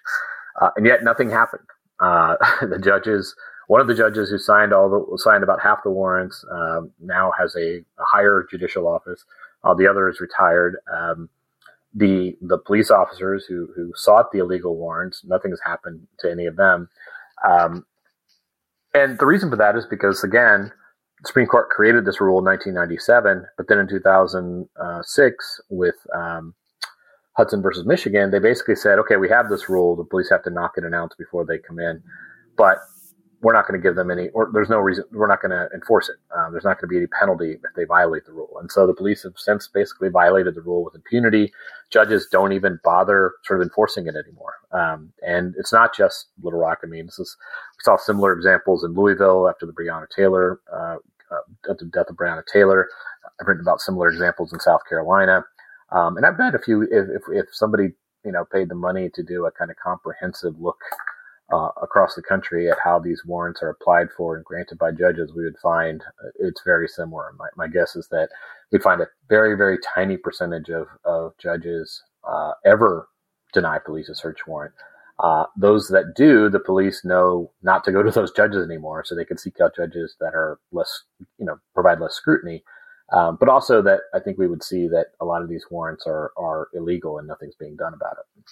Uh, 0.61 0.70
and 0.76 0.85
yet 0.85 1.02
nothing 1.02 1.30
happened. 1.30 1.66
Uh, 2.00 2.37
the 2.66 2.78
judges, 2.78 3.35
one 3.68 3.80
of 3.80 3.87
the 3.87 3.94
judges 3.94 4.28
who 4.28 4.38
signed 4.38 4.72
all 4.72 4.90
the 4.90 5.18
signed 5.18 5.42
about 5.42 5.62
half 5.62 5.82
the 5.82 5.90
warrants, 5.90 6.44
um, 6.50 6.90
now 7.00 7.32
has 7.38 7.54
a, 7.56 7.78
a, 7.78 8.04
higher 8.04 8.46
judicial 8.50 8.87
office. 8.87 9.24
Uh, 9.64 9.72
the 9.72 9.87
other 9.87 10.08
is 10.11 10.20
retired. 10.20 10.76
Um, 10.92 11.30
the 11.94 12.37
the 12.40 12.59
police 12.59 12.90
officers 12.90 13.44
who 13.44 13.68
who 13.74 13.92
sought 13.94 14.33
the 14.33 14.38
illegal 14.38 14.76
warrants, 14.76 15.24
nothing 15.24 15.50
has 15.50 15.61
happened 15.64 16.07
to 16.20 16.31
any 16.31 16.46
of 16.46 16.57
them. 16.57 16.88
Um, 17.48 17.87
and 18.94 19.18
the 19.18 19.26
reason 19.26 19.50
for 19.50 19.57
that 19.57 19.76
is 19.76 19.87
because, 19.87 20.22
again, 20.22 20.72
the 21.22 21.28
Supreme 21.28 21.46
Court 21.46 21.70
created 21.70 22.05
this 22.05 22.20
rule 22.20 22.38
in 22.38 22.44
1997, 22.44 23.46
but 23.57 23.68
then 23.68 23.78
in 23.78 23.88
2006, 23.88 25.61
with 25.70 25.94
um, 26.14 26.55
Hudson 27.37 27.62
versus 27.62 27.87
Michigan, 27.87 28.31
they 28.31 28.38
basically 28.38 28.76
said, 28.76 28.98
okay, 28.98 29.16
we 29.16 29.28
have 29.31 29.48
this 29.48 29.68
rule. 29.68 29.96
The 29.96 30.05
police 30.05 30.28
have 30.31 30.42
to 30.44 30.50
knock 30.50 30.72
and 30.76 30.85
announce 30.85 31.14
before 31.14 31.46
they 31.46 31.59
come 31.59 31.78
in. 31.78 32.02
But 32.57 32.78
we're 33.42 33.52
not 33.52 33.66
going 33.66 33.78
to 33.78 33.83
give 33.83 33.96
them 33.96 34.11
any, 34.11 34.28
or 34.28 34.50
there's 34.52 34.70
no 34.70 34.78
reason, 34.78 35.05
we're 35.11 35.26
not 35.26 35.42
going 35.42 35.50
to 35.50 35.68
enforce 35.74 36.09
it. 36.09 36.14
Um, 36.37 36.52
there's 36.52 36.64
not 36.64 36.81
going 36.81 36.88
to 36.88 36.92
be 36.92 36.96
any 36.96 37.09
penalty 37.09 37.52
if 37.52 37.74
they 37.74 37.85
violate 37.85 38.24
the 38.24 38.33
rule. 38.33 38.57
And 38.61 38.70
so 38.70 38.87
the 38.87 38.94
police 38.94 39.24
have 39.24 39.33
since 39.37 39.66
basically 39.66 40.11
violated 40.11 40.55
the 40.55 40.62
rule 40.62 40.85
with 40.85 40.94
impunity. 40.94 41.52
Judges 41.90 42.28
don't 42.31 42.52
even 42.52 42.78
bother 42.85 43.33
sort 43.44 43.61
of 43.61 43.64
enforcing 43.64 44.07
it 44.07 44.14
anymore. 44.14 44.55
Um, 44.70 45.12
and 45.26 45.55
it's 45.59 45.72
not 45.72 45.94
just 45.94 46.28
Little 46.40 46.61
Rock. 46.61 46.78
I 46.85 46.87
mean, 46.87 47.07
this 47.07 47.18
is, 47.18 47.37
we 47.78 47.83
saw 47.83 47.96
similar 47.96 48.33
examples 48.33 48.85
in 48.85 48.94
Louisville 48.94 49.48
after 49.48 49.66
the 49.66 49.72
Breonna 49.72 50.07
Taylor, 50.14 50.61
uh, 50.72 50.96
uh, 51.33 51.74
the 51.74 51.90
death 51.92 52.11
of 52.11 52.16
Breonna 52.16 52.44
Taylor. 52.50 52.88
I've 53.40 53.48
written 53.48 53.62
about 53.62 53.81
similar 53.81 54.09
examples 54.09 54.52
in 54.52 54.61
South 54.61 54.83
Carolina. 54.88 55.44
Um, 55.90 56.16
and 56.16 56.24
I've 56.24 56.38
bet 56.38 56.55
if 56.55 56.68
you, 56.68 56.83
if, 56.83 57.09
if, 57.11 57.22
if 57.33 57.46
somebody, 57.50 57.88
you 58.24 58.31
know, 58.31 58.44
paid 58.44 58.68
the 58.68 58.76
money 58.76 59.11
to 59.14 59.22
do 59.24 59.46
a 59.46 59.50
kind 59.50 59.70
of 59.70 59.76
comprehensive 59.83 60.55
look 60.61 60.78
uh, 61.52 61.68
across 61.82 62.14
the 62.14 62.22
country 62.22 62.70
at 62.70 62.78
how 62.82 62.98
these 62.98 63.24
warrants 63.26 63.62
are 63.62 63.68
applied 63.68 64.08
for 64.16 64.36
and 64.36 64.44
granted 64.44 64.78
by 64.78 64.90
judges, 64.90 65.32
we 65.34 65.44
would 65.44 65.58
find 65.58 66.02
uh, 66.24 66.28
it's 66.38 66.62
very 66.64 66.88
similar. 66.88 67.32
My, 67.38 67.48
my 67.56 67.68
guess 67.68 67.94
is 67.94 68.08
that 68.08 68.30
we'd 68.70 68.82
find 68.82 69.00
a 69.02 69.08
very, 69.28 69.56
very 69.56 69.78
tiny 69.94 70.16
percentage 70.16 70.70
of, 70.70 70.88
of 71.04 71.36
judges 71.38 72.02
uh, 72.26 72.52
ever 72.64 73.08
deny 73.52 73.78
police 73.78 74.08
a 74.08 74.14
search 74.14 74.46
warrant. 74.46 74.72
Uh, 75.18 75.44
those 75.56 75.88
that 75.88 76.14
do, 76.16 76.48
the 76.48 76.58
police 76.58 77.04
know 77.04 77.52
not 77.62 77.84
to 77.84 77.92
go 77.92 78.02
to 78.02 78.10
those 78.10 78.32
judges 78.32 78.64
anymore, 78.64 79.04
so 79.04 79.14
they 79.14 79.24
can 79.24 79.38
seek 79.38 79.60
out 79.60 79.76
judges 79.76 80.16
that 80.20 80.34
are 80.34 80.58
less, 80.72 81.02
you 81.38 81.44
know, 81.44 81.58
provide 81.74 82.00
less 82.00 82.14
scrutiny. 82.14 82.64
Um, 83.12 83.36
but 83.38 83.50
also 83.50 83.82
that 83.82 84.00
I 84.14 84.20
think 84.20 84.38
we 84.38 84.48
would 84.48 84.64
see 84.64 84.88
that 84.88 85.08
a 85.20 85.26
lot 85.26 85.42
of 85.42 85.48
these 85.50 85.66
warrants 85.70 86.04
are 86.06 86.32
are 86.38 86.68
illegal 86.72 87.18
and 87.18 87.28
nothing's 87.28 87.54
being 87.56 87.76
done 87.76 87.92
about 87.92 88.16
it 88.18 88.42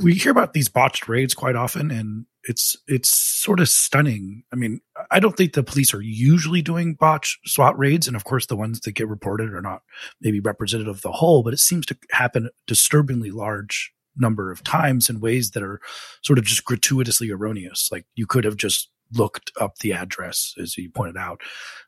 we 0.00 0.14
hear 0.14 0.32
about 0.32 0.52
these 0.52 0.68
botched 0.68 1.08
raids 1.08 1.34
quite 1.34 1.56
often 1.56 1.90
and 1.90 2.26
it's 2.44 2.76
it's 2.88 3.16
sort 3.16 3.60
of 3.60 3.68
stunning. 3.68 4.42
I 4.52 4.56
mean, 4.56 4.80
I 5.10 5.20
don't 5.20 5.36
think 5.36 5.52
the 5.52 5.62
police 5.62 5.94
are 5.94 6.00
usually 6.00 6.62
doing 6.62 6.94
botch 6.94 7.38
SWAT 7.46 7.78
raids, 7.78 8.06
and 8.06 8.16
of 8.16 8.24
course, 8.24 8.46
the 8.46 8.56
ones 8.56 8.80
that 8.80 8.92
get 8.92 9.08
reported 9.08 9.52
are 9.54 9.62
not 9.62 9.82
maybe 10.20 10.40
representative 10.40 10.96
of 10.96 11.02
the 11.02 11.12
whole, 11.12 11.42
but 11.42 11.52
it 11.52 11.60
seems 11.60 11.86
to 11.86 11.96
happen 12.10 12.50
disturbingly 12.66 13.30
large 13.30 13.92
number 14.16 14.50
of 14.50 14.62
times 14.64 15.08
in 15.08 15.20
ways 15.20 15.52
that 15.52 15.62
are 15.62 15.80
sort 16.22 16.38
of 16.38 16.44
just 16.44 16.64
gratuitously 16.64 17.30
erroneous. 17.30 17.88
Like 17.92 18.06
you 18.14 18.26
could 18.26 18.44
have 18.44 18.56
just 18.56 18.90
looked 19.12 19.52
up 19.60 19.78
the 19.78 19.92
address, 19.92 20.54
as 20.60 20.76
you 20.76 20.90
pointed 20.90 21.16
out. 21.16 21.40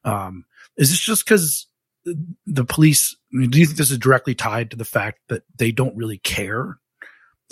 Um, 0.04 0.44
is 0.76 0.90
this 0.90 1.00
just 1.00 1.24
because 1.24 1.66
the 2.46 2.64
police? 2.64 3.16
I 3.32 3.38
mean, 3.38 3.50
do 3.50 3.58
you 3.58 3.66
think 3.66 3.78
this 3.78 3.90
is 3.90 3.98
directly 3.98 4.34
tied 4.34 4.70
to 4.70 4.76
the 4.76 4.84
fact 4.84 5.20
that 5.28 5.42
they 5.56 5.72
don't 5.72 5.96
really 5.96 6.18
care 6.18 6.78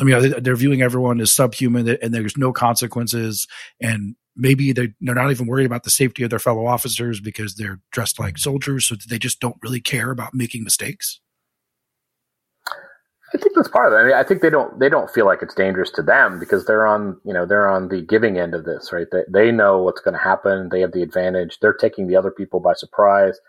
I 0.00 0.04
mean, 0.04 0.34
they're 0.42 0.56
viewing 0.56 0.82
everyone 0.82 1.20
as 1.20 1.32
subhuman 1.32 1.88
and 2.02 2.14
there's 2.14 2.36
no 2.36 2.52
consequences. 2.52 3.46
And 3.80 4.16
maybe 4.34 4.72
they're, 4.72 4.94
they're 5.00 5.14
not 5.14 5.30
even 5.30 5.46
worried 5.46 5.66
about 5.66 5.84
the 5.84 5.90
safety 5.90 6.22
of 6.22 6.30
their 6.30 6.38
fellow 6.38 6.66
officers 6.66 7.20
because 7.20 7.54
they're 7.54 7.80
dressed 7.90 8.18
like 8.18 8.38
soldiers. 8.38 8.86
So 8.86 8.96
they 9.08 9.18
just 9.18 9.40
don't 9.40 9.56
really 9.62 9.80
care 9.80 10.10
about 10.10 10.34
making 10.34 10.64
mistakes. 10.64 11.20
I 13.34 13.38
think 13.38 13.54
that's 13.54 13.68
part 13.68 13.86
of 13.86 13.92
it. 13.94 13.96
I 13.96 14.04
mean, 14.04 14.14
I 14.14 14.22
think 14.22 14.42
they 14.42 14.50
don't 14.50 14.78
they 14.78 14.90
don't 14.90 15.10
feel 15.10 15.24
like 15.24 15.40
it's 15.40 15.54
dangerous 15.54 15.90
to 15.92 16.02
them 16.02 16.38
because 16.38 16.66
they're 16.66 16.86
on 16.86 17.18
you 17.24 17.32
know 17.32 17.46
they're 17.46 17.68
on 17.68 17.88
the 17.88 18.02
giving 18.02 18.38
end 18.38 18.54
of 18.54 18.64
this, 18.64 18.92
right? 18.92 19.06
They 19.10 19.22
they 19.28 19.50
know 19.50 19.78
what's 19.78 20.02
going 20.02 20.12
to 20.12 20.22
happen. 20.22 20.68
They 20.68 20.80
have 20.80 20.92
the 20.92 21.02
advantage. 21.02 21.58
They're 21.60 21.72
taking 21.72 22.08
the 22.08 22.16
other 22.16 22.30
people 22.30 22.60
by 22.60 22.74
surprise. 22.74 23.40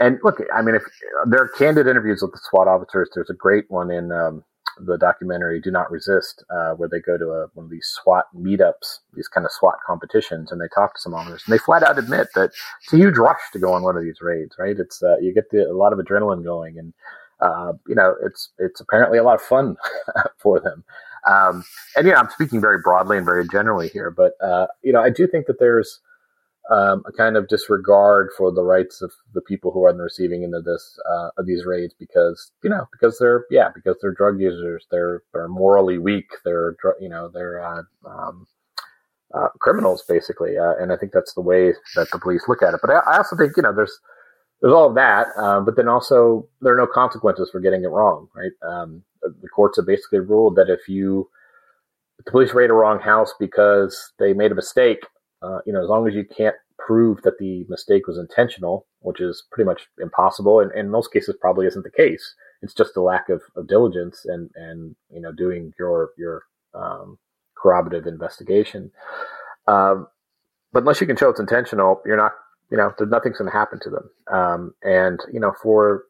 And 0.00 0.18
look, 0.24 0.42
I 0.52 0.62
mean, 0.62 0.74
if 0.74 0.82
there 1.28 1.42
are 1.42 1.48
candid 1.48 1.86
interviews 1.86 2.22
with 2.22 2.32
the 2.32 2.40
SWAT 2.50 2.66
officers, 2.66 3.10
there's 3.14 3.30
a 3.30 3.34
great 3.34 3.66
one 3.68 3.92
in 3.92 4.10
um, 4.10 4.42
the 4.78 4.98
documentary 4.98 5.60
"Do 5.60 5.70
Not 5.70 5.90
Resist," 5.90 6.44
uh, 6.50 6.72
where 6.72 6.88
they 6.88 7.00
go 7.00 7.16
to 7.16 7.24
a, 7.26 7.46
one 7.54 7.64
of 7.64 7.70
these 7.70 7.86
SWAT 8.02 8.26
meetups, 8.36 8.98
these 9.14 9.28
kind 9.28 9.44
of 9.44 9.52
SWAT 9.52 9.76
competitions, 9.86 10.50
and 10.50 10.60
they 10.60 10.68
talk 10.74 10.94
to 10.94 11.00
some 11.00 11.14
officers, 11.14 11.42
and 11.46 11.52
they 11.52 11.58
flat 11.58 11.82
out 11.82 11.98
admit 11.98 12.28
that 12.34 12.50
it's 12.82 12.92
a 12.92 12.96
huge 12.96 13.16
rush 13.16 13.40
to 13.52 13.58
go 13.58 13.72
on 13.72 13.82
one 13.82 13.96
of 13.96 14.02
these 14.02 14.20
raids. 14.20 14.56
Right? 14.58 14.78
It's 14.78 15.02
uh, 15.02 15.16
you 15.18 15.32
get 15.32 15.50
the, 15.50 15.70
a 15.70 15.72
lot 15.72 15.92
of 15.92 15.98
adrenaline 15.98 16.44
going, 16.44 16.78
and 16.78 16.92
uh, 17.40 17.72
you 17.86 17.94
know 17.94 18.14
it's 18.24 18.50
it's 18.58 18.80
apparently 18.80 19.18
a 19.18 19.24
lot 19.24 19.34
of 19.36 19.42
fun 19.42 19.76
for 20.38 20.60
them. 20.60 20.84
Um, 21.26 21.64
and 21.96 22.06
yeah, 22.06 22.18
I'm 22.18 22.30
speaking 22.30 22.60
very 22.60 22.78
broadly 22.82 23.16
and 23.16 23.24
very 23.24 23.48
generally 23.48 23.88
here, 23.88 24.10
but 24.10 24.32
uh, 24.42 24.66
you 24.82 24.92
know 24.92 25.00
I 25.00 25.10
do 25.10 25.26
think 25.26 25.46
that 25.46 25.58
there's 25.58 26.00
um, 26.70 27.02
a 27.06 27.12
kind 27.12 27.36
of 27.36 27.48
disregard 27.48 28.30
for 28.36 28.50
the 28.50 28.62
rights 28.62 29.02
of 29.02 29.12
the 29.34 29.42
people 29.42 29.70
who 29.70 29.84
are 29.84 29.90
on 29.90 29.98
the 29.98 30.02
receiving 30.02 30.44
end 30.44 30.54
of 30.54 30.64
this 30.64 30.98
uh, 31.10 31.28
of 31.36 31.46
these 31.46 31.64
raids 31.66 31.94
because 31.98 32.50
you 32.62 32.70
know 32.70 32.86
because 32.92 33.18
they're 33.18 33.44
yeah 33.50 33.68
because 33.74 33.96
they're 34.00 34.14
drug 34.14 34.40
users. 34.40 34.86
They're 34.90 35.22
they're 35.32 35.48
morally 35.48 35.98
weak. 35.98 36.26
They're 36.44 36.76
you 37.00 37.08
know 37.08 37.28
they're 37.28 37.62
uh, 37.62 37.82
um, 38.06 38.46
uh, 39.34 39.48
criminals 39.60 40.04
basically. 40.08 40.56
Uh, 40.56 40.74
and 40.80 40.92
I 40.92 40.96
think 40.96 41.12
that's 41.12 41.34
the 41.34 41.42
way 41.42 41.74
that 41.96 42.10
the 42.10 42.18
police 42.18 42.44
look 42.48 42.62
at 42.62 42.74
it. 42.74 42.80
But 42.80 42.90
I, 42.90 42.98
I 43.00 43.16
also 43.18 43.36
think 43.36 43.56
you 43.56 43.62
know 43.62 43.74
there's 43.74 43.98
there's 44.62 44.72
all 44.72 44.88
of 44.88 44.94
that 44.94 45.26
uh, 45.36 45.60
but 45.60 45.76
then 45.76 45.88
also 45.88 46.48
there 46.62 46.72
are 46.72 46.78
no 46.78 46.86
consequences 46.86 47.50
for 47.50 47.60
getting 47.60 47.84
it 47.84 47.88
wrong 47.88 48.28
right? 48.34 48.52
Um, 48.66 49.02
the 49.22 49.48
courts 49.48 49.76
have 49.76 49.86
basically 49.86 50.20
ruled 50.20 50.56
that 50.56 50.70
if 50.70 50.88
you 50.88 51.28
the 52.24 52.30
police 52.30 52.54
raid 52.54 52.70
a 52.70 52.72
wrong 52.72 53.00
house 53.00 53.34
because 53.38 54.12
they 54.18 54.32
made 54.32 54.52
a 54.52 54.54
mistake 54.54 55.04
uh, 55.44 55.58
you 55.66 55.72
know, 55.72 55.82
as 55.82 55.88
long 55.88 56.08
as 56.08 56.14
you 56.14 56.24
can't 56.24 56.56
prove 56.78 57.22
that 57.22 57.38
the 57.38 57.64
mistake 57.68 58.06
was 58.06 58.18
intentional, 58.18 58.86
which 59.00 59.20
is 59.20 59.44
pretty 59.50 59.66
much 59.66 59.82
impossible, 60.00 60.60
and 60.60 60.72
in 60.72 60.90
most 60.90 61.12
cases 61.12 61.36
probably 61.40 61.66
isn't 61.66 61.82
the 61.82 61.90
case. 61.90 62.34
It's 62.62 62.74
just 62.74 62.96
a 62.96 63.02
lack 63.02 63.28
of, 63.28 63.42
of 63.56 63.68
diligence 63.68 64.24
and 64.24 64.50
and 64.54 64.96
you 65.10 65.20
know 65.20 65.32
doing 65.32 65.72
your 65.78 66.10
your 66.16 66.44
um, 66.74 67.18
corroborative 67.54 68.06
investigation. 68.06 68.90
Um, 69.66 70.08
but 70.72 70.80
unless 70.80 71.00
you 71.00 71.06
can 71.06 71.16
show 71.16 71.28
it's 71.28 71.40
intentional, 71.40 72.00
you're 72.06 72.16
not 72.16 72.32
you 72.70 72.76
know 72.76 72.92
nothing's 73.00 73.38
going 73.38 73.50
to 73.50 73.56
happen 73.56 73.80
to 73.80 73.90
them. 73.90 74.10
Um, 74.32 74.74
and 74.82 75.20
you 75.32 75.40
know 75.40 75.52
for 75.62 76.04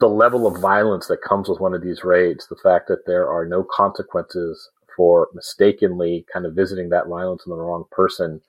the 0.00 0.08
level 0.08 0.46
of 0.46 0.60
violence 0.60 1.08
that 1.08 1.20
comes 1.20 1.48
with 1.48 1.60
one 1.60 1.74
of 1.74 1.82
these 1.82 2.04
raids, 2.04 2.46
the 2.46 2.56
fact 2.62 2.88
that 2.88 3.06
there 3.06 3.28
are 3.28 3.44
no 3.44 3.64
consequences 3.64 4.70
for 4.96 5.28
mistakenly 5.34 6.26
kind 6.32 6.46
of 6.46 6.54
visiting 6.54 6.90
that 6.90 7.08
violence 7.08 7.42
on 7.46 7.50
the 7.50 7.62
wrong 7.62 7.84
person, 7.90 8.40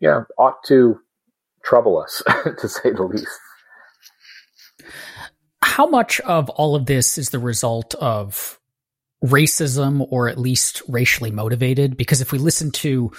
yeah, 0.00 0.22
ought 0.38 0.62
to 0.66 1.00
trouble 1.64 1.98
us, 1.98 2.22
to 2.60 2.68
say 2.68 2.90
the 2.90 3.02
least. 3.02 3.28
How 5.62 5.86
much 5.86 6.20
of 6.20 6.48
all 6.50 6.74
of 6.74 6.86
this 6.86 7.18
is 7.18 7.30
the 7.30 7.38
result 7.38 7.94
of 7.96 8.58
racism 9.24 10.06
or 10.10 10.28
at 10.28 10.38
least 10.38 10.82
racially 10.88 11.30
motivated? 11.30 11.96
Because 11.96 12.20
if 12.20 12.32
we 12.32 12.38
listen 12.38 12.70
to 12.72 13.12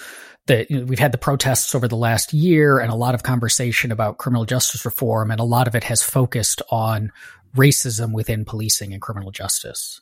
the, 0.46 0.66
you 0.68 0.78
know, 0.78 0.84
we've 0.86 0.98
had 0.98 1.12
the 1.12 1.18
protests 1.18 1.74
over 1.74 1.86
the 1.86 1.96
last 1.96 2.32
year 2.32 2.78
and 2.78 2.90
a 2.90 2.96
lot 2.96 3.14
of 3.14 3.22
conversation 3.22 3.92
about 3.92 4.18
criminal 4.18 4.44
justice 4.44 4.84
reform, 4.84 5.30
and 5.30 5.40
a 5.40 5.44
lot 5.44 5.68
of 5.68 5.74
it 5.74 5.84
has 5.84 6.02
focused 6.02 6.62
on 6.70 7.12
racism 7.54 8.12
within 8.12 8.44
policing 8.44 8.92
and 8.92 9.02
criminal 9.02 9.30
justice. 9.30 10.00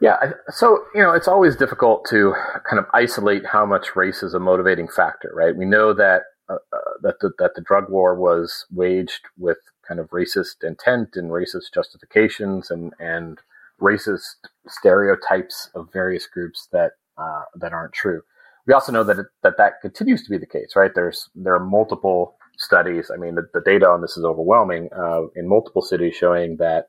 Yeah, 0.00 0.32
so 0.48 0.84
you 0.94 1.02
know, 1.02 1.12
it's 1.12 1.28
always 1.28 1.56
difficult 1.56 2.04
to 2.10 2.34
kind 2.68 2.78
of 2.78 2.86
isolate 2.92 3.46
how 3.46 3.64
much 3.64 3.96
race 3.96 4.22
is 4.22 4.34
a 4.34 4.40
motivating 4.40 4.88
factor, 4.88 5.30
right? 5.34 5.56
We 5.56 5.64
know 5.64 5.94
that 5.94 6.22
uh, 6.48 6.56
uh, 6.72 6.78
that 7.02 7.20
the, 7.20 7.30
that 7.38 7.54
the 7.54 7.62
drug 7.62 7.88
war 7.88 8.14
was 8.14 8.66
waged 8.70 9.22
with 9.38 9.58
kind 9.86 10.00
of 10.00 10.10
racist 10.10 10.62
intent 10.62 11.10
and 11.14 11.30
racist 11.30 11.72
justifications 11.72 12.70
and 12.70 12.92
and 12.98 13.38
racist 13.80 14.36
stereotypes 14.68 15.70
of 15.74 15.92
various 15.92 16.26
groups 16.26 16.68
that 16.72 16.92
uh, 17.16 17.42
that 17.54 17.72
aren't 17.72 17.94
true. 17.94 18.22
We 18.66 18.74
also 18.74 18.92
know 18.92 19.04
that 19.04 19.18
it, 19.18 19.26
that 19.42 19.56
that 19.58 19.80
continues 19.80 20.24
to 20.24 20.30
be 20.30 20.38
the 20.38 20.46
case, 20.46 20.74
right? 20.76 20.90
There's 20.94 21.28
there 21.34 21.54
are 21.54 21.64
multiple 21.64 22.36
studies. 22.58 23.10
I 23.12 23.16
mean, 23.16 23.36
the, 23.36 23.48
the 23.52 23.60
data 23.60 23.86
on 23.86 24.00
this 24.00 24.16
is 24.16 24.24
overwhelming 24.24 24.88
uh, 24.96 25.22
in 25.36 25.48
multiple 25.48 25.82
cities 25.82 26.14
showing 26.14 26.56
that 26.56 26.88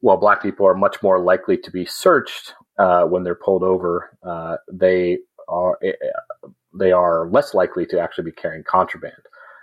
while 0.00 0.16
black 0.16 0.42
people 0.42 0.66
are 0.66 0.74
much 0.74 1.02
more 1.02 1.18
likely 1.18 1.56
to 1.56 1.70
be 1.70 1.84
searched 1.84 2.54
uh, 2.78 3.04
when 3.04 3.24
they're 3.24 3.34
pulled 3.34 3.62
over, 3.62 4.16
uh, 4.22 4.56
they 4.72 5.18
are 5.48 5.78
eh, 5.82 5.88
eh, 5.88 6.48
they 6.78 6.92
are 6.92 7.28
less 7.28 7.54
likely 7.54 7.86
to 7.86 7.98
actually 8.00 8.24
be 8.24 8.32
carrying 8.32 8.62
contraband. 8.62 9.14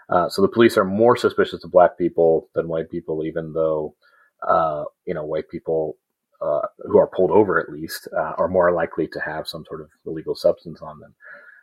Uh, 0.09 0.29
so 0.29 0.41
the 0.41 0.47
police 0.47 0.77
are 0.77 0.85
more 0.85 1.15
suspicious 1.15 1.63
of 1.63 1.71
black 1.71 1.97
people 1.97 2.49
than 2.53 2.67
white 2.67 2.89
people, 2.89 3.23
even 3.23 3.53
though 3.53 3.95
uh, 4.47 4.83
you 5.05 5.13
know 5.13 5.23
white 5.23 5.49
people 5.49 5.97
uh, 6.41 6.61
who 6.79 6.97
are 6.97 7.09
pulled 7.15 7.31
over 7.31 7.59
at 7.59 7.71
least 7.71 8.07
uh, 8.15 8.33
are 8.37 8.47
more 8.47 8.71
likely 8.71 9.07
to 9.07 9.19
have 9.19 9.47
some 9.47 9.63
sort 9.65 9.81
of 9.81 9.89
illegal 10.05 10.35
substance 10.35 10.81
on 10.81 10.99
them. 10.99 11.15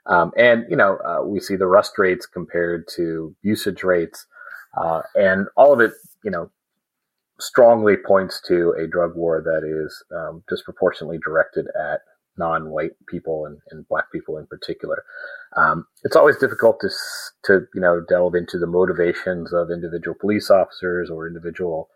Um, 0.07 0.33
and 0.37 0.65
you 0.69 0.77
know 0.77 0.99
we 1.27 1.39
see 1.41 1.57
the 1.57 1.67
arrest 1.67 1.99
rates 1.99 2.27
compared 2.27 2.89
to 2.97 3.37
usage 3.43 3.85
rates, 3.85 4.27
and 5.15 5.47
all 5.57 5.73
of 5.73 5.81
it 5.81 5.93
you 6.25 6.31
know 6.31 6.51
strongly 7.43 7.97
points 7.97 8.41
to 8.49 8.75
a 8.79 8.87
drug 8.87 9.15
war 9.15 9.43
that 9.45 9.63
is 9.67 10.03
um, 10.17 10.43
disproportionately 10.49 11.19
directed 11.25 11.67
at 11.79 12.01
non-white 12.39 12.93
people 13.09 13.47
and, 13.47 13.59
and 13.71 13.87
black 13.89 14.11
people 14.11 14.39
in 14.39 14.47
particular. 14.47 15.05
Um, 15.57 15.87
it's 16.03 16.17
always 16.17 16.37
difficult 16.37 16.81
to 16.81 16.89
to 17.45 17.67
you 17.75 17.81
know 17.81 18.03
delve 18.09 18.35
into 18.35 18.59
the 18.59 18.67
motivations 18.67 19.53
of 19.53 19.71
individual 19.71 20.17
police 20.19 20.51
officers 20.51 21.11
or 21.11 21.27
individual 21.27 21.89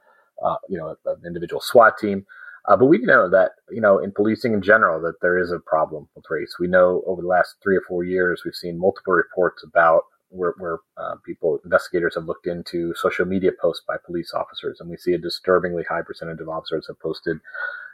uh, 0.44 0.56
you 0.68 0.78
know 0.78 0.96
an 1.06 1.22
individual 1.26 1.60
SWAT 1.60 1.98
team. 1.98 2.26
Uh, 2.68 2.76
but 2.76 2.86
we 2.86 2.98
know 2.98 3.30
that 3.30 3.52
you 3.70 3.80
know 3.80 3.98
in 3.98 4.12
policing 4.12 4.52
in 4.52 4.62
general 4.62 5.00
that 5.00 5.20
there 5.22 5.38
is 5.38 5.50
a 5.50 5.60
problem 5.60 6.08
with 6.14 6.24
race. 6.28 6.56
We 6.60 6.66
know 6.66 7.02
over 7.06 7.22
the 7.22 7.28
last 7.28 7.54
three 7.62 7.76
or 7.76 7.82
four 7.88 8.04
years 8.04 8.42
we've 8.44 8.54
seen 8.54 8.78
multiple 8.78 9.14
reports 9.14 9.64
about 9.64 10.02
where, 10.28 10.54
where 10.58 10.78
uh, 10.96 11.14
people, 11.24 11.58
investigators 11.64 12.14
have 12.14 12.26
looked 12.26 12.46
into 12.46 12.94
social 12.94 13.24
media 13.24 13.50
posts 13.60 13.84
by 13.86 13.96
police 14.04 14.32
officers, 14.34 14.80
and 14.80 14.90
we 14.90 14.96
see 14.96 15.12
a 15.12 15.18
disturbingly 15.18 15.84
high 15.88 16.02
percentage 16.02 16.40
of 16.40 16.48
officers 16.48 16.86
have 16.88 16.98
posted, 17.00 17.38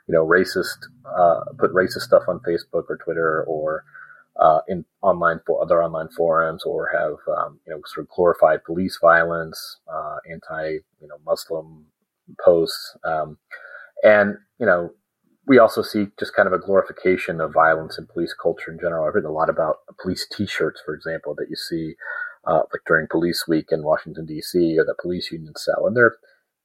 you 0.06 0.14
know, 0.14 0.26
racist, 0.26 0.78
uh, 1.06 1.40
put 1.58 1.72
racist 1.72 2.02
stuff 2.02 2.24
on 2.28 2.40
Facebook 2.40 2.84
or 2.88 2.98
Twitter 3.02 3.44
or 3.44 3.84
uh, 4.40 4.60
in 4.68 4.84
online 5.02 5.40
for 5.46 5.62
other 5.62 5.82
online 5.82 6.08
forums, 6.08 6.64
or 6.64 6.88
have 6.92 7.16
um, 7.36 7.60
you 7.66 7.72
know 7.72 7.80
sort 7.86 8.04
of 8.04 8.08
glorified 8.08 8.64
police 8.64 8.98
violence, 9.00 9.78
uh, 9.92 10.16
anti 10.30 10.78
you 11.00 11.08
know 11.08 11.16
Muslim 11.26 11.84
posts, 12.42 12.96
um, 13.04 13.36
and 14.02 14.36
you 14.58 14.66
know 14.66 14.90
we 15.46 15.58
also 15.58 15.82
see 15.82 16.06
just 16.18 16.34
kind 16.34 16.46
of 16.46 16.52
a 16.52 16.64
glorification 16.64 17.40
of 17.40 17.52
violence 17.52 17.98
in 17.98 18.06
police 18.06 18.34
culture 18.40 18.70
in 18.70 18.78
general. 18.78 19.06
I've 19.06 19.14
written 19.14 19.30
a 19.30 19.32
lot 19.32 19.50
about 19.50 19.78
police 20.00 20.26
T-shirts, 20.30 20.80
for 20.84 20.94
example, 20.94 21.34
that 21.36 21.48
you 21.50 21.56
see 21.56 21.94
uh, 22.46 22.62
like 22.72 22.82
during 22.86 23.06
Police 23.10 23.44
Week 23.48 23.66
in 23.70 23.82
Washington 23.82 24.26
D.C. 24.26 24.78
or 24.78 24.84
the 24.84 24.94
police 25.00 25.30
union 25.30 25.54
sell, 25.56 25.86
and 25.86 25.96
they're 25.96 26.16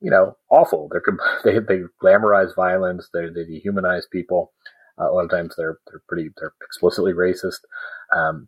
you 0.01 0.11
know 0.11 0.37
awful. 0.49 0.89
They're 0.91 1.03
they 1.43 1.59
they 1.59 1.83
glamorize 2.01 2.55
violence. 2.55 3.09
They 3.13 3.27
they 3.27 3.45
dehumanize 3.45 4.03
people. 4.11 4.53
Uh, 4.99 5.11
a 5.11 5.13
lot 5.13 5.25
of 5.25 5.31
times 5.31 5.55
they're 5.57 5.77
they're 5.87 6.01
pretty 6.07 6.29
they're 6.37 6.53
explicitly 6.65 7.13
racist. 7.13 7.59
Um, 8.15 8.47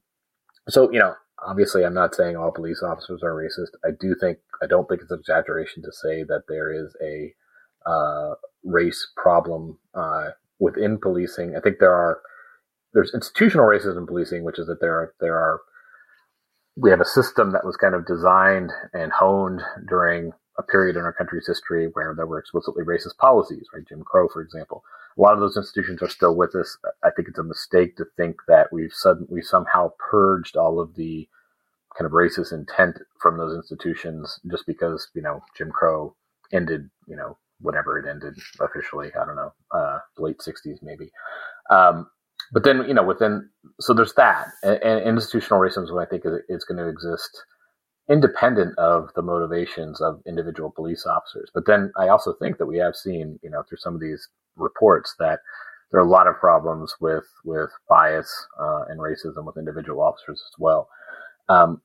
so 0.68 0.92
you 0.92 1.00
know, 1.00 1.16
obviously, 1.46 1.84
I'm 1.86 1.94
not 1.94 2.16
saying 2.16 2.36
all 2.36 2.52
police 2.52 2.82
officers 2.84 3.22
are 3.24 3.34
racist. 3.34 3.78
I 3.86 3.90
do 4.00 4.16
think 4.20 4.40
I 4.62 4.68
don't 4.68 4.88
think 4.88 5.02
it's 5.02 5.12
an 5.12 5.20
exaggeration 5.20 5.84
to 5.84 5.92
say 5.92 6.24
that 6.24 6.44
there 6.48 6.72
is 6.72 6.96
a 7.04 7.34
uh, 7.90 8.36
race 8.64 9.08
problem 9.16 9.78
uh, 9.94 10.30
within 10.60 11.00
policing. 11.00 11.56
I 11.56 11.62
think 11.62 11.80
there 11.80 11.94
are 11.94 12.22
there's 12.94 13.14
institutional 13.14 13.66
racism 13.66 13.98
in 13.98 14.08
policing, 14.08 14.44
which 14.44 14.60
is 14.60 14.68
that 14.68 14.82
there 14.82 14.96
are 14.96 15.14
there 15.20 15.36
are 15.36 15.62
we 16.76 16.90
have 16.90 17.02
a 17.02 17.06
system 17.06 17.52
that 17.52 17.66
was 17.66 17.76
kind 17.76 17.96
of 17.96 18.06
designed 18.06 18.72
and 18.94 19.12
honed 19.12 19.62
during 19.88 20.32
a 20.58 20.64
period 20.64 20.96
in 20.96 21.04
our 21.04 21.14
country's 21.14 21.48
history 21.48 21.90
where 21.94 22.14
there 22.16 22.28
were 22.28 22.40
explicitly 22.40 22.84
racist 22.84 23.18
policies, 23.18 23.66
right? 23.74 23.88
Jim 23.88 24.04
Crow, 24.04 24.28
for 24.28 24.42
example. 24.42 24.84
A 25.18 25.22
lot 25.22 25.34
of 25.34 25.40
those 25.40 25.58
institutions 25.58 26.02
are 26.02 26.10
still 26.10 26.36
with 26.36 26.56
us. 26.56 26.78
I 27.04 27.10
think 27.10 27.28
it's 27.28 27.40
a 27.40 27.44
mistake 27.44 27.98
to 27.98 28.06
think 28.16 28.38
that 28.48 28.72
we've 28.72 28.94
sudden, 28.94 29.28
we 29.30 29.42
somehow 29.42 29.92
purged 30.00 30.56
all 30.56 30.80
of 30.80 30.96
the 30.96 31.28
kind 31.98 32.06
of 32.06 32.12
racist 32.12 32.54
intent 32.54 33.00
from 33.20 33.38
those 33.38 33.56
institutions 33.56 34.40
just 34.50 34.66
because, 34.66 35.10
you 35.14 35.22
know, 35.22 35.42
Jim 35.58 35.72
Crow 35.72 36.16
ended, 36.54 36.90
you 37.08 37.16
know, 37.16 37.38
whatever 37.62 38.00
it 38.00 38.10
ended 38.10 38.38
officially. 38.60 39.12
I 39.20 39.26
don't 39.26 39.36
know, 39.36 39.54
uh, 39.72 40.00
late 40.18 40.38
60s 40.40 40.82
maybe. 40.82 41.12
Um, 41.70 42.08
but 42.52 42.64
then 42.64 42.84
you 42.88 42.94
know 42.94 43.04
within 43.04 43.50
so 43.80 43.94
there's 43.94 44.14
that 44.14 44.48
and, 44.64 44.82
and 44.82 45.08
institutional 45.08 45.60
racism 45.60 46.02
i 46.02 46.10
think 46.10 46.24
is, 46.26 46.34
is 46.50 46.66
going 46.66 46.78
to 46.78 46.88
exist 46.88 47.44
independent 48.10 48.78
of 48.80 49.10
the 49.16 49.22
motivations 49.22 50.02
of 50.02 50.22
individual 50.28 50.72
police 50.72 51.06
officers 51.06 51.50
but 51.54 51.66
then 51.66 51.92
i 51.98 52.08
also 52.08 52.34
think 52.42 52.58
that 52.58 52.66
we 52.66 52.78
have 52.78 52.96
seen 52.96 53.40
you 53.44 53.50
know 53.50 53.64
through 53.68 53.78
some 53.78 53.94
of 53.94 54.02
these 54.02 54.28
reports 54.56 55.16
that 55.20 55.40
there 55.92 56.00
are 56.00 56.06
a 56.06 56.10
lot 56.10 56.28
of 56.28 56.36
problems 56.40 56.94
with 57.00 57.26
with 57.46 57.70
bias 57.88 58.48
uh, 58.60 58.84
and 58.90 59.00
racism 59.00 59.46
with 59.46 59.58
individual 59.58 60.02
officers 60.02 60.42
as 60.48 60.60
well 60.60 60.90
um, 61.50 61.82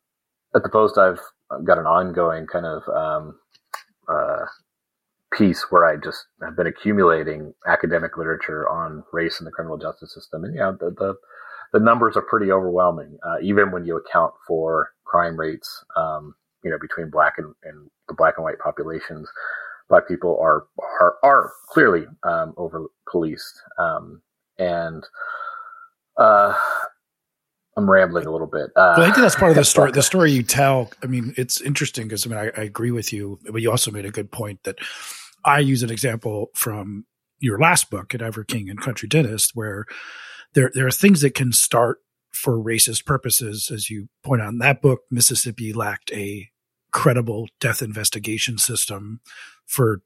at 0.54 0.62
the 0.62 0.68
post 0.68 0.98
i've 0.98 1.20
got 1.64 1.78
an 1.78 1.86
ongoing 1.86 2.46
kind 2.46 2.66
of 2.66 2.82
um, 2.88 3.38
uh, 4.08 4.44
piece 5.32 5.66
where 5.70 5.84
I 5.84 5.96
just 5.96 6.26
have 6.42 6.56
been 6.56 6.66
accumulating 6.66 7.54
academic 7.66 8.16
literature 8.16 8.68
on 8.68 9.04
race 9.12 9.40
in 9.40 9.44
the 9.44 9.50
criminal 9.50 9.78
justice 9.78 10.14
system, 10.14 10.44
and 10.44 10.54
you 10.54 10.60
know 10.60 10.76
the 10.78 10.90
the, 10.90 11.14
the 11.72 11.80
numbers 11.80 12.16
are 12.16 12.22
pretty 12.22 12.52
overwhelming, 12.52 13.18
uh, 13.26 13.36
even 13.42 13.72
when 13.72 13.84
you 13.84 13.96
account 13.96 14.32
for 14.46 14.90
crime 15.04 15.38
rates, 15.38 15.84
um, 15.96 16.34
you 16.62 16.70
know, 16.70 16.78
between 16.80 17.10
black 17.10 17.34
and, 17.38 17.54
and, 17.64 17.90
the 18.08 18.14
black 18.14 18.34
and 18.36 18.44
white 18.44 18.58
populations. 18.58 19.28
Black 19.88 20.06
people 20.08 20.38
are 20.42 20.66
are, 21.00 21.16
are 21.22 21.52
clearly 21.68 22.06
um, 22.22 22.54
over 22.56 22.86
policed, 23.10 23.62
um, 23.78 24.20
and 24.58 25.04
uh, 26.16 26.54
I'm 27.76 27.90
rambling 27.90 28.26
a 28.26 28.30
little 28.30 28.46
bit. 28.46 28.70
Uh, 28.76 28.94
I 28.96 29.04
think 29.04 29.16
that's 29.16 29.34
part 29.34 29.50
of 29.50 29.56
the 29.56 29.64
story. 29.64 29.92
The 29.92 30.02
story 30.02 30.32
you 30.32 30.42
tell. 30.42 30.90
I 31.02 31.06
mean, 31.06 31.34
it's 31.36 31.60
interesting 31.60 32.04
because 32.08 32.26
I 32.26 32.30
mean, 32.30 32.38
I, 32.38 32.60
I, 32.60 32.64
agree 32.64 32.90
with 32.90 33.12
you, 33.12 33.38
but 33.50 33.62
you 33.62 33.70
also 33.70 33.90
made 33.90 34.04
a 34.04 34.10
good 34.10 34.30
point 34.30 34.62
that 34.64 34.76
I 35.44 35.58
use 35.60 35.82
an 35.82 35.90
example 35.90 36.50
from 36.54 37.06
your 37.38 37.58
last 37.58 37.90
book 37.90 38.08
Cadaver 38.08 38.44
King 38.44 38.70
and 38.70 38.80
Country 38.80 39.08
Dentist, 39.08 39.52
where 39.54 39.86
there 40.54 40.70
there 40.74 40.86
are 40.86 40.92
things 40.92 41.20
that 41.20 41.34
can 41.34 41.52
start 41.52 41.98
for 42.32 42.58
racist 42.58 43.04
purposes, 43.04 43.70
as 43.72 43.90
you 43.90 44.08
point 44.22 44.42
out 44.42 44.52
in 44.52 44.58
that 44.58 44.82
book. 44.82 45.02
Mississippi 45.10 45.72
lacked 45.72 46.12
a 46.12 46.48
credible 46.92 47.48
death 47.60 47.82
investigation 47.82 48.56
system 48.58 49.20
for 49.66 50.02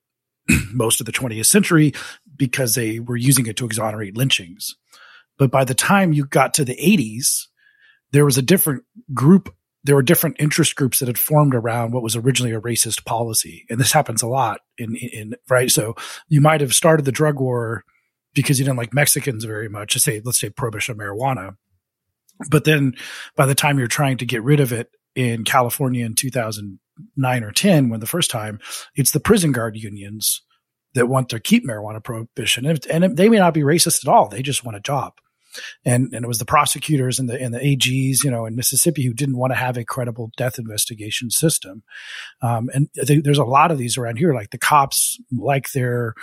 most 0.73 1.01
of 1.01 1.07
the 1.07 1.13
20th 1.13 1.47
century 1.47 1.93
because 2.37 2.75
they 2.75 2.99
were 2.99 3.17
using 3.17 3.47
it 3.47 3.57
to 3.57 3.67
exonerate 3.67 4.17
lynchings. 4.17 4.77
But 5.39 5.51
by 5.51 5.65
the 5.65 5.75
time 5.75 6.13
you 6.13 6.25
got 6.25 6.55
to 6.55 6.65
the 6.65 6.77
80s, 6.77 7.47
there 8.13 8.25
was 8.25 8.39
a 8.39 8.43
different 8.43 8.85
group 9.15 9.55
there 9.85 9.95
were 9.95 10.03
different 10.03 10.37
interest 10.39 10.77
groups 10.77 10.99
that 10.99 11.09
had 11.09 11.19
formed 11.19 11.55
around 11.55 11.93
what 11.93 12.03
was 12.03 12.17
originally 12.17 12.53
a 12.53 12.61
racist 12.61 13.05
policy. 13.05 13.65
And 13.71 13.79
this 13.79 13.93
happens 13.93 14.23
a 14.23 14.27
lot 14.27 14.61
in, 14.77 14.97
in, 14.97 15.35
right. 15.49 15.71
So 15.71 15.95
you 16.29 16.41
might 16.41 16.61
have 16.61 16.75
started 16.75 17.05
the 17.05 17.13
drug 17.13 17.41
war 17.41 17.85
because 18.35 18.59
you 18.59 18.65
didn't 18.65 18.79
like 18.79 18.93
Mexicans 18.93 19.45
very 19.45 19.69
much. 19.69 19.93
To 19.95 20.01
say, 20.01 20.21
let's 20.25 20.41
say 20.41 20.51
prohibition 20.51 20.93
of 20.93 20.99
marijuana. 20.99 21.57
But 22.51 22.65
then 22.65 22.95
by 23.37 23.47
the 23.47 23.55
time 23.55 23.79
you're 23.79 23.89
trying 23.89 24.19
to 24.19 24.27
get 24.27 24.43
rid 24.43 24.61
of 24.61 24.73
it 24.73 24.91
in 25.15 25.45
California 25.45 26.05
in 26.05 26.15
2009 26.15 27.45
or 27.45 27.53
10, 27.53 27.89
when 27.89 28.01
the 28.01 28.07
first 28.07 28.31
time, 28.31 28.61
it's 28.95 29.11
the 29.13 29.21
prison 29.21 29.53
guard 29.53 29.77
unions 29.77 30.43
that 30.95 31.07
want 31.07 31.29
to 31.31 31.41
keep 31.41 31.67
marijuana 31.67 32.03
prohibition. 32.03 32.67
And, 32.67 32.85
and 32.87 33.17
they 33.17 33.29
may 33.29 33.39
not 33.39 33.55
be 33.55 33.61
racist 33.61 34.05
at 34.05 34.13
all. 34.13 34.29
They 34.29 34.43
just 34.43 34.65
want 34.65 34.77
a 34.77 34.81
job 34.81 35.15
and 35.85 36.13
and 36.13 36.25
it 36.25 36.29
was 36.29 36.39
the 36.39 36.45
prosecutors 36.45 37.19
and 37.19 37.29
the 37.29 37.41
and 37.41 37.55
the 37.55 37.59
AGs, 37.59 38.25
you 38.25 38.31
know, 38.31 38.47
in 38.47 38.57
Mississippi 38.57 39.05
who 39.05 39.13
didn't 39.13 39.37
want 39.37 39.53
to 39.53 39.57
have 39.57 39.77
a 39.77 39.85
credible 39.85 40.31
death 40.37 40.59
investigation 40.59 41.31
system. 41.31 41.83
Um, 42.43 42.71
and 42.75 42.89
there's 42.95 43.39
a 43.39 43.45
lot 43.45 43.71
of 43.71 43.79
these 43.79 43.97
around 43.97 44.17
here. 44.17 44.35
Like 44.35 44.51
the 44.51 44.59
cops 44.59 45.19
like 45.33 45.73
their 45.73 46.15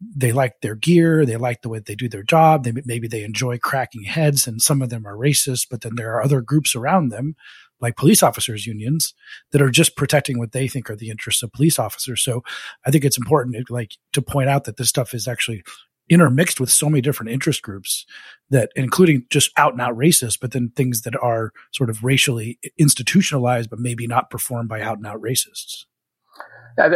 they 0.00 0.32
like 0.32 0.60
their 0.60 0.76
gear, 0.76 1.26
they 1.26 1.36
like 1.36 1.62
the 1.62 1.68
way 1.68 1.80
they 1.80 1.94
do 1.94 2.08
their 2.08 2.22
job. 2.22 2.64
They 2.64 2.72
maybe 2.84 3.08
they 3.08 3.24
enjoy 3.24 3.58
cracking 3.58 4.04
heads, 4.04 4.46
and 4.46 4.62
some 4.62 4.82
of 4.82 4.90
them 4.90 5.06
are 5.06 5.16
racist. 5.16 5.66
But 5.70 5.80
then 5.80 5.96
there 5.96 6.14
are 6.14 6.22
other 6.22 6.40
groups 6.40 6.76
around 6.76 7.08
them, 7.08 7.34
like 7.80 7.96
police 7.96 8.22
officers 8.22 8.66
unions, 8.66 9.12
that 9.50 9.60
are 9.60 9.70
just 9.70 9.96
protecting 9.96 10.38
what 10.38 10.52
they 10.52 10.68
think 10.68 10.88
are 10.88 10.96
the 10.96 11.10
interests 11.10 11.42
of 11.42 11.52
police 11.52 11.78
officers. 11.78 12.22
So 12.22 12.44
I 12.86 12.90
think 12.90 13.04
it's 13.04 13.18
important, 13.18 13.70
like, 13.70 13.92
to 14.12 14.22
point 14.22 14.48
out 14.48 14.64
that 14.64 14.76
this 14.76 14.88
stuff 14.88 15.14
is 15.14 15.26
actually 15.26 15.64
intermixed 16.08 16.60
with 16.60 16.70
so 16.70 16.88
many 16.88 17.00
different 17.00 17.30
interest 17.30 17.62
groups 17.62 18.06
that 18.50 18.70
including 18.76 19.24
just 19.30 19.50
out 19.56 19.72
and 19.72 19.80
out 19.80 19.96
racist 19.96 20.38
but 20.40 20.52
then 20.52 20.70
things 20.70 21.02
that 21.02 21.14
are 21.22 21.52
sort 21.72 21.90
of 21.90 22.02
racially 22.02 22.58
institutionalized 22.78 23.70
but 23.70 23.78
maybe 23.78 24.06
not 24.06 24.30
performed 24.30 24.68
by 24.68 24.80
out 24.80 24.98
and 24.98 25.06
out 25.06 25.20
racists 25.20 25.84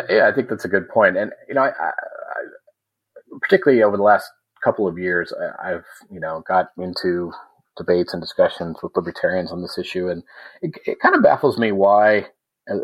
yeah 0.08 0.28
i 0.28 0.32
think 0.32 0.48
that's 0.48 0.64
a 0.64 0.68
good 0.68 0.88
point. 0.88 1.16
and 1.16 1.32
you 1.48 1.54
know 1.54 1.62
I, 1.62 1.68
I, 1.68 1.90
particularly 3.40 3.82
over 3.82 3.96
the 3.96 4.02
last 4.02 4.30
couple 4.62 4.86
of 4.86 4.98
years 4.98 5.32
i've 5.62 5.84
you 6.10 6.20
know 6.20 6.42
got 6.46 6.68
into 6.78 7.32
debates 7.76 8.12
and 8.12 8.22
discussions 8.22 8.76
with 8.82 8.96
libertarians 8.96 9.50
on 9.50 9.62
this 9.62 9.78
issue 9.78 10.08
and 10.08 10.22
it, 10.60 10.72
it 10.86 11.00
kind 11.00 11.14
of 11.14 11.22
baffles 11.22 11.58
me 11.58 11.72
why 11.72 12.26
uh, 12.70 12.76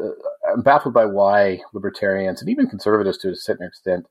i'm 0.52 0.62
baffled 0.62 0.94
by 0.94 1.04
why 1.04 1.60
libertarians 1.72 2.40
and 2.40 2.50
even 2.50 2.66
conservatives 2.66 3.18
to 3.18 3.30
a 3.30 3.36
certain 3.36 3.66
extent 3.66 4.06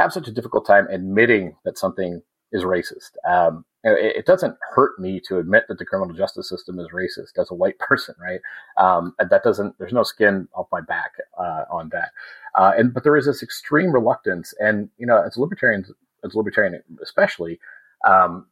have 0.00 0.12
such 0.12 0.28
a 0.28 0.32
difficult 0.32 0.66
time 0.66 0.86
admitting 0.90 1.56
that 1.64 1.78
something 1.78 2.22
is 2.52 2.64
racist. 2.64 3.10
Um, 3.28 3.64
it, 3.84 4.16
it, 4.16 4.26
doesn't 4.26 4.56
hurt 4.74 4.98
me 4.98 5.20
to 5.28 5.38
admit 5.38 5.64
that 5.68 5.78
the 5.78 5.84
criminal 5.84 6.14
justice 6.14 6.48
system 6.48 6.78
is 6.78 6.88
racist 6.92 7.40
as 7.40 7.50
a 7.50 7.54
white 7.54 7.78
person, 7.90 8.14
right? 8.20 8.40
Um, 8.76 9.14
that 9.18 9.42
doesn't. 9.42 9.78
There's 9.78 9.92
no 9.92 10.02
skin 10.02 10.48
off 10.54 10.66
my 10.72 10.80
back 10.80 11.12
uh, 11.38 11.64
on 11.70 11.90
that. 11.92 12.10
Uh, 12.54 12.72
and 12.76 12.92
but 12.92 13.04
there 13.04 13.16
is 13.16 13.26
this 13.26 13.42
extreme 13.42 13.92
reluctance, 13.92 14.52
and 14.58 14.88
you 14.98 15.06
know, 15.06 15.22
as 15.22 15.36
libertarians, 15.36 15.90
as 16.24 16.34
libertarian 16.34 16.82
especially, 17.02 17.60
um, 18.06 18.46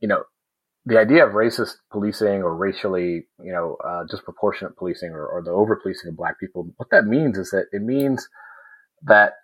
you 0.00 0.08
know, 0.08 0.22
the 0.86 0.98
idea 0.98 1.26
of 1.26 1.32
racist 1.32 1.76
policing 1.90 2.42
or 2.42 2.54
racially, 2.54 3.26
you 3.42 3.52
know, 3.52 3.76
uh, 3.84 4.04
disproportionate 4.04 4.76
policing 4.76 5.10
or, 5.10 5.26
or 5.26 5.42
the 5.42 5.50
over 5.50 5.76
policing 5.76 6.10
of 6.10 6.16
black 6.16 6.38
people, 6.38 6.70
what 6.76 6.90
that 6.90 7.06
means 7.06 7.38
is 7.38 7.50
that 7.50 7.66
it 7.72 7.82
means 7.82 8.28
that 9.02 9.34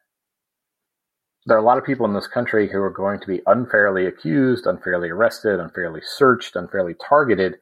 there 1.47 1.57
are 1.57 1.61
a 1.61 1.65
lot 1.65 1.79
of 1.79 1.85
people 1.85 2.07
in 2.07 2.15
this 2.15 2.27
country 2.27 2.69
who 2.71 2.81
are 2.81 2.91
going 2.91 3.19
to 3.21 3.27
be 3.27 3.41
unfairly 3.47 4.07
accused, 4.07 4.67
unfairly 4.67 5.09
arrested, 5.09 5.59
unfairly 5.59 6.01
searched, 6.05 6.55
unfairly 6.55 6.95
targeted 7.09 7.57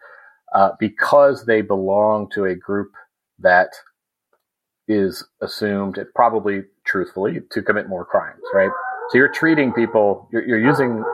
uh, 0.55 0.71
because 0.81 1.45
they 1.45 1.61
belong 1.61 2.29
to 2.31 2.45
a 2.45 2.55
group 2.55 2.91
that 3.39 3.69
is 4.89 5.25
assumed, 5.43 5.99
probably 6.15 6.63
truthfully, 6.85 7.41
to 7.53 7.63
commit 7.63 7.89
more 7.89 8.05
crimes, 8.05 8.41
right? 8.55 8.71
So 9.11 9.19
you're 9.19 9.33
treating 9.33 9.73
people, 9.73 10.29
you're, 10.33 10.47
you're 10.47 10.61
using 10.61 11.05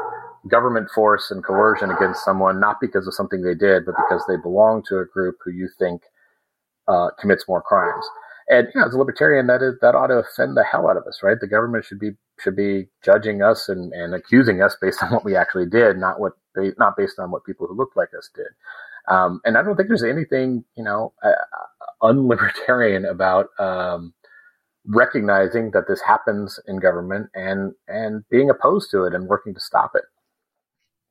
government 0.49 0.89
force 0.95 1.31
and 1.31 1.45
coercion 1.45 1.91
against 1.91 2.25
someone 2.25 2.61
not 2.61 2.81
because 2.81 3.07
of 3.07 3.15
something 3.15 3.43
they 3.43 3.55
did, 3.55 3.85
but 3.85 3.95
because 3.97 4.25
they 4.29 4.37
belong 4.37 4.83
to 4.89 4.99
a 4.99 5.05
group 5.05 5.37
who 5.45 5.51
you 5.51 5.69
think 5.79 6.03
uh, 6.89 7.09
commits 7.19 7.45
more 7.49 7.63
crimes. 7.63 8.05
And 8.49 8.69
you 8.75 8.81
know, 8.81 8.87
as 8.87 8.95
a 8.95 8.99
libertarian, 8.99 9.47
that 9.47 9.63
is 9.63 9.75
that 9.81 9.95
ought 9.95 10.09
to 10.09 10.19
offend 10.19 10.57
the 10.57 10.65
hell 10.65 10.89
out 10.89 10.97
of 10.97 11.05
us, 11.07 11.21
right? 11.23 11.39
The 11.41 11.47
government 11.47 11.85
should 11.85 11.99
be 11.99 12.13
should 12.39 12.57
be 12.57 12.87
judging 13.03 13.43
us 13.43 13.69
and, 13.69 13.93
and 13.93 14.15
accusing 14.15 14.61
us 14.61 14.77
based 14.81 15.03
on 15.03 15.11
what 15.13 15.25
we 15.25 15.37
actually 15.37 15.67
did, 15.67 15.97
not 15.97 16.21
what 16.21 16.33
not 16.79 16.97
based 16.97 17.19
on 17.19 17.31
what 17.31 17.45
people 17.45 17.67
who 17.67 17.75
looked 17.75 17.97
like 17.97 18.11
us 18.17 18.29
did. 18.35 18.47
Um, 19.09 19.41
and 19.45 19.59
I 19.59 19.63
don't 19.63 19.77
think 19.77 19.89
there's 19.89 20.05
anything 20.05 20.65
you 20.77 20.85
know 20.85 21.13
uh, 21.23 21.33
unlibertarian 22.03 23.09
about 23.09 23.49
um, 23.59 24.13
recognizing 24.87 25.71
that 25.71 25.89
this 25.89 26.01
happens 26.03 26.61
in 26.67 26.79
government 26.79 27.31
and 27.35 27.73
and 27.89 28.25
being 28.31 28.51
opposed 28.51 28.91
to 28.91 29.05
it 29.05 29.15
and 29.15 29.27
working 29.27 29.55
to 29.55 29.61
stop 29.61 29.93
it. 29.95 30.05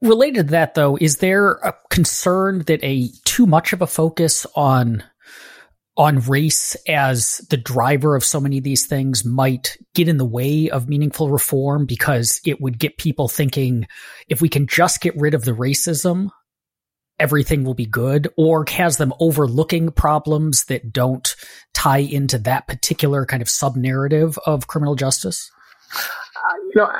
Related 0.01 0.47
to 0.47 0.51
that, 0.51 0.75
though, 0.75 0.97
is 0.99 1.17
there 1.17 1.53
a 1.63 1.73
concern 1.89 2.63
that 2.67 2.83
a 2.83 3.07
too 3.23 3.45
much 3.45 3.71
of 3.71 3.81
a 3.81 3.87
focus 3.87 4.45
on 4.55 5.01
on 5.95 6.19
race 6.21 6.75
as 6.87 7.37
the 7.49 7.57
driver 7.57 8.15
of 8.15 8.23
so 8.23 8.39
many 8.39 8.57
of 8.57 8.63
these 8.63 8.87
things 8.87 9.23
might 9.23 9.77
get 9.93 10.07
in 10.07 10.17
the 10.17 10.25
way 10.25 10.69
of 10.69 10.89
meaningful 10.89 11.29
reform 11.29 11.85
because 11.85 12.41
it 12.45 12.59
would 12.59 12.79
get 12.79 12.97
people 12.97 13.27
thinking 13.27 13.85
if 14.27 14.41
we 14.41 14.49
can 14.49 14.65
just 14.65 15.01
get 15.01 15.15
rid 15.15 15.35
of 15.35 15.45
the 15.45 15.51
racism, 15.51 16.29
everything 17.19 17.63
will 17.63 17.75
be 17.75 17.85
good, 17.85 18.27
or 18.37 18.65
has 18.69 18.97
them 18.97 19.13
overlooking 19.19 19.91
problems 19.91 20.65
that 20.65 20.91
don't 20.91 21.35
tie 21.73 21.99
into 21.99 22.39
that 22.39 22.67
particular 22.67 23.25
kind 23.25 23.41
of 23.41 23.49
sub 23.49 23.75
narrative 23.75 24.39
of 24.47 24.67
criminal 24.67 24.95
justice? 24.95 25.51
Uh, 25.93 26.57
you 26.65 26.73
know, 26.75 26.91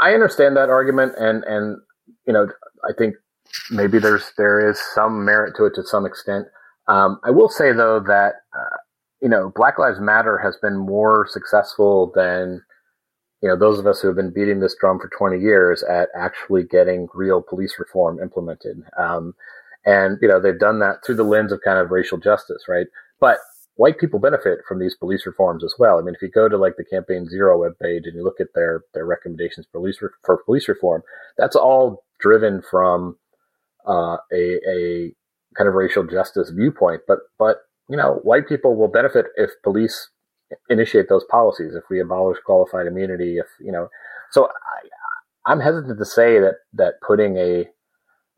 I 0.00 0.12
understand 0.12 0.56
that 0.56 0.70
argument, 0.70 1.14
and 1.18 1.44
and 1.44 1.78
you 2.26 2.32
know, 2.32 2.48
I 2.84 2.92
think 2.98 3.14
maybe 3.70 4.00
there's 4.00 4.32
there 4.36 4.68
is 4.68 4.80
some 4.94 5.24
merit 5.24 5.54
to 5.56 5.66
it 5.66 5.74
to 5.76 5.84
some 5.84 6.04
extent. 6.04 6.46
Um, 6.90 7.20
I 7.24 7.30
will 7.30 7.48
say 7.48 7.72
though 7.72 8.00
that 8.00 8.34
uh, 8.54 8.76
you 9.22 9.28
know 9.28 9.52
Black 9.54 9.78
Lives 9.78 10.00
Matter 10.00 10.38
has 10.38 10.56
been 10.60 10.76
more 10.76 11.26
successful 11.30 12.12
than 12.14 12.62
you 13.42 13.48
know 13.48 13.56
those 13.56 13.78
of 13.78 13.86
us 13.86 14.00
who 14.00 14.08
have 14.08 14.16
been 14.16 14.32
beating 14.32 14.60
this 14.60 14.76
drum 14.78 14.98
for 14.98 15.08
20 15.16 15.38
years 15.38 15.82
at 15.84 16.08
actually 16.16 16.64
getting 16.64 17.08
real 17.14 17.42
police 17.42 17.76
reform 17.78 18.18
implemented. 18.20 18.82
Um, 18.98 19.34
and 19.86 20.18
you 20.20 20.28
know 20.28 20.40
they've 20.40 20.58
done 20.58 20.80
that 20.80 20.96
through 21.06 21.16
the 21.16 21.24
lens 21.24 21.52
of 21.52 21.60
kind 21.64 21.78
of 21.78 21.90
racial 21.90 22.18
justice, 22.18 22.64
right? 22.68 22.86
But 23.20 23.38
white 23.76 23.98
people 23.98 24.18
benefit 24.18 24.58
from 24.68 24.80
these 24.80 24.96
police 24.96 25.24
reforms 25.26 25.64
as 25.64 25.74
well. 25.78 25.98
I 25.98 26.02
mean, 26.02 26.14
if 26.14 26.22
you 26.22 26.28
go 26.28 26.48
to 26.48 26.56
like 26.58 26.74
the 26.76 26.84
Campaign 26.84 27.28
Zero 27.28 27.60
webpage 27.60 28.04
and 28.04 28.14
you 28.16 28.24
look 28.24 28.40
at 28.40 28.48
their 28.54 28.82
their 28.94 29.06
recommendations 29.06 29.66
for 29.70 29.80
police 29.80 30.02
re- 30.02 30.08
for 30.24 30.42
police 30.44 30.68
reform, 30.68 31.02
that's 31.38 31.56
all 31.56 32.04
driven 32.18 32.62
from 32.68 33.16
uh, 33.88 34.16
a, 34.32 34.58
a 34.68 35.14
kind 35.56 35.68
of 35.68 35.74
racial 35.74 36.04
justice 36.04 36.50
viewpoint. 36.50 37.02
But 37.06 37.18
but 37.38 37.58
you 37.88 37.96
know, 37.96 38.20
white 38.22 38.48
people 38.48 38.76
will 38.76 38.88
benefit 38.88 39.26
if 39.36 39.50
police 39.62 40.08
initiate 40.68 41.08
those 41.08 41.24
policies. 41.30 41.74
If 41.74 41.84
we 41.90 42.00
abolish 42.00 42.38
qualified 42.44 42.86
immunity, 42.86 43.38
if 43.38 43.46
you 43.60 43.72
know, 43.72 43.88
so 44.30 44.46
I, 44.46 45.50
I'm 45.50 45.60
hesitant 45.60 45.98
to 45.98 46.04
say 46.04 46.38
that 46.40 46.56
that 46.74 46.94
putting 47.06 47.36
a 47.36 47.66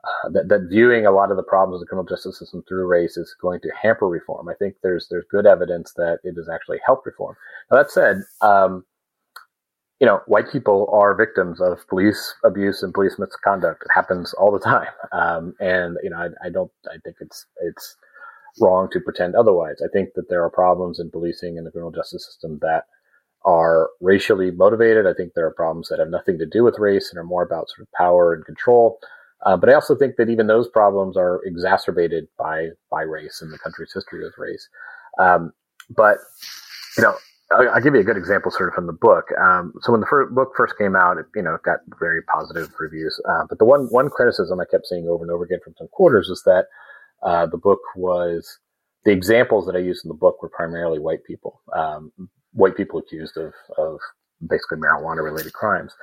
uh, 0.04 0.30
that, 0.30 0.48
that 0.48 0.66
viewing 0.68 1.06
a 1.06 1.12
lot 1.12 1.30
of 1.30 1.36
the 1.36 1.44
problems 1.44 1.76
of 1.76 1.80
the 1.80 1.86
criminal 1.86 2.08
justice 2.08 2.38
system 2.38 2.64
through 2.66 2.86
race 2.86 3.16
is 3.16 3.36
going 3.40 3.60
to 3.60 3.70
hamper 3.80 4.08
reform. 4.08 4.48
I 4.48 4.54
think 4.54 4.74
there's 4.82 5.06
there's 5.10 5.24
good 5.30 5.46
evidence 5.46 5.92
that 5.96 6.18
it 6.24 6.34
has 6.36 6.48
actually 6.48 6.78
helped 6.84 7.06
reform. 7.06 7.36
Now 7.70 7.76
that 7.78 7.90
said, 7.90 8.22
um, 8.40 8.84
you 10.02 10.06
know, 10.06 10.20
white 10.26 10.50
people 10.50 10.90
are 10.92 11.14
victims 11.14 11.60
of 11.60 11.86
police 11.86 12.34
abuse 12.44 12.82
and 12.82 12.92
police 12.92 13.20
misconduct. 13.20 13.84
It 13.84 13.92
happens 13.94 14.34
all 14.34 14.50
the 14.50 14.58
time, 14.58 14.88
um, 15.12 15.54
and 15.60 15.96
you 16.02 16.10
know, 16.10 16.16
I, 16.16 16.46
I, 16.46 16.50
don't. 16.50 16.72
I 16.88 16.98
think 17.04 17.16
it's 17.20 17.46
it's 17.60 17.96
wrong 18.60 18.88
to 18.90 19.00
pretend 19.00 19.36
otherwise. 19.36 19.76
I 19.80 19.86
think 19.92 20.10
that 20.16 20.28
there 20.28 20.42
are 20.42 20.50
problems 20.50 20.98
in 20.98 21.12
policing 21.12 21.56
and 21.56 21.64
the 21.64 21.70
criminal 21.70 21.92
justice 21.92 22.26
system 22.26 22.58
that 22.62 22.86
are 23.44 23.90
racially 24.00 24.50
motivated. 24.50 25.06
I 25.06 25.14
think 25.14 25.34
there 25.34 25.46
are 25.46 25.54
problems 25.54 25.88
that 25.88 26.00
have 26.00 26.08
nothing 26.08 26.36
to 26.38 26.46
do 26.46 26.64
with 26.64 26.80
race 26.80 27.10
and 27.10 27.18
are 27.18 27.24
more 27.24 27.44
about 27.44 27.68
sort 27.68 27.86
of 27.86 27.92
power 27.92 28.34
and 28.34 28.44
control. 28.44 28.98
Uh, 29.46 29.56
but 29.56 29.68
I 29.68 29.74
also 29.74 29.94
think 29.94 30.16
that 30.16 30.28
even 30.28 30.48
those 30.48 30.68
problems 30.68 31.16
are 31.16 31.40
exacerbated 31.44 32.26
by 32.36 32.70
by 32.90 33.02
race 33.02 33.40
and 33.40 33.52
the 33.52 33.58
country's 33.58 33.92
history 33.92 34.24
with 34.24 34.34
race. 34.36 34.68
Um, 35.20 35.52
but 35.96 36.18
you 36.96 37.04
know, 37.04 37.14
I'll, 37.52 37.80
give 37.80 37.94
you 37.94 38.00
a 38.00 38.04
good 38.04 38.16
example, 38.16 38.50
sort 38.50 38.68
of 38.68 38.74
from 38.74 38.86
the 38.86 38.92
book. 38.92 39.26
Um, 39.40 39.72
so 39.80 39.92
when 39.92 40.00
the 40.00 40.28
book 40.30 40.52
first 40.56 40.76
came 40.78 40.96
out, 40.96 41.18
it, 41.18 41.26
you 41.34 41.42
know, 41.42 41.54
it 41.54 41.62
got 41.62 41.80
very 42.00 42.22
positive 42.22 42.70
reviews. 42.78 43.20
Uh, 43.28 43.44
but 43.48 43.58
the 43.58 43.64
one 43.64 43.86
one 43.90 44.10
criticism 44.10 44.60
I 44.60 44.64
kept 44.70 44.86
seeing 44.86 45.08
over 45.08 45.24
and 45.24 45.30
over 45.30 45.44
again 45.44 45.60
from 45.62 45.74
some 45.78 45.88
quarters 45.88 46.28
is 46.28 46.42
that 46.44 46.66
uh, 47.22 47.46
the 47.46 47.58
book 47.58 47.80
was 47.96 48.58
the 49.04 49.12
examples 49.12 49.66
that 49.66 49.76
I 49.76 49.80
used 49.80 50.04
in 50.04 50.08
the 50.08 50.14
book 50.14 50.42
were 50.42 50.48
primarily 50.48 50.98
white 50.98 51.24
people, 51.24 51.60
um, 51.74 52.12
white 52.52 52.76
people 52.76 52.98
accused 52.98 53.36
of 53.36 53.52
of 53.76 53.98
basically 54.46 54.78
marijuana 54.78 55.22
related 55.22 55.52
crimes. 55.52 55.94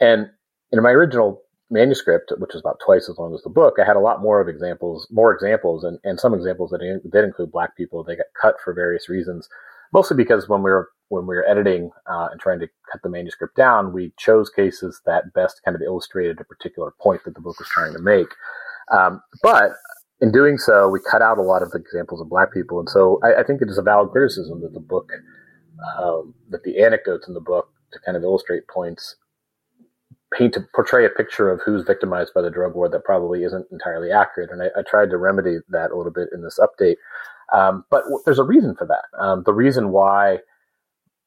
And 0.00 0.30
in 0.72 0.82
my 0.82 0.90
original 0.90 1.42
manuscript, 1.70 2.32
which 2.38 2.54
is 2.54 2.60
about 2.60 2.80
twice 2.84 3.08
as 3.08 3.18
long 3.18 3.34
as 3.34 3.42
the 3.42 3.50
book, 3.50 3.74
I 3.80 3.86
had 3.86 3.96
a 3.96 4.00
lot 4.00 4.22
more 4.22 4.40
of 4.40 4.48
examples, 4.48 5.06
more 5.10 5.32
examples, 5.32 5.84
and, 5.84 5.98
and 6.04 6.20
some 6.20 6.34
examples 6.34 6.70
that 6.70 7.00
did 7.12 7.24
include 7.24 7.50
black 7.50 7.76
people. 7.76 8.04
They 8.04 8.16
got 8.16 8.26
cut 8.40 8.56
for 8.62 8.72
various 8.72 9.08
reasons, 9.08 9.48
mostly 9.92 10.16
because 10.16 10.48
when 10.48 10.62
we 10.62 10.70
were 10.70 10.90
when 11.08 11.26
we 11.26 11.36
were 11.36 11.48
editing 11.48 11.90
uh, 12.10 12.28
and 12.32 12.40
trying 12.40 12.58
to 12.58 12.66
cut 12.90 13.00
the 13.02 13.08
manuscript 13.08 13.54
down, 13.54 13.92
we 13.92 14.12
chose 14.18 14.50
cases 14.50 15.00
that 15.06 15.32
best 15.34 15.60
kind 15.64 15.76
of 15.76 15.82
illustrated 15.82 16.40
a 16.40 16.44
particular 16.44 16.92
point 17.00 17.22
that 17.24 17.34
the 17.34 17.40
book 17.40 17.58
was 17.60 17.68
trying 17.68 17.92
to 17.92 18.00
make. 18.00 18.26
Um, 18.92 19.22
but 19.40 19.72
in 20.20 20.32
doing 20.32 20.58
so, 20.58 20.88
we 20.88 20.98
cut 21.08 21.22
out 21.22 21.38
a 21.38 21.42
lot 21.42 21.62
of 21.62 21.70
the 21.70 21.78
examples 21.78 22.20
of 22.20 22.28
black 22.28 22.52
people, 22.52 22.80
and 22.80 22.88
so 22.88 23.20
I, 23.22 23.40
I 23.40 23.44
think 23.44 23.62
it 23.62 23.68
is 23.68 23.78
a 23.78 23.82
valid 23.82 24.10
criticism 24.10 24.62
that 24.62 24.72
the 24.72 24.80
book, 24.80 25.08
um, 25.96 26.34
that 26.50 26.64
the 26.64 26.82
anecdotes 26.82 27.28
in 27.28 27.34
the 27.34 27.40
book 27.40 27.68
to 27.92 28.00
kind 28.04 28.16
of 28.16 28.24
illustrate 28.24 28.66
points 28.66 29.16
paint 30.36 30.54
to 30.54 30.66
portray 30.74 31.04
a 31.06 31.10
picture 31.10 31.50
of 31.50 31.60
who's 31.64 31.84
victimized 31.84 32.34
by 32.34 32.42
the 32.42 32.50
drug 32.50 32.74
war 32.74 32.88
that 32.88 33.04
probably 33.04 33.44
isn't 33.44 33.66
entirely 33.70 34.10
accurate. 34.10 34.50
And 34.50 34.62
I, 34.62 34.66
I 34.78 34.82
tried 34.82 35.10
to 35.10 35.18
remedy 35.18 35.58
that 35.68 35.90
a 35.90 35.96
little 35.96 36.12
bit 36.12 36.28
in 36.32 36.42
this 36.42 36.58
update. 36.58 36.96
Um, 37.52 37.84
but 37.90 38.02
w- 38.04 38.22
there's 38.24 38.38
a 38.38 38.44
reason 38.44 38.74
for 38.76 38.86
that. 38.86 39.04
Um, 39.20 39.42
the 39.44 39.54
reason 39.54 39.90
why 39.90 40.38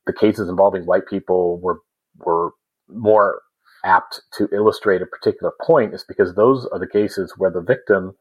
the 0.07 0.13
cases 0.13 0.49
involving 0.49 0.85
white 0.85 1.07
people 1.07 1.59
were 1.61 1.79
were 2.19 2.51
more 2.89 3.41
apt 3.85 4.21
to 4.37 4.49
illustrate 4.53 5.01
a 5.01 5.07
particular 5.07 5.53
point 5.61 5.93
is 5.93 6.05
because 6.07 6.35
those 6.35 6.67
are 6.73 6.79
the 6.79 6.87
cases 6.87 7.33
where 7.37 7.51
the 7.51 7.61
victim 7.61 8.13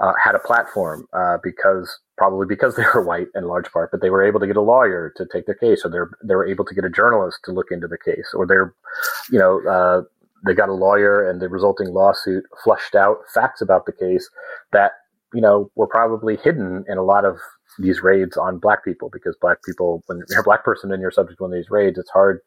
uh, 0.00 0.12
had 0.22 0.34
a 0.34 0.40
platform 0.40 1.06
uh, 1.12 1.38
because 1.42 2.00
probably 2.18 2.46
because 2.48 2.76
they 2.78 2.84
were 2.94 3.04
white 3.04 3.28
in 3.34 3.44
large 3.46 3.70
part, 3.72 3.90
but 3.90 4.00
they 4.02 4.10
were 4.10 4.24
able 4.24 4.40
to 4.40 4.46
get 4.46 4.56
a 4.56 4.62
lawyer 4.62 5.12
to 5.16 5.26
take 5.32 5.46
their 5.46 5.56
case, 5.56 5.82
or 5.84 5.90
they're 5.90 6.10
they 6.24 6.34
were 6.36 6.46
able 6.46 6.64
to 6.64 6.74
get 6.74 6.84
a 6.84 6.90
journalist 6.90 7.38
to 7.44 7.52
look 7.52 7.68
into 7.70 7.88
the 7.88 7.98
case, 7.98 8.32
or 8.34 8.46
they're, 8.46 8.74
you 9.30 9.38
know, 9.38 9.60
uh, 9.68 10.02
they 10.46 10.54
got 10.54 10.68
a 10.68 10.74
lawyer 10.74 11.28
and 11.28 11.40
the 11.40 11.48
resulting 11.48 11.88
lawsuit 11.92 12.44
flushed 12.64 12.94
out 12.94 13.18
facts 13.32 13.62
about 13.62 13.86
the 13.86 13.92
case 13.92 14.28
that 14.72 14.92
you 15.34 15.40
know 15.40 15.70
were 15.74 15.86
probably 15.86 16.36
hidden 16.36 16.84
in 16.88 16.98
a 16.98 17.02
lot 17.02 17.24
of 17.24 17.38
these 17.78 18.02
raids 18.02 18.36
on 18.36 18.58
black 18.58 18.84
people 18.84 19.10
because 19.12 19.36
black 19.40 19.58
people 19.64 20.02
when 20.06 20.22
you're 20.28 20.40
a 20.40 20.44
black 20.44 20.64
person 20.64 20.92
and 20.92 21.00
you're 21.00 21.10
subject 21.10 21.38
to 21.38 21.42
one 21.42 21.52
of 21.52 21.56
these 21.56 21.70
raids 21.70 21.98
it's 21.98 22.10
hard 22.10 22.40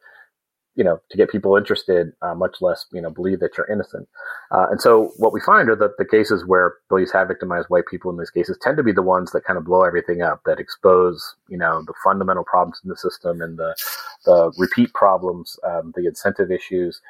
you 0.77 0.83
know 0.83 1.01
to 1.09 1.17
get 1.17 1.29
people 1.29 1.57
interested 1.57 2.13
uh, 2.21 2.35
much 2.35 2.57
less 2.61 2.85
you 2.93 3.01
know 3.01 3.09
believe 3.09 3.39
that 3.39 3.57
you're 3.57 3.69
innocent. 3.69 4.07
Uh, 4.51 4.67
and 4.69 4.79
so 4.79 5.11
what 5.17 5.33
we 5.33 5.41
find 5.41 5.69
are 5.69 5.75
that 5.75 5.97
the 5.97 6.05
cases 6.05 6.45
where 6.45 6.75
police 6.87 7.11
have 7.11 7.27
victimized 7.27 7.67
white 7.69 7.87
people 7.89 8.11
in 8.11 8.17
these 8.17 8.29
cases 8.29 8.57
tend 8.61 8.77
to 8.77 8.83
be 8.83 8.91
the 8.91 9.01
ones 9.01 9.31
that 9.31 9.43
kind 9.43 9.57
of 9.57 9.65
blow 9.65 9.83
everything 9.83 10.21
up 10.21 10.41
that 10.45 10.59
expose 10.59 11.35
you 11.49 11.57
know 11.57 11.83
the 11.87 11.93
fundamental 12.03 12.45
problems 12.45 12.79
in 12.83 12.89
the 12.89 12.95
system 12.95 13.41
and 13.41 13.57
the 13.57 13.75
the 14.25 14.51
repeat 14.57 14.93
problems 14.93 15.59
um, 15.63 15.91
the 15.95 16.05
incentive 16.05 16.51
issues. 16.51 17.01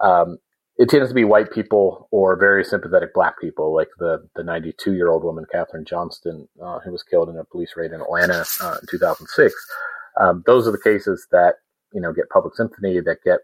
Um, 0.00 0.38
it 0.78 0.88
tends 0.88 1.08
to 1.08 1.14
be 1.14 1.24
white 1.24 1.50
people 1.50 2.08
or 2.10 2.36
very 2.36 2.62
sympathetic 2.64 3.14
black 3.14 3.40
people, 3.40 3.74
like 3.74 3.88
the 3.98 4.28
the 4.34 4.42
92 4.42 4.94
year 4.94 5.10
old 5.10 5.24
woman 5.24 5.46
Kathryn 5.52 5.86
Johnston, 5.86 6.48
uh, 6.62 6.80
who 6.80 6.92
was 6.92 7.02
killed 7.02 7.28
in 7.28 7.36
a 7.38 7.44
police 7.44 7.72
raid 7.76 7.92
in 7.92 8.00
Atlanta 8.00 8.44
uh, 8.60 8.76
in 8.80 8.86
2006. 8.90 9.54
Um, 10.20 10.42
those 10.46 10.68
are 10.68 10.72
the 10.72 10.80
cases 10.82 11.26
that 11.32 11.56
you 11.92 12.00
know 12.00 12.12
get 12.12 12.28
public 12.28 12.54
sympathy, 12.54 13.00
that 13.00 13.22
get 13.24 13.40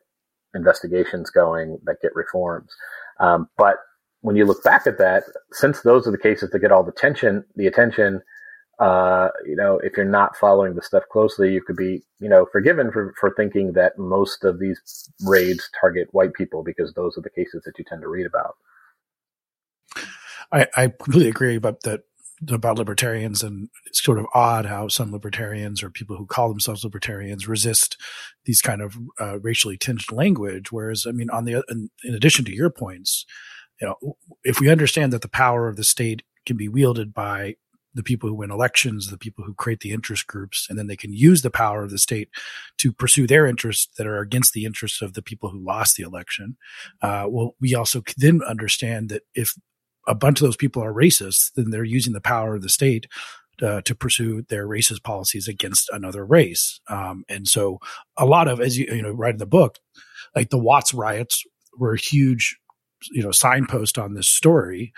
investigations 0.54 1.30
going, 1.30 1.78
that 1.84 2.02
get 2.02 2.14
reforms. 2.14 2.70
Um, 3.18 3.48
but 3.56 3.76
when 4.20 4.36
you 4.36 4.44
look 4.44 4.62
back 4.62 4.86
at 4.86 4.98
that, 4.98 5.24
since 5.52 5.80
those 5.80 6.06
are 6.06 6.10
the 6.12 6.18
cases 6.18 6.50
that 6.50 6.58
get 6.58 6.70
all 6.70 6.84
the 6.84 6.92
attention, 6.92 7.44
the 7.56 7.66
attention, 7.66 8.22
uh, 8.82 9.28
you 9.46 9.54
know, 9.54 9.78
if 9.84 9.96
you're 9.96 10.04
not 10.04 10.36
following 10.36 10.74
the 10.74 10.82
stuff 10.82 11.04
closely, 11.08 11.52
you 11.52 11.62
could 11.62 11.76
be, 11.76 12.02
you 12.18 12.28
know, 12.28 12.48
forgiven 12.50 12.90
for, 12.90 13.14
for 13.20 13.32
thinking 13.36 13.74
that 13.74 13.96
most 13.96 14.42
of 14.42 14.58
these 14.58 15.08
raids 15.24 15.70
target 15.80 16.08
white 16.10 16.34
people 16.34 16.64
because 16.64 16.92
those 16.94 17.16
are 17.16 17.20
the 17.20 17.30
cases 17.30 17.62
that 17.64 17.78
you 17.78 17.84
tend 17.84 18.02
to 18.02 18.08
read 18.08 18.26
about. 18.26 18.56
I, 20.50 20.66
I 20.76 20.88
completely 20.88 21.28
agree 21.28 21.54
about 21.54 21.82
that 21.82 22.00
about 22.50 22.76
libertarians 22.76 23.44
and 23.44 23.68
it's 23.86 24.02
sort 24.02 24.18
of 24.18 24.26
odd 24.34 24.66
how 24.66 24.88
some 24.88 25.12
libertarians 25.12 25.80
or 25.80 25.88
people 25.88 26.16
who 26.16 26.26
call 26.26 26.48
themselves 26.48 26.82
libertarians 26.82 27.46
resist 27.46 27.96
these 28.46 28.60
kind 28.60 28.82
of 28.82 28.98
uh, 29.20 29.38
racially 29.38 29.76
tinged 29.76 30.10
language 30.10 30.72
whereas 30.72 31.06
i 31.06 31.12
mean 31.12 31.30
on 31.30 31.44
the 31.44 31.62
in, 31.68 31.88
in 32.02 32.16
addition 32.16 32.44
to 32.44 32.52
your 32.52 32.68
points 32.68 33.24
you 33.80 33.86
know 33.86 34.16
if 34.42 34.58
we 34.58 34.68
understand 34.68 35.12
that 35.12 35.22
the 35.22 35.28
power 35.28 35.68
of 35.68 35.76
the 35.76 35.84
state 35.84 36.24
can 36.44 36.56
be 36.56 36.66
wielded 36.66 37.14
by 37.14 37.54
the 37.94 38.02
people 38.02 38.28
who 38.28 38.34
win 38.34 38.50
elections, 38.50 39.08
the 39.08 39.18
people 39.18 39.44
who 39.44 39.54
create 39.54 39.80
the 39.80 39.92
interest 39.92 40.26
groups, 40.26 40.66
and 40.68 40.78
then 40.78 40.86
they 40.86 40.96
can 40.96 41.12
use 41.12 41.42
the 41.42 41.50
power 41.50 41.84
of 41.84 41.90
the 41.90 41.98
state 41.98 42.28
to 42.78 42.92
pursue 42.92 43.26
their 43.26 43.46
interests 43.46 43.88
that 43.98 44.06
are 44.06 44.20
against 44.20 44.52
the 44.52 44.64
interests 44.64 45.02
of 45.02 45.14
the 45.14 45.22
people 45.22 45.50
who 45.50 45.64
lost 45.64 45.96
the 45.96 46.02
election. 46.02 46.56
Uh, 47.02 47.26
well, 47.28 47.54
we 47.60 47.74
also 47.74 48.02
then 48.16 48.40
understand 48.48 49.08
that 49.08 49.22
if 49.34 49.54
a 50.08 50.14
bunch 50.14 50.40
of 50.40 50.46
those 50.46 50.56
people 50.56 50.82
are 50.82 50.92
racist, 50.92 51.52
then 51.54 51.70
they're 51.70 51.84
using 51.84 52.12
the 52.12 52.20
power 52.20 52.54
of 52.54 52.62
the 52.62 52.68
state 52.68 53.06
uh, 53.62 53.80
to 53.82 53.94
pursue 53.94 54.42
their 54.48 54.66
racist 54.66 55.02
policies 55.02 55.46
against 55.46 55.88
another 55.90 56.24
race. 56.24 56.80
Um, 56.88 57.24
and 57.28 57.46
so 57.46 57.78
a 58.16 58.26
lot 58.26 58.48
of, 58.48 58.60
as 58.60 58.78
you, 58.78 58.86
you 58.90 59.02
know, 59.02 59.12
write 59.12 59.34
in 59.34 59.38
the 59.38 59.46
book, 59.46 59.78
like 60.34 60.50
the 60.50 60.58
Watts 60.58 60.94
riots 60.94 61.44
were 61.78 61.94
a 61.94 61.98
huge, 62.00 62.58
you 63.12 63.22
know, 63.22 63.30
signpost 63.30 63.98
on 63.98 64.14
this 64.14 64.28
story 64.28 64.92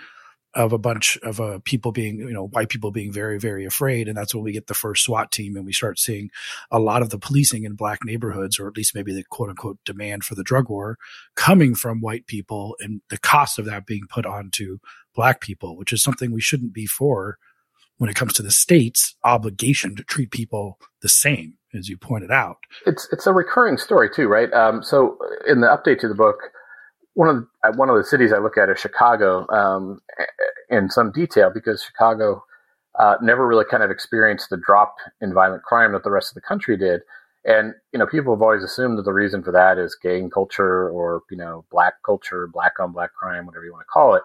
of 0.55 0.71
a 0.71 0.77
bunch 0.77 1.17
of 1.17 1.41
uh, 1.41 1.59
people 1.65 1.91
being, 1.91 2.17
you 2.17 2.31
know, 2.31 2.47
white 2.47 2.69
people 2.69 2.89
being 2.89 3.11
very, 3.11 3.37
very 3.37 3.65
afraid. 3.65 4.07
And 4.07 4.17
that's 4.17 4.33
when 4.33 4.43
we 4.43 4.53
get 4.53 4.67
the 4.67 4.73
first 4.73 5.03
SWAT 5.03 5.31
team 5.31 5.55
and 5.55 5.65
we 5.65 5.73
start 5.73 5.99
seeing 5.99 6.29
a 6.71 6.79
lot 6.79 7.01
of 7.01 7.09
the 7.09 7.19
policing 7.19 7.65
in 7.65 7.75
black 7.75 7.99
neighborhoods, 8.05 8.57
or 8.57 8.67
at 8.67 8.77
least 8.77 8.95
maybe 8.95 9.13
the 9.13 9.23
quote 9.23 9.49
unquote 9.49 9.79
demand 9.83 10.23
for 10.23 10.35
the 10.35 10.43
drug 10.43 10.69
war 10.69 10.97
coming 11.35 11.75
from 11.75 11.99
white 11.99 12.25
people 12.25 12.75
and 12.79 13.01
the 13.09 13.17
cost 13.17 13.59
of 13.59 13.65
that 13.65 13.85
being 13.85 14.07
put 14.09 14.25
onto 14.25 14.77
black 15.13 15.41
people, 15.41 15.75
which 15.75 15.91
is 15.91 16.01
something 16.01 16.31
we 16.31 16.41
shouldn't 16.41 16.73
be 16.73 16.85
for 16.85 17.37
when 17.97 18.09
it 18.09 18.15
comes 18.15 18.33
to 18.33 18.43
the 18.43 18.51
state's 18.51 19.15
obligation 19.23 19.95
to 19.95 20.03
treat 20.03 20.31
people 20.31 20.79
the 21.01 21.09
same, 21.09 21.55
as 21.73 21.89
you 21.89 21.97
pointed 21.97 22.31
out. 22.31 22.57
It's, 22.85 23.07
it's 23.11 23.27
a 23.27 23.33
recurring 23.33 23.77
story 23.77 24.09
too, 24.13 24.27
right? 24.27 24.51
Um, 24.53 24.83
so 24.83 25.17
in 25.47 25.61
the 25.61 25.67
update 25.67 25.99
to 25.99 26.07
the 26.07 26.15
book, 26.15 26.37
one 27.15 27.29
of 27.29 27.35
the, 27.35 27.47
uh, 27.67 27.71
one 27.75 27.89
of 27.89 27.95
the 27.97 28.03
cities 28.03 28.31
I 28.31 28.37
look 28.37 28.57
at 28.57 28.69
is 28.69 28.79
Chicago 28.79 29.47
um, 29.49 30.01
in 30.69 30.89
some 30.89 31.11
detail 31.11 31.49
because 31.53 31.81
Chicago 31.81 32.43
uh, 32.99 33.15
never 33.21 33.47
really 33.47 33.65
kind 33.69 33.83
of 33.83 33.89
experienced 33.89 34.49
the 34.49 34.57
drop 34.57 34.97
in 35.21 35.33
violent 35.33 35.63
crime 35.63 35.93
that 35.93 36.03
the 36.03 36.11
rest 36.11 36.29
of 36.29 36.35
the 36.35 36.41
country 36.41 36.77
did. 36.77 37.01
And 37.45 37.73
you 37.93 37.99
know, 37.99 38.05
people 38.05 38.33
have 38.33 38.41
always 38.41 38.63
assumed 38.63 38.97
that 38.97 39.03
the 39.03 39.13
reason 39.13 39.43
for 39.43 39.51
that 39.51 39.77
is 39.77 39.97
gang 40.01 40.29
culture 40.29 40.89
or 40.89 41.21
you 41.29 41.37
know, 41.37 41.65
black 41.71 41.95
culture, 42.05 42.47
black 42.47 42.73
on 42.79 42.91
black 42.91 43.13
crime, 43.13 43.45
whatever 43.45 43.65
you 43.65 43.71
want 43.71 43.83
to 43.83 43.91
call 43.91 44.15
it. 44.15 44.23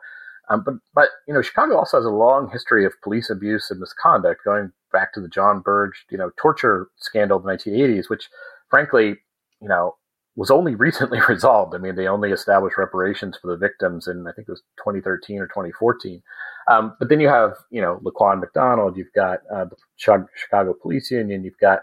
Um, 0.49 0.63
but 0.65 0.75
but 0.95 1.09
you 1.29 1.35
know, 1.35 1.43
Chicago 1.43 1.77
also 1.77 1.99
has 1.99 2.07
a 2.07 2.11
long 2.11 2.51
history 2.51 2.85
of 2.85 3.01
police 3.03 3.31
abuse 3.31 3.71
and 3.71 3.79
misconduct, 3.79 4.41
going 4.45 4.73
back 4.93 5.13
to 5.13 5.21
the 5.21 5.29
John 5.29 5.61
Burge 5.61 6.05
you 6.11 6.19
know 6.19 6.31
torture 6.37 6.89
scandal 6.97 7.37
of 7.37 7.45
the 7.45 7.51
1980s, 7.51 8.09
which 8.09 8.29
frankly, 8.69 9.17
you 9.61 9.69
know, 9.69 9.97
was 10.37 10.51
only 10.51 10.75
recently 10.87 11.21
resolved. 11.29 11.75
I 11.75 11.79
mean, 11.79 11.97
they 11.97 12.07
only 12.07 12.31
established 12.31 12.79
reparations 12.79 13.39
for 13.41 13.49
the 13.49 13.57
victims 13.57 14.07
in 14.07 14.27
I 14.27 14.33
think 14.33 14.49
it 14.49 14.53
was 14.53 14.63
2013 14.79 15.39
or 15.39 15.47
2014. 15.47 16.23
Um, 16.69 16.95
but 16.99 17.09
then 17.09 17.21
you 17.21 17.29
have 17.29 17.55
you 17.71 17.81
know 17.81 18.01
Laquan 18.05 18.41
McDonald, 18.41 18.97
you've 18.97 19.13
got 19.15 19.41
uh, 19.53 19.65
the 19.65 19.77
Chicago 19.97 20.75
Police 20.75 21.11
Union, 21.11 21.45
you've 21.45 21.59
got 21.59 21.81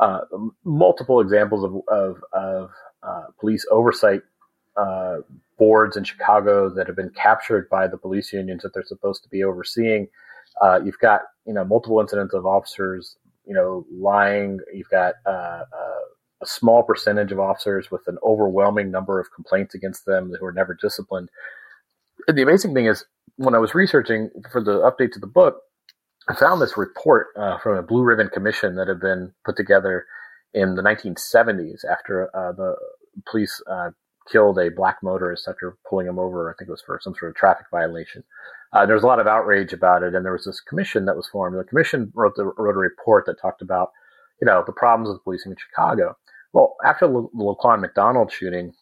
uh, 0.00 0.20
multiple 0.64 1.20
examples 1.20 1.64
of 1.64 1.76
of, 1.88 2.24
of 2.32 2.70
uh, 3.02 3.24
police 3.38 3.66
oversight 3.70 4.22
uh, 4.76 5.18
boards 5.58 5.96
in 5.96 6.04
Chicago 6.04 6.68
that 6.68 6.86
have 6.86 6.96
been 6.96 7.10
captured 7.10 7.68
by 7.68 7.86
the 7.86 7.98
police 7.98 8.32
unions 8.32 8.62
that 8.62 8.74
they're 8.74 8.84
supposed 8.84 9.22
to 9.22 9.28
be 9.28 9.44
overseeing. 9.44 10.08
Uh, 10.62 10.80
you've 10.84 10.98
got 10.98 11.22
you 11.46 11.52
know 11.52 11.64
multiple 11.64 12.00
incidents 12.00 12.34
of 12.34 12.46
officers 12.46 13.16
you 13.46 13.54
know 13.54 13.84
lying. 13.92 14.58
You've 14.72 14.88
got 14.88 15.14
uh, 15.26 15.64
a 16.44 16.46
small 16.46 16.82
percentage 16.82 17.32
of 17.32 17.40
officers 17.40 17.90
with 17.90 18.02
an 18.06 18.18
overwhelming 18.22 18.90
number 18.90 19.18
of 19.18 19.32
complaints 19.34 19.74
against 19.74 20.04
them 20.04 20.32
who 20.38 20.46
are 20.46 20.52
never 20.52 20.76
disciplined. 20.80 21.30
And 22.28 22.36
the 22.38 22.42
amazing 22.42 22.74
thing 22.74 22.86
is, 22.86 23.04
when 23.36 23.54
I 23.54 23.58
was 23.58 23.74
researching 23.74 24.30
for 24.52 24.62
the 24.62 24.78
update 24.80 25.12
to 25.12 25.18
the 25.18 25.26
book, 25.26 25.60
I 26.28 26.34
found 26.34 26.60
this 26.60 26.76
report 26.76 27.28
uh, 27.36 27.58
from 27.58 27.76
a 27.76 27.82
Blue 27.82 28.02
Ribbon 28.02 28.28
Commission 28.28 28.76
that 28.76 28.88
had 28.88 29.00
been 29.00 29.32
put 29.44 29.56
together 29.56 30.06
in 30.52 30.74
the 30.74 30.82
1970s 30.82 31.84
after 31.90 32.30
uh, 32.34 32.52
the 32.52 32.76
police 33.28 33.60
uh, 33.70 33.90
killed 34.30 34.58
a 34.58 34.70
black 34.70 34.98
motorist 35.02 35.48
after 35.48 35.76
pulling 35.88 36.06
him 36.06 36.18
over. 36.18 36.50
I 36.50 36.54
think 36.56 36.68
it 36.68 36.72
was 36.72 36.82
for 36.82 36.98
some 37.02 37.14
sort 37.18 37.30
of 37.30 37.36
traffic 37.36 37.66
violation. 37.70 38.24
Uh, 38.72 38.86
there 38.86 38.94
was 38.94 39.04
a 39.04 39.06
lot 39.06 39.20
of 39.20 39.26
outrage 39.26 39.72
about 39.72 40.02
it, 40.02 40.14
and 40.14 40.24
there 40.24 40.32
was 40.32 40.44
this 40.44 40.60
commission 40.60 41.04
that 41.04 41.16
was 41.16 41.28
formed. 41.28 41.58
The 41.58 41.64
commission 41.64 42.10
wrote, 42.14 42.34
the, 42.36 42.44
wrote 42.44 42.74
a 42.74 42.78
report 42.78 43.26
that 43.26 43.40
talked 43.40 43.62
about, 43.62 43.90
you 44.40 44.46
know, 44.46 44.64
the 44.66 44.72
problems 44.72 45.12
with 45.12 45.22
policing 45.22 45.52
in 45.52 45.58
Chicago. 45.58 46.16
Well, 46.54 46.76
after 46.84 47.08
the 47.08 47.28
Laquan 47.36 47.80
McDonald 47.80 48.32
shooting, 48.32 48.72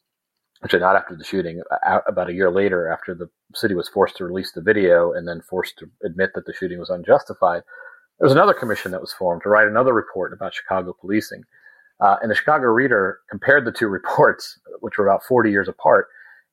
actually 0.63 0.81
not 0.81 0.95
after 0.95 1.17
the 1.17 1.25
shooting, 1.25 1.63
about 2.07 2.29
a 2.29 2.35
year 2.35 2.51
later, 2.51 2.93
after 2.93 3.15
the 3.15 3.29
city 3.55 3.75
was 3.75 3.89
forced 3.89 4.17
to 4.19 4.27
release 4.27 4.53
the 4.53 4.61
video 4.61 5.13
and 5.13 5.27
then 5.27 5.41
forced 5.41 5.79
to 5.79 5.91
admit 6.05 6.33
that 6.35 6.45
the 6.45 6.53
shooting 6.53 6.79
was 6.79 6.91
unjustified, 6.91 7.63
there 8.19 8.27
was 8.27 8.33
another 8.33 8.53
commission 8.53 8.93
that 8.93 9.01
was 9.01 9.15
formed 9.15 9.43
to 9.43 9.49
write 9.49 9.67
another 9.67 9.95
report 9.95 10.35
about 10.35 10.55
Chicago 10.55 10.95
policing. 11.01 11.45
Uh, 11.99 12.17
and 12.21 12.31
the 12.31 12.35
Chicago 12.35 12.67
Reader 12.67 13.21
compared 13.31 13.65
the 13.65 13.73
two 13.73 13.89
reports, 14.01 14.61
which 14.81 14.99
were 14.99 15.07
about 15.07 15.25
40 15.25 15.51
years 15.51 15.69
apart, 15.69 16.09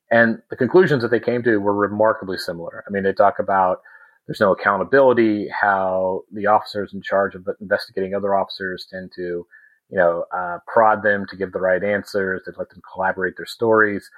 And 0.10 0.42
the 0.50 0.56
conclusions 0.56 1.02
that 1.02 1.12
they 1.12 1.20
came 1.20 1.44
to 1.44 1.58
were 1.58 1.76
remarkably 1.76 2.38
similar. 2.38 2.86
I 2.88 2.92
mean, 2.92 3.04
they 3.04 3.14
talk 3.14 3.40
about 3.40 3.82
there's 4.26 4.40
no 4.40 4.54
accountability, 4.54 5.50
how 5.50 6.22
the 6.32 6.46
officers 6.46 6.94
in 6.94 7.02
charge 7.02 7.36
of 7.36 7.46
investigating 7.60 8.14
other 8.16 8.36
officers 8.36 8.88
tend 8.90 9.12
to, 9.18 9.46
you 9.90 9.98
know, 9.98 10.26
uh, 10.36 10.60
prod 10.72 11.04
them 11.04 11.26
to 11.30 11.36
give 11.36 11.52
the 11.52 11.60
right 11.60 11.84
answers, 11.84 12.42
to 12.46 12.54
let 12.58 12.70
them 12.70 12.82
collaborate 12.94 13.36
their 13.38 13.46
stories. 13.46 14.10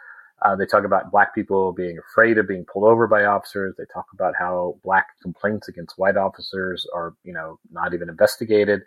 Uh, 0.43 0.55
they 0.55 0.65
talk 0.65 0.85
about 0.85 1.11
black 1.11 1.35
people 1.35 1.71
being 1.71 1.99
afraid 1.99 2.37
of 2.37 2.47
being 2.47 2.65
pulled 2.65 2.85
over 2.85 3.07
by 3.07 3.23
officers. 3.25 3.75
They 3.77 3.83
talk 3.93 4.07
about 4.13 4.33
how 4.37 4.77
black 4.83 5.07
complaints 5.21 5.67
against 5.67 5.97
white 5.97 6.17
officers 6.17 6.87
are, 6.93 7.13
you 7.23 7.33
know, 7.33 7.59
not 7.71 7.93
even 7.93 8.09
investigated. 8.09 8.81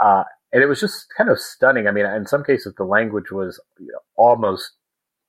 Uh, 0.00 0.24
and 0.52 0.62
it 0.62 0.66
was 0.66 0.80
just 0.80 1.06
kind 1.16 1.28
of 1.28 1.38
stunning. 1.38 1.86
I 1.86 1.90
mean, 1.90 2.06
in 2.06 2.26
some 2.26 2.42
cases, 2.42 2.72
the 2.76 2.84
language 2.84 3.30
was 3.30 3.60
almost 4.16 4.72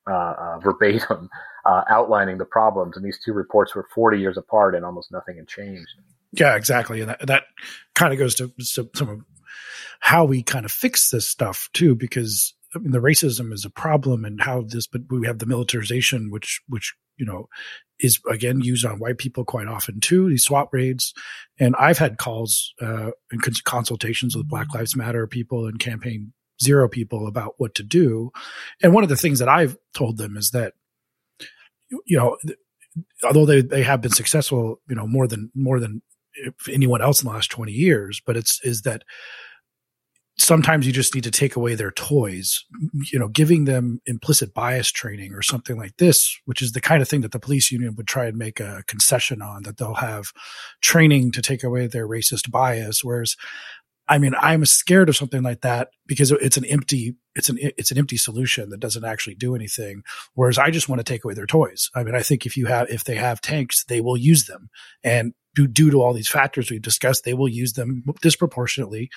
uh, 0.09 0.33
uh, 0.37 0.59
verbatim 0.59 1.29
uh, 1.65 1.81
outlining 1.89 2.37
the 2.37 2.45
problems. 2.45 2.95
And 2.95 3.05
these 3.05 3.19
two 3.23 3.33
reports 3.33 3.75
were 3.75 3.87
40 3.93 4.19
years 4.19 4.37
apart 4.37 4.75
and 4.75 4.85
almost 4.85 5.11
nothing 5.11 5.37
had 5.37 5.47
changed. 5.47 5.89
Yeah, 6.31 6.55
exactly. 6.55 7.01
And 7.01 7.09
that, 7.09 7.25
that 7.27 7.43
kind 7.95 8.13
of 8.13 8.19
goes 8.19 8.35
to, 8.35 8.49
to 8.49 8.89
some 8.93 9.09
of 9.09 9.21
how 9.99 10.25
we 10.25 10.43
kind 10.43 10.65
of 10.65 10.71
fix 10.71 11.09
this 11.09 11.27
stuff 11.27 11.69
too, 11.73 11.95
because 11.95 12.53
I 12.75 12.79
mean, 12.79 12.91
the 12.91 12.99
racism 12.99 13.53
is 13.53 13.65
a 13.65 13.69
problem 13.69 14.25
and 14.25 14.41
how 14.41 14.61
this, 14.61 14.87
but 14.87 15.01
we 15.09 15.25
have 15.27 15.39
the 15.39 15.45
militarization, 15.45 16.29
which, 16.29 16.61
which, 16.67 16.93
you 17.17 17.25
know, 17.25 17.47
is 17.99 18.19
again 18.29 18.59
used 18.59 18.85
on 18.85 18.99
white 18.99 19.17
people 19.17 19.45
quite 19.45 19.67
often 19.67 20.01
too, 20.01 20.29
these 20.29 20.43
SWAT 20.43 20.67
raids. 20.73 21.13
And 21.59 21.75
I've 21.77 21.97
had 21.97 22.17
calls, 22.17 22.73
uh, 22.81 23.11
and 23.31 23.63
consultations 23.63 24.35
with 24.35 24.49
Black 24.49 24.73
Lives 24.73 24.95
Matter 24.95 25.25
people 25.27 25.67
and 25.67 25.79
campaign 25.79 26.33
zero 26.61 26.89
people 26.89 27.27
about 27.27 27.55
what 27.57 27.75
to 27.75 27.83
do. 27.83 28.31
And 28.81 28.93
one 28.93 29.03
of 29.03 29.09
the 29.09 29.17
things 29.17 29.39
that 29.39 29.49
I've 29.49 29.77
told 29.93 30.17
them 30.17 30.37
is 30.37 30.51
that, 30.51 30.73
you 32.05 32.17
know, 32.17 32.37
although 33.23 33.45
they, 33.45 33.61
they 33.61 33.83
have 33.83 34.01
been 34.01 34.11
successful, 34.11 34.81
you 34.89 34.95
know, 34.95 35.07
more 35.07 35.27
than, 35.27 35.51
more 35.53 35.79
than 35.79 36.01
anyone 36.69 37.01
else 37.01 37.21
in 37.21 37.27
the 37.27 37.33
last 37.33 37.51
20 37.51 37.71
years, 37.71 38.21
but 38.25 38.35
it's, 38.35 38.59
is 38.63 38.81
that 38.81 39.03
sometimes 40.37 40.85
you 40.85 40.91
just 40.91 41.15
need 41.15 41.23
to 41.23 41.31
take 41.31 41.55
away 41.55 41.75
their 41.75 41.91
toys, 41.91 42.65
you 43.11 43.17
know, 43.19 43.27
giving 43.27 43.65
them 43.65 44.01
implicit 44.05 44.53
bias 44.53 44.91
training 44.91 45.33
or 45.33 45.41
something 45.41 45.77
like 45.77 45.95
this, 45.97 46.39
which 46.45 46.61
is 46.61 46.73
the 46.73 46.81
kind 46.81 47.01
of 47.01 47.07
thing 47.07 47.21
that 47.21 47.31
the 47.31 47.39
police 47.39 47.71
union 47.71 47.95
would 47.95 48.07
try 48.07 48.25
and 48.25 48.37
make 48.37 48.59
a 48.59 48.83
concession 48.87 49.41
on, 49.41 49.63
that 49.63 49.77
they'll 49.77 49.95
have 49.95 50.31
training 50.81 51.31
to 51.31 51.41
take 51.41 51.63
away 51.63 51.87
their 51.87 52.07
racist 52.07 52.51
bias. 52.51 53.03
Whereas 53.03 53.35
I 54.07 54.19
mean, 54.19 54.33
I'm 54.39 54.65
scared 54.65 55.09
of 55.09 55.15
something 55.15 55.41
like 55.41 55.61
that 55.61 55.89
because 56.05 56.31
it's 56.31 56.57
an 56.57 56.65
empty, 56.65 57.15
it's 57.33 57.49
an, 57.49 57.57
it's 57.59 57.89
an 57.89 57.97
empty 57.97 58.17
solution 58.17 58.69
that 58.69 58.79
doesn't 58.79 59.03
actually 59.03 59.33
do 59.33 59.55
anything. 59.55 60.03
Whereas 60.35 60.59
I 60.59 60.69
just 60.69 60.87
want 60.87 60.99
to 60.99 61.03
take 61.03 61.23
away 61.23 61.33
their 61.33 61.47
toys. 61.47 61.89
I 61.95 62.03
mean, 62.03 62.13
I 62.13 62.21
think 62.21 62.45
if 62.45 62.55
you 62.55 62.67
have, 62.67 62.87
if 62.91 63.03
they 63.03 63.15
have 63.15 63.41
tanks, 63.41 63.83
they 63.85 64.01
will 64.01 64.15
use 64.15 64.45
them 64.45 64.69
and 65.03 65.33
due, 65.55 65.67
due 65.67 65.89
to 65.89 66.01
all 66.03 66.13
these 66.13 66.27
factors 66.27 66.69
we've 66.69 66.81
discussed, 66.81 67.23
they 67.23 67.33
will 67.33 67.49
use 67.49 67.73
them 67.73 68.03
disproportionately 68.21 69.09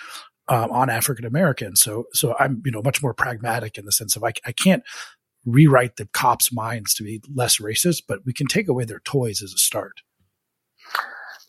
um, 0.49 0.71
on 0.71 0.91
African 0.91 1.25
Americans. 1.25 1.81
So, 1.81 2.07
so 2.13 2.35
I'm, 2.39 2.63
you 2.65 2.73
know, 2.73 2.83
much 2.83 3.03
more 3.03 3.15
pragmatic 3.15 3.79
in 3.79 3.85
the 3.85 3.93
sense 3.93 4.17
of 4.17 4.25
I, 4.25 4.33
I 4.47 4.53
can't 4.53 4.83
rewrite 5.45 5.97
the 5.97 6.07
cops' 6.07 6.53
minds 6.53 6.95
to 6.95 7.03
be 7.03 7.23
less 7.35 7.59
racist, 7.59 8.03
but 8.09 8.21
we 8.25 8.33
can 8.33 8.47
take 8.47 8.69
away 8.69 8.85
their 8.85 9.01
toys 9.01 9.43
as 9.43 9.53
a 9.53 9.59
start. 9.59 10.03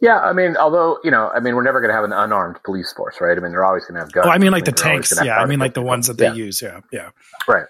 Yeah, 0.01 0.19
I 0.19 0.31
mean, 0.31 0.55
although 0.55 0.97
you 1.03 1.11
know, 1.11 1.29
I 1.29 1.41
mean, 1.41 1.55
we're 1.55 1.63
never 1.63 1.81
going 1.81 1.89
to 1.89 1.95
have 1.95 2.05
an 2.05 2.13
unarmed 2.13 2.59
police 2.63 2.93
force, 2.93 3.17
right? 3.19 3.37
I 3.37 3.41
mean, 3.41 3.51
they're 3.51 3.65
always 3.65 3.83
going 3.83 3.95
to 3.95 3.99
have 3.99 4.11
guns. 4.13 4.27
Oh, 4.27 4.29
I 4.29 4.37
mean, 4.37 4.51
like 4.51 4.63
I 4.63 4.67
mean, 4.67 4.75
the 4.75 4.81
tanks. 4.81 5.13
Yeah, 5.21 5.37
I 5.37 5.45
mean, 5.45 5.59
like 5.59 5.73
the 5.73 5.81
ones 5.81 6.07
that 6.07 6.17
they 6.17 6.27
yeah. 6.27 6.33
use. 6.33 6.61
Yeah, 6.61 6.79
yeah. 6.93 7.09
Right. 7.47 7.65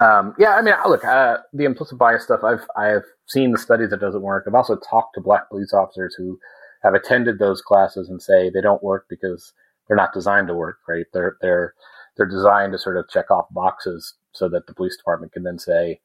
Um, 0.00 0.34
yeah, 0.38 0.56
I 0.56 0.62
mean, 0.62 0.74
look, 0.86 1.04
uh, 1.04 1.38
the 1.52 1.64
implicit 1.64 1.98
bias 1.98 2.24
stuff. 2.24 2.40
I've 2.44 2.66
I've 2.76 3.04
seen 3.28 3.52
the 3.52 3.58
studies 3.58 3.90
that 3.90 4.00
doesn't 4.00 4.20
work. 4.22 4.44
I've 4.46 4.54
also 4.54 4.76
talked 4.76 5.14
to 5.14 5.22
black 5.22 5.48
police 5.48 5.72
officers 5.72 6.14
who 6.16 6.38
have 6.82 6.94
attended 6.94 7.38
those 7.38 7.62
classes 7.62 8.08
and 8.08 8.20
say 8.20 8.50
they 8.50 8.60
don't 8.60 8.82
work 8.82 9.06
because 9.08 9.52
they're 9.90 9.96
not 9.96 10.14
designed 10.14 10.46
to 10.46 10.54
work. 10.54 10.78
Right? 10.88 11.06
They're 11.12 11.36
they're 11.42 11.74
they're 12.16 12.26
designed 12.26 12.72
to 12.72 12.78
sort 12.78 12.96
of 12.96 13.08
check 13.08 13.28
off 13.30 13.46
boxes 13.50 14.14
so 14.32 14.48
that 14.48 14.66
the 14.68 14.74
police 14.74 14.96
department 14.96 15.32
can 15.32 15.42
then 15.42 15.58
say, 15.58 16.00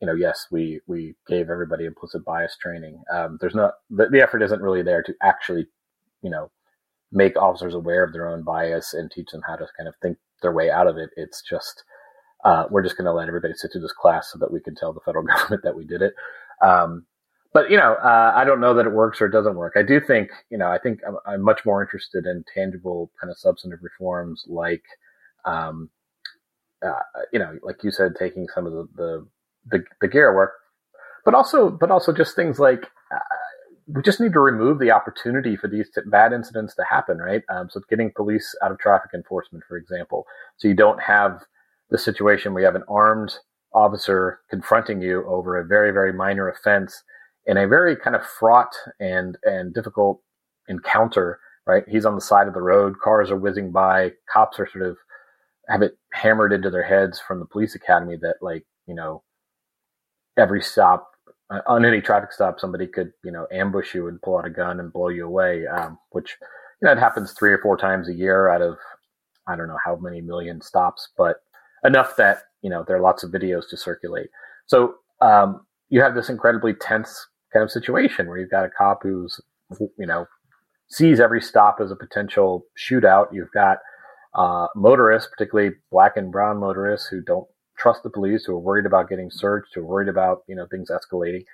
you 0.00 0.06
know, 0.06 0.14
yes, 0.14 0.46
we 0.50 0.80
we 0.86 1.14
gave 1.28 1.50
everybody 1.50 1.84
implicit 1.84 2.24
bias 2.24 2.56
training. 2.56 3.02
Um, 3.12 3.36
there's 3.42 3.54
not 3.54 3.74
the, 3.90 4.08
the 4.08 4.22
effort 4.22 4.42
isn't 4.42 4.62
really 4.62 4.82
there 4.82 5.02
to 5.02 5.14
actually, 5.22 5.66
you 6.22 6.30
know, 6.30 6.50
make 7.12 7.36
officers 7.36 7.74
aware 7.74 8.02
of 8.02 8.14
their 8.14 8.26
own 8.26 8.42
bias 8.42 8.94
and 8.94 9.10
teach 9.10 9.28
them 9.30 9.42
how 9.46 9.56
to 9.56 9.66
kind 9.76 9.86
of 9.86 9.94
think 10.00 10.16
their 10.40 10.52
way 10.52 10.70
out 10.70 10.86
of 10.86 10.96
it. 10.96 11.10
It's 11.16 11.42
just 11.42 11.84
uh, 12.44 12.64
we're 12.70 12.82
just 12.82 12.96
going 12.96 13.04
to 13.04 13.12
let 13.12 13.28
everybody 13.28 13.52
sit 13.54 13.70
through 13.70 13.82
this 13.82 13.92
class 13.92 14.32
so 14.32 14.38
that 14.38 14.50
we 14.50 14.60
can 14.60 14.74
tell 14.74 14.94
the 14.94 15.00
federal 15.00 15.24
government 15.26 15.62
that 15.62 15.76
we 15.76 15.84
did 15.84 16.00
it. 16.00 16.14
Um, 16.62 17.04
but 17.56 17.70
you 17.70 17.78
know, 17.78 17.94
uh, 17.94 18.34
I 18.36 18.44
don't 18.44 18.60
know 18.60 18.74
that 18.74 18.84
it 18.84 18.92
works 18.92 19.18
or 19.18 19.26
it 19.28 19.30
doesn't 19.30 19.56
work. 19.56 19.76
I 19.76 19.82
do 19.82 19.98
think, 19.98 20.28
you 20.50 20.58
know, 20.58 20.68
I 20.68 20.76
think 20.76 21.00
I'm, 21.08 21.16
I'm 21.26 21.40
much 21.40 21.64
more 21.64 21.80
interested 21.80 22.26
in 22.26 22.44
tangible 22.52 23.10
kind 23.18 23.30
of 23.30 23.38
substantive 23.38 23.78
reforms, 23.82 24.44
like, 24.46 24.82
um, 25.46 25.88
uh, 26.86 27.00
you 27.32 27.38
know, 27.38 27.58
like 27.62 27.82
you 27.82 27.90
said, 27.90 28.12
taking 28.18 28.46
some 28.54 28.66
of 28.66 28.74
the, 28.74 28.88
the 28.96 29.26
the, 29.70 29.84
the 30.02 30.06
gear 30.06 30.36
work, 30.36 30.52
but 31.24 31.32
also, 31.32 31.70
but 31.70 31.90
also 31.90 32.12
just 32.12 32.36
things 32.36 32.58
like 32.58 32.82
uh, 33.10 33.18
we 33.86 34.02
just 34.02 34.20
need 34.20 34.34
to 34.34 34.40
remove 34.40 34.78
the 34.78 34.90
opportunity 34.90 35.56
for 35.56 35.66
these 35.66 35.88
t- 35.94 36.02
bad 36.10 36.34
incidents 36.34 36.74
to 36.74 36.84
happen, 36.84 37.16
right? 37.16 37.42
Um, 37.48 37.70
so 37.70 37.80
getting 37.88 38.12
police 38.14 38.54
out 38.62 38.70
of 38.70 38.78
traffic 38.78 39.12
enforcement, 39.14 39.64
for 39.66 39.78
example, 39.78 40.26
so 40.58 40.68
you 40.68 40.74
don't 40.74 41.00
have 41.02 41.40
the 41.88 41.96
situation 41.96 42.52
where 42.52 42.60
you 42.60 42.66
have 42.66 42.76
an 42.76 42.84
armed 42.86 43.32
officer 43.72 44.40
confronting 44.50 45.00
you 45.00 45.24
over 45.26 45.56
a 45.56 45.64
very, 45.64 45.90
very 45.90 46.12
minor 46.12 46.50
offense 46.50 47.02
in 47.46 47.56
a 47.56 47.66
very 47.68 47.96
kind 47.96 48.16
of 48.16 48.24
fraught 48.24 48.74
and 49.00 49.38
and 49.44 49.74
difficult 49.74 50.20
encounter. 50.68 51.40
Right? 51.66 51.84
He's 51.88 52.06
on 52.06 52.14
the 52.14 52.20
side 52.20 52.46
of 52.46 52.54
the 52.54 52.62
road. 52.62 52.94
Cars 53.02 53.30
are 53.30 53.36
whizzing 53.36 53.72
by. 53.72 54.12
Cops 54.32 54.60
are 54.60 54.68
sort 54.70 54.86
of 54.86 54.96
have 55.68 55.82
it 55.82 55.98
hammered 56.12 56.52
into 56.52 56.70
their 56.70 56.84
heads 56.84 57.20
from 57.20 57.40
the 57.40 57.46
police 57.46 57.74
academy 57.74 58.16
that 58.22 58.36
like 58.40 58.64
you 58.86 58.94
know 58.94 59.22
every 60.36 60.62
stop 60.62 61.10
uh, 61.50 61.60
on 61.66 61.84
any 61.84 62.00
traffic 62.00 62.32
stop, 62.32 62.58
somebody 62.58 62.86
could 62.86 63.12
you 63.24 63.30
know 63.30 63.46
ambush 63.52 63.94
you 63.94 64.08
and 64.08 64.20
pull 64.22 64.38
out 64.38 64.46
a 64.46 64.50
gun 64.50 64.80
and 64.80 64.92
blow 64.92 65.08
you 65.08 65.26
away. 65.26 65.66
Um, 65.66 65.98
which 66.10 66.36
you 66.80 66.86
know 66.86 66.92
it 66.92 66.98
happens 66.98 67.32
three 67.32 67.52
or 67.52 67.58
four 67.58 67.76
times 67.76 68.08
a 68.08 68.14
year 68.14 68.48
out 68.48 68.62
of 68.62 68.76
I 69.46 69.56
don't 69.56 69.68
know 69.68 69.78
how 69.84 69.96
many 69.96 70.20
million 70.20 70.60
stops, 70.60 71.08
but 71.16 71.36
enough 71.84 72.16
that 72.16 72.38
you 72.62 72.70
know 72.70 72.84
there 72.86 72.96
are 72.96 73.02
lots 73.02 73.22
of 73.22 73.30
videos 73.30 73.68
to 73.70 73.76
circulate. 73.76 74.28
So 74.66 74.96
um, 75.20 75.66
you 75.88 76.00
have 76.00 76.14
this 76.14 76.28
incredibly 76.28 76.74
tense 76.74 77.26
kind 77.56 77.64
of 77.64 77.70
situation 77.70 78.28
where 78.28 78.38
you've 78.38 78.50
got 78.50 78.64
a 78.64 78.70
cop 78.70 79.02
who's 79.02 79.40
you 79.98 80.06
know 80.06 80.26
sees 80.88 81.20
every 81.20 81.40
stop 81.40 81.78
as 81.80 81.90
a 81.90 81.96
potential 81.96 82.64
shootout. 82.78 83.26
You've 83.32 83.50
got 83.52 83.78
uh, 84.34 84.66
motorists, 84.76 85.30
particularly 85.30 85.74
black 85.90 86.16
and 86.16 86.30
brown 86.30 86.58
motorists, 86.58 87.08
who 87.08 87.22
don't 87.22 87.46
trust 87.78 88.02
the 88.02 88.10
police, 88.10 88.44
who 88.44 88.52
are 88.52 88.58
worried 88.58 88.86
about 88.86 89.08
getting 89.08 89.30
searched, 89.30 89.74
who 89.74 89.80
are 89.80 89.86
worried 89.86 90.08
about 90.08 90.42
you 90.48 90.54
know 90.54 90.66
things 90.70 90.90
escalating. 90.90 91.44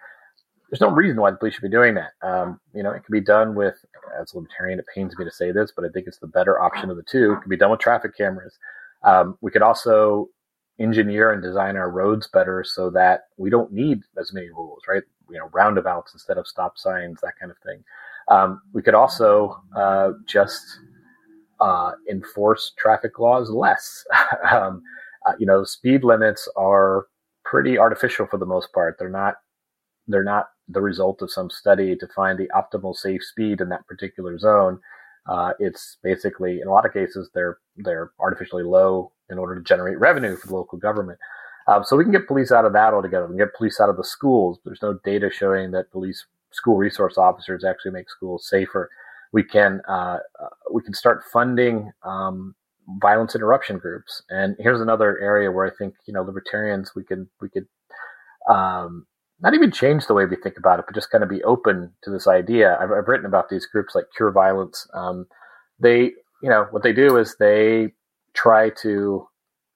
There's 0.71 0.81
no 0.81 0.91
reason 0.91 1.21
why 1.21 1.31
the 1.31 1.37
police 1.37 1.55
should 1.55 1.63
be 1.63 1.69
doing 1.69 1.95
that. 1.95 2.13
Um, 2.27 2.59
you 2.75 2.83
know, 2.83 2.91
it 2.93 3.05
can 3.05 3.13
be 3.13 3.21
done 3.21 3.55
with, 3.55 3.75
as 4.19 4.33
a 4.33 4.39
libertarian, 4.39 4.79
it 4.79 4.87
pains 4.95 5.15
me 5.19 5.25
to 5.27 5.31
say 5.31 5.53
this, 5.53 5.71
but 5.77 5.85
I 5.85 5.89
think 5.93 6.07
it's 6.07 6.19
the 6.19 6.27
better 6.27 6.59
option 6.63 6.89
of 6.89 6.97
the 6.97 7.03
two. 7.03 7.35
It 7.35 7.43
can 7.43 7.51
be 7.51 7.59
done 7.59 7.71
with 7.71 7.81
traffic 7.81 8.17
cameras. 8.17 8.57
Um, 9.05 9.37
we 9.43 9.51
could 9.51 9.61
also 9.61 10.31
engineer 10.79 11.31
and 11.31 11.43
design 11.43 11.77
our 11.77 11.91
roads 11.91 12.27
better 12.27 12.65
so 12.65 12.89
that 12.91 13.25
we 13.37 13.51
don't 13.51 13.71
need 13.71 14.01
as 14.19 14.33
many 14.33 14.49
rules, 14.49 14.81
right? 14.89 15.03
You 15.31 15.39
know, 15.39 15.51
roundabouts 15.53 16.13
instead 16.15 16.39
of 16.39 16.47
stop 16.47 16.79
signs, 16.79 17.21
that 17.23 17.35
kind 17.39 17.51
of 17.51 17.59
thing. 17.59 17.83
Um, 18.29 18.63
we 18.73 18.83
could 18.83 18.95
also 18.95 19.61
uh, 19.77 20.13
just 20.27 20.63
uh, 21.61 21.93
enforce 22.11 22.73
traffic 22.77 23.19
laws 23.19 23.51
less. 23.51 24.05
um, 24.51 24.83
uh, 25.27 25.33
you 25.39 25.47
know, 25.47 25.65
speed 25.65 26.05
limits 26.05 26.49
are 26.57 27.07
pretty 27.45 27.79
artificial 27.79 28.27
for 28.27 28.39
the 28.39 28.47
most 28.47 28.73
part. 28.73 28.97
They're 28.99 29.09
not 29.09 29.37
they're 30.09 30.25
not 30.25 30.49
the 30.69 30.81
result 30.81 31.23
of 31.23 31.31
some 31.31 31.51
study 31.51 31.97
to 31.97 32.09
find 32.09 32.39
the 32.39 32.51
optimal 32.55 32.95
safe 32.95 33.23
speed 33.23 33.61
in 33.61 33.69
that 33.69 33.87
particular 33.87 34.39
zone. 34.39 34.81
Uh, 35.27 35.53
it's 35.61 35.99
basically, 36.03 36.61
in 36.61 36.67
a 36.67 36.71
lot 36.71 36.85
of 36.85 36.93
cases, 36.93 37.31
they're 37.35 37.59
they're 37.77 38.11
artificially 38.19 38.65
low 38.65 39.13
in 39.31 39.39
order 39.39 39.55
to 39.55 39.63
generate 39.63 39.99
revenue 39.99 40.37
for 40.37 40.49
the 40.49 40.55
local 40.55 40.79
government. 40.79 41.19
Um, 41.69 41.85
so 41.85 41.97
we 41.97 42.05
can 42.05 42.13
get 42.13 42.27
police 42.27 42.51
out 42.51 42.65
of 42.65 42.73
that 42.73 42.95
altogether. 42.95 43.27
We 43.27 43.37
can 43.37 43.47
get 43.47 43.55
police 43.55 43.81
out 43.81 43.89
of 43.89 43.97
the 43.97 44.05
schools. 44.05 44.59
There's 44.65 44.83
no 44.83 44.99
data 45.05 45.31
showing 45.31 45.71
that 45.73 45.91
police 45.91 46.25
school 46.51 46.77
resource 46.77 47.17
officers 47.17 47.65
actually 47.65 47.93
make 47.93 48.11
schools 48.11 48.49
safer. 48.49 48.91
We 49.33 49.43
can 49.43 49.81
uh, 49.89 50.19
uh 50.41 50.49
we 50.73 50.83
can 50.83 50.95
start 50.95 51.23
funding 51.33 51.93
um, 52.03 52.55
violence 53.01 53.35
interruption 53.35 53.79
groups. 53.79 54.23
And 54.29 54.57
here's 54.59 54.81
another 54.81 55.19
area 55.19 55.51
where 55.51 55.67
I 55.67 55.71
think 55.77 55.95
you 56.07 56.13
know 56.13 56.23
libertarians 56.23 56.93
we 56.95 57.05
could 57.05 57.27
we 57.41 57.49
could 57.49 57.67
um, 58.51 59.07
not 59.41 59.55
even 59.55 59.71
change 59.71 60.07
the 60.07 60.15
way 60.15 60.25
we 60.25 60.37
think 60.37 60.59
about 60.59 60.79
it, 60.79 60.85
but 60.87 60.95
just 60.95 61.11
kind 61.11 61.25
of 61.25 61.31
be 61.31 61.43
open 61.45 61.93
to 62.03 62.11
this 62.11 62.27
idea. 62.27 62.77
I've, 62.81 62.93
I've 62.93 63.09
written 63.09 63.27
about 63.27 63.49
these 63.49 63.67
groups 63.67 63.95
like 63.95 64.05
Cure 64.17 64.31
Violence. 64.31 64.87
Um, 64.95 65.27
they 65.79 66.13
you 66.43 66.51
know 66.51 66.67
what 66.71 66.83
they 66.83 66.93
do 66.93 67.17
is 67.17 67.37
they 67.39 67.93
try 68.35 68.71
to 68.83 69.27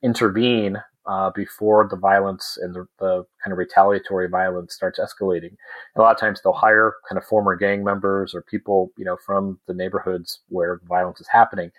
intervene 0.03 0.79
uh, 1.07 1.31
before 1.31 1.87
the 1.89 1.97
violence 1.97 2.59
and 2.61 2.75
the, 2.75 2.87
the, 2.99 3.25
kind 3.43 3.53
of 3.53 3.59
retaliatory 3.59 4.29
violence 4.29 4.75
starts 4.75 4.99
escalating. 4.99 5.55
a 5.97 6.01
lot 6.01 6.13
of 6.13 6.21
times 6.21 6.41
they'll 6.43 6.53
hire 6.53 6.95
kind 7.09 7.17
of 7.17 7.25
former 7.25 7.55
gang 7.55 7.85
members 7.85 8.35
or 8.35 8.43
people, 8.43 8.91
you 8.99 9.05
know, 9.05 9.17
from 9.25 9.59
the 9.69 9.75
neighborhoods 9.75 10.41
where 10.49 10.81
violence 10.89 11.21
is 11.21 11.29
happening. 11.29 11.71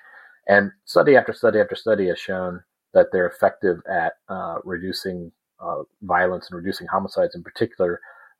And 0.47 0.71
study 0.85 1.17
after 1.17 1.33
study 1.33 1.59
after 1.59 1.75
study 1.75 2.07
has 2.07 2.19
shown 2.19 2.63
that 2.93 3.07
they're 3.11 3.27
effective 3.27 3.79
at 3.89 4.13
uh, 4.29 4.59
reducing 4.63 5.31
uh, 5.59 5.83
violence 6.03 6.47
and 6.49 6.57
reducing 6.57 6.87
homicides 6.87 7.35
in 7.35 7.43
particular, 7.43 7.99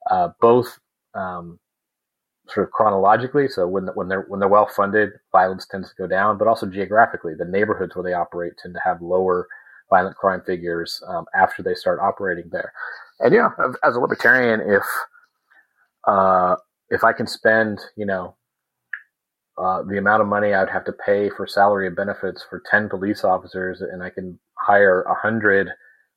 uh, 0.10 0.30
both 0.40 0.80
um, 1.16 1.60
sort 2.48 2.66
of 2.66 2.72
chronologically. 2.72 3.50
So 3.50 3.68
when 3.68 3.88
when 3.88 4.08
they're 4.08 4.26
when 4.30 4.40
they're 4.40 4.48
well 4.48 4.70
funded, 4.74 5.12
violence 5.34 5.66
tends 5.66 5.90
to 5.90 5.96
go 5.98 6.08
down, 6.08 6.38
but 6.38 6.48
also 6.48 6.66
geographically, 6.66 7.34
the 7.36 7.46
neighborhoods 7.46 7.96
where 7.96 8.04
they 8.04 8.14
operate 8.14 8.54
tend 8.62 8.74
to 8.76 8.82
have 8.86 9.02
lower 9.02 9.48
violent 9.90 10.16
crime 10.16 10.42
figures 10.46 11.02
um, 11.08 11.26
after 11.34 11.64
they 11.64 11.74
start 11.74 12.00
operating 12.00 12.50
there. 12.52 12.74
And 13.20 13.34
yeah, 13.34 13.50
as 13.84 13.96
a 13.96 14.00
libertarian, 14.00 14.62
if 14.62 14.84
uh, 16.06 16.56
if 16.90 17.04
I 17.04 17.14
can 17.14 17.28
spend, 17.28 17.80
you 17.96 18.06
know, 18.06 18.36
uh, 19.58 19.82
the 19.84 19.98
amount 19.98 20.22
of 20.22 20.28
money 20.28 20.54
I'd 20.54 20.70
have 20.70 20.86
to 20.86 20.94
pay 20.94 21.30
for 21.30 21.48
salary 21.48 21.88
and 21.88 21.96
benefits 21.96 22.46
for 22.48 22.62
10 22.70 22.90
police 22.90 23.24
officers, 23.24 23.82
and 23.82 24.04
I 24.04 24.10
can 24.10 24.40
hire 24.54 25.02
a 25.02 25.10
100 25.10 25.70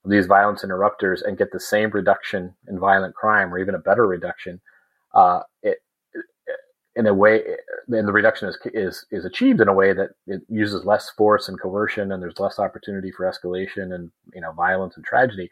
of 0.04 0.10
these 0.10 0.26
violence 0.26 0.62
interrupters 0.62 1.22
and 1.22 1.38
get 1.38 1.50
the 1.52 1.60
same 1.60 1.90
reduction 1.90 2.54
in 2.68 2.78
violent 2.78 3.14
crime 3.14 3.52
or 3.52 3.58
even 3.58 3.74
a 3.74 3.78
better 3.78 4.06
reduction, 4.06 4.60
uh, 5.14 5.40
it, 5.62 5.78
in 7.00 7.06
a 7.06 7.14
way, 7.14 7.42
and 7.88 8.06
the 8.06 8.12
reduction 8.12 8.46
is, 8.46 8.58
is, 8.74 9.06
is 9.10 9.24
achieved 9.24 9.62
in 9.62 9.68
a 9.68 9.72
way 9.74 9.94
that 9.94 10.10
it 10.26 10.42
uses 10.50 10.84
less 10.84 11.08
force 11.08 11.48
and 11.48 11.58
coercion 11.58 12.12
and 12.12 12.22
there's 12.22 12.38
less 12.38 12.58
opportunity 12.58 13.10
for 13.10 13.24
escalation 13.24 13.94
and, 13.94 14.10
you 14.34 14.40
know, 14.42 14.52
violence 14.52 14.96
and 14.96 15.04
tragedy. 15.04 15.48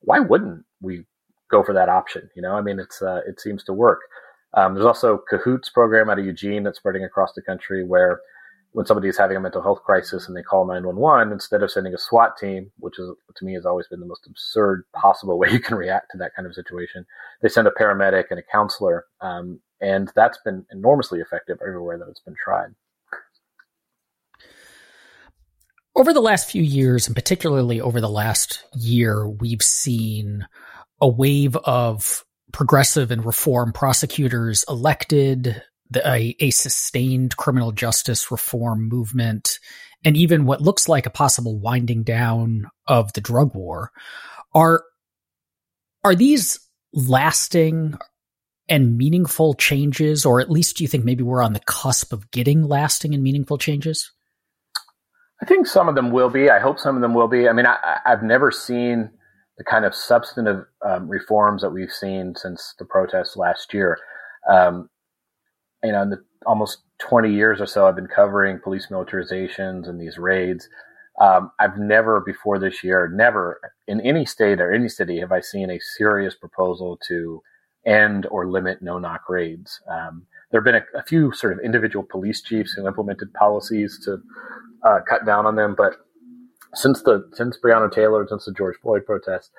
Why 0.00 0.20
wouldn't 0.20 0.62
we 0.82 1.04
go 1.50 1.64
for 1.64 1.72
that 1.72 1.88
option? 1.88 2.28
You 2.36 2.42
know, 2.42 2.52
I 2.52 2.60
mean, 2.60 2.78
it's, 2.78 3.00
uh, 3.00 3.22
it 3.26 3.40
seems 3.40 3.64
to 3.64 3.72
work. 3.72 4.00
Um, 4.52 4.74
there's 4.74 4.86
also 4.86 5.22
Cahoots 5.30 5.70
program 5.70 6.10
out 6.10 6.18
of 6.18 6.26
Eugene 6.26 6.64
that's 6.64 6.76
spreading 6.76 7.04
across 7.04 7.32
the 7.32 7.42
country 7.42 7.82
where 7.82 8.20
when 8.72 8.84
somebody 8.84 9.08
is 9.08 9.16
having 9.16 9.38
a 9.38 9.40
mental 9.40 9.62
health 9.62 9.82
crisis 9.82 10.28
and 10.28 10.36
they 10.36 10.42
call 10.42 10.66
911, 10.66 11.32
instead 11.32 11.62
of 11.62 11.70
sending 11.70 11.94
a 11.94 11.98
SWAT 11.98 12.36
team, 12.36 12.70
which 12.78 12.98
is 12.98 13.10
to 13.36 13.44
me 13.46 13.54
has 13.54 13.64
always 13.64 13.88
been 13.88 14.00
the 14.00 14.06
most 14.06 14.26
absurd 14.26 14.84
possible 14.94 15.38
way 15.40 15.50
you 15.50 15.60
can 15.60 15.78
react 15.78 16.10
to 16.12 16.18
that 16.18 16.34
kind 16.36 16.46
of 16.46 16.54
situation, 16.54 17.06
they 17.40 17.48
send 17.48 17.66
a 17.66 17.70
paramedic 17.70 18.24
and 18.30 18.38
a 18.38 18.44
counselor. 18.52 19.06
Um, 19.22 19.60
and 19.80 20.10
that's 20.14 20.38
been 20.44 20.64
enormously 20.70 21.20
effective 21.20 21.58
everywhere 21.66 21.98
that 21.98 22.08
it's 22.08 22.20
been 22.20 22.36
tried. 22.42 22.74
Over 25.96 26.12
the 26.12 26.20
last 26.20 26.50
few 26.50 26.62
years, 26.62 27.06
and 27.06 27.16
particularly 27.16 27.80
over 27.80 28.00
the 28.00 28.08
last 28.08 28.64
year, 28.74 29.28
we've 29.28 29.62
seen 29.62 30.46
a 31.00 31.08
wave 31.08 31.56
of 31.56 32.24
progressive 32.52 33.10
and 33.10 33.24
reform 33.24 33.72
prosecutors 33.72 34.64
elected, 34.68 35.62
the, 35.90 36.08
a, 36.08 36.36
a 36.40 36.50
sustained 36.50 37.36
criminal 37.36 37.72
justice 37.72 38.30
reform 38.30 38.88
movement, 38.88 39.58
and 40.04 40.16
even 40.16 40.46
what 40.46 40.60
looks 40.60 40.88
like 40.88 41.06
a 41.06 41.10
possible 41.10 41.58
winding 41.58 42.02
down 42.02 42.70
of 42.86 43.12
the 43.12 43.20
drug 43.20 43.54
war. 43.54 43.90
Are 44.54 44.84
are 46.02 46.14
these 46.14 46.58
lasting 46.92 47.98
and 48.70 48.96
meaningful 48.96 49.54
changes, 49.54 50.24
or 50.24 50.40
at 50.40 50.50
least 50.50 50.76
do 50.76 50.84
you 50.84 50.88
think 50.88 51.04
maybe 51.04 51.24
we're 51.24 51.42
on 51.42 51.52
the 51.52 51.60
cusp 51.60 52.12
of 52.12 52.30
getting 52.30 52.66
lasting 52.66 53.12
and 53.12 53.22
meaningful 53.22 53.58
changes? 53.58 54.12
I 55.42 55.46
think 55.46 55.66
some 55.66 55.88
of 55.88 55.94
them 55.94 56.12
will 56.12 56.30
be. 56.30 56.48
I 56.48 56.60
hope 56.60 56.78
some 56.78 56.94
of 56.96 57.02
them 57.02 57.14
will 57.14 57.28
be. 57.28 57.48
I 57.48 57.52
mean, 57.52 57.66
I, 57.66 57.98
have 58.04 58.22
never 58.22 58.50
seen 58.50 59.10
the 59.58 59.64
kind 59.64 59.84
of 59.84 59.94
substantive 59.94 60.64
um, 60.86 61.08
reforms 61.08 61.62
that 61.62 61.70
we've 61.70 61.92
seen 61.92 62.34
since 62.36 62.74
the 62.78 62.84
protests 62.84 63.36
last 63.36 63.74
year. 63.74 63.98
Um, 64.48 64.88
you 65.82 65.92
know, 65.92 66.02
in 66.02 66.10
the 66.10 66.24
almost 66.46 66.78
20 67.00 67.32
years 67.32 67.60
or 67.60 67.66
so 67.66 67.86
I've 67.86 67.96
been 67.96 68.06
covering 68.06 68.60
police 68.62 68.88
militarizations 68.90 69.88
and 69.88 70.00
these 70.00 70.18
raids. 70.18 70.68
Um, 71.20 71.50
I've 71.58 71.76
never 71.76 72.20
before 72.20 72.58
this 72.58 72.82
year, 72.82 73.08
never 73.12 73.60
in 73.86 74.00
any 74.00 74.24
state 74.24 74.60
or 74.60 74.72
any 74.72 74.88
city 74.88 75.20
have 75.20 75.32
I 75.32 75.40
seen 75.40 75.70
a 75.70 75.80
serious 75.98 76.34
proposal 76.34 76.98
to 77.08 77.42
end 77.86 78.26
or 78.30 78.48
limit 78.48 78.82
no 78.82 78.98
knock 78.98 79.28
raids. 79.28 79.80
Um, 79.90 80.26
there 80.50 80.60
have 80.60 80.64
been 80.64 80.74
a, 80.74 80.98
a, 80.98 81.02
few 81.02 81.32
sort 81.32 81.52
of 81.52 81.60
individual 81.64 82.04
police 82.08 82.42
chiefs 82.42 82.72
who 82.72 82.86
implemented 82.86 83.32
policies 83.34 84.00
to 84.04 84.18
uh, 84.82 84.98
cut 85.08 85.24
down 85.24 85.46
on 85.46 85.56
them, 85.56 85.74
but 85.76 85.94
since 86.74 87.02
the 87.02 87.28
since 87.32 87.58
Breonna 87.62 87.90
Taylor, 87.90 88.26
since 88.28 88.44
the 88.44 88.52
George 88.52 88.76
Floyd 88.82 89.04
protests, 89.06 89.50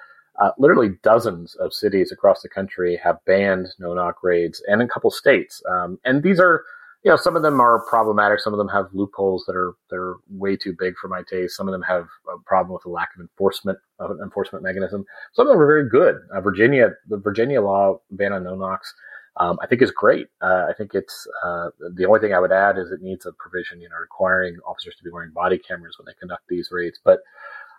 uh, 0.41 0.51
literally 0.57 0.91
dozens 1.03 1.55
of 1.55 1.73
cities 1.73 2.11
across 2.11 2.41
the 2.41 2.49
country 2.49 2.99
have 3.03 3.23
banned 3.25 3.67
no 3.79 3.93
knock 3.93 4.23
raids, 4.23 4.61
and 4.67 4.81
in 4.81 4.87
a 4.87 4.89
couple 4.89 5.11
states. 5.11 5.61
Um, 5.69 5.99
and 6.05 6.23
these 6.23 6.39
are, 6.39 6.63
you 7.03 7.09
know, 7.09 7.17
some 7.17 7.35
of 7.35 7.41
them 7.41 7.59
are 7.59 7.83
problematic. 7.89 8.39
Some 8.39 8.53
of 8.53 8.57
them 8.57 8.67
have 8.67 8.85
loopholes 8.93 9.43
that 9.47 9.55
are 9.55 9.73
that 9.89 9.97
are 9.97 10.17
way 10.29 10.55
too 10.55 10.75
big 10.77 10.95
for 11.01 11.07
my 11.07 11.23
taste. 11.29 11.55
Some 11.55 11.67
of 11.67 11.71
them 11.71 11.81
have 11.81 12.07
a 12.31 12.37
problem 12.45 12.73
with 12.73 12.83
the 12.83 12.89
lack 12.89 13.09
of 13.15 13.21
enforcement 13.21 13.79
of 13.99 14.11
an 14.11 14.19
enforcement 14.23 14.63
mechanism. 14.63 15.05
Some 15.33 15.47
of 15.47 15.53
them 15.53 15.61
are 15.61 15.67
very 15.67 15.89
good. 15.89 16.17
Uh, 16.33 16.41
Virginia, 16.41 16.91
the 17.07 17.17
Virginia 17.17 17.61
law 17.61 17.99
ban 18.11 18.33
on 18.33 18.43
no 18.43 18.55
knocks 18.55 18.93
um, 19.37 19.57
I 19.61 19.67
think 19.67 19.81
is 19.81 19.91
great. 19.91 20.27
Uh, 20.41 20.65
I 20.69 20.73
think 20.77 20.93
it's 20.93 21.27
uh, 21.43 21.69
the 21.95 22.05
only 22.05 22.19
thing 22.19 22.33
I 22.33 22.39
would 22.39 22.51
add 22.51 22.77
is 22.77 22.91
it 22.91 23.01
needs 23.01 23.25
a 23.25 23.31
provision, 23.33 23.79
you 23.79 23.89
know, 23.89 23.95
requiring 23.95 24.57
officers 24.67 24.95
to 24.97 25.03
be 25.03 25.09
wearing 25.09 25.31
body 25.31 25.57
cameras 25.57 25.95
when 25.97 26.05
they 26.05 26.19
conduct 26.19 26.43
these 26.49 26.69
raids. 26.71 26.99
But 27.03 27.19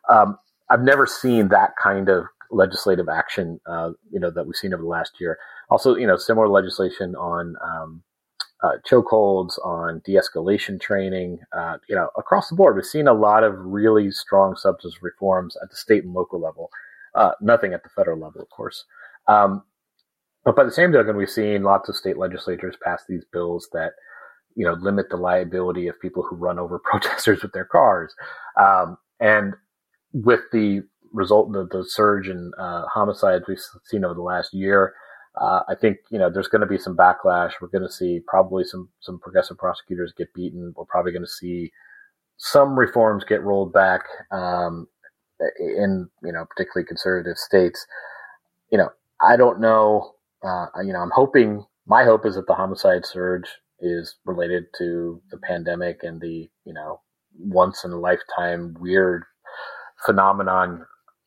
um, 0.08 0.38
I've 0.70 0.82
never 0.82 1.06
seen 1.06 1.48
that 1.48 1.72
kind 1.82 2.08
of 2.08 2.24
legislative 2.50 3.08
action, 3.08 3.60
uh, 3.66 3.90
you 4.10 4.18
know, 4.18 4.30
that 4.30 4.46
we've 4.46 4.56
seen 4.56 4.72
over 4.72 4.82
the 4.82 4.88
last 4.88 5.20
year. 5.20 5.38
Also, 5.68 5.94
you 5.94 6.06
know, 6.06 6.16
similar 6.16 6.48
legislation 6.48 7.14
on 7.16 7.56
um, 7.62 8.02
uh, 8.62 8.76
chokeholds, 8.88 9.58
on 9.64 10.00
de-escalation 10.04 10.80
training, 10.80 11.38
uh, 11.56 11.78
you 11.88 11.96
know, 11.96 12.08
across 12.16 12.48
the 12.48 12.54
board. 12.54 12.76
We've 12.76 12.84
seen 12.84 13.08
a 13.08 13.14
lot 13.14 13.42
of 13.42 13.54
really 13.58 14.10
strong 14.12 14.56
substance 14.56 15.02
reforms 15.02 15.56
at 15.62 15.70
the 15.70 15.76
state 15.76 16.04
and 16.04 16.12
local 16.12 16.40
level. 16.40 16.70
Uh, 17.14 17.32
nothing 17.40 17.74
at 17.74 17.82
the 17.82 17.88
federal 17.90 18.18
level, 18.18 18.40
of 18.40 18.48
course. 18.50 18.84
Um, 19.26 19.64
but 20.44 20.56
by 20.56 20.64
the 20.64 20.72
same 20.72 20.92
token, 20.92 21.16
we've 21.16 21.30
seen 21.30 21.62
lots 21.62 21.88
of 21.88 21.96
state 21.96 22.16
legislatures 22.16 22.76
pass 22.82 23.02
these 23.08 23.24
bills 23.32 23.68
that, 23.72 23.92
you 24.54 24.64
know, 24.64 24.74
limit 24.74 25.10
the 25.10 25.16
liability 25.16 25.88
of 25.88 26.00
people 26.00 26.22
who 26.22 26.36
run 26.36 26.58
over 26.58 26.78
protesters 26.84 27.42
with 27.42 27.52
their 27.52 27.64
cars. 27.64 28.14
Um, 28.60 28.96
and 29.20 29.54
with 30.12 30.40
the 30.52 30.82
result 31.12 31.54
of 31.56 31.68
the 31.70 31.84
surge 31.84 32.28
in 32.28 32.52
uh, 32.58 32.84
homicides 32.92 33.44
we've 33.46 33.60
seen 33.84 34.04
over 34.04 34.14
the 34.14 34.22
last 34.22 34.54
year, 34.54 34.94
uh, 35.40 35.60
I 35.68 35.74
think 35.74 35.98
you 36.10 36.18
know 36.18 36.30
there's 36.30 36.48
going 36.48 36.60
to 36.60 36.66
be 36.66 36.78
some 36.78 36.96
backlash. 36.96 37.52
We're 37.60 37.68
going 37.68 37.86
to 37.86 37.92
see 37.92 38.20
probably 38.26 38.64
some 38.64 38.88
some 39.00 39.18
progressive 39.18 39.58
prosecutors 39.58 40.12
get 40.16 40.34
beaten. 40.34 40.72
We're 40.76 40.84
probably 40.84 41.12
going 41.12 41.24
to 41.24 41.28
see 41.28 41.72
some 42.36 42.78
reforms 42.78 43.24
get 43.24 43.42
rolled 43.42 43.72
back 43.72 44.02
um, 44.30 44.88
in 45.58 46.08
you 46.22 46.32
know 46.32 46.44
particularly 46.50 46.86
conservative 46.86 47.36
states. 47.36 47.86
You 48.70 48.78
know, 48.78 48.90
I 49.20 49.36
don't 49.36 49.60
know 49.60 50.14
uh, 50.44 50.66
you 50.84 50.92
know, 50.92 51.00
I'm 51.00 51.12
hoping 51.14 51.64
my 51.86 52.04
hope 52.04 52.26
is 52.26 52.34
that 52.34 52.46
the 52.46 52.54
homicide 52.54 53.06
surge 53.06 53.48
is 53.80 54.16
related 54.24 54.64
to 54.78 55.20
the 55.30 55.38
pandemic 55.38 56.00
and 56.02 56.20
the 56.20 56.48
you 56.64 56.72
know 56.72 57.00
once 57.38 57.84
in 57.84 57.92
a 57.92 57.98
lifetime 57.98 58.76
weird 58.80 59.24
phenomenon, 60.04 60.84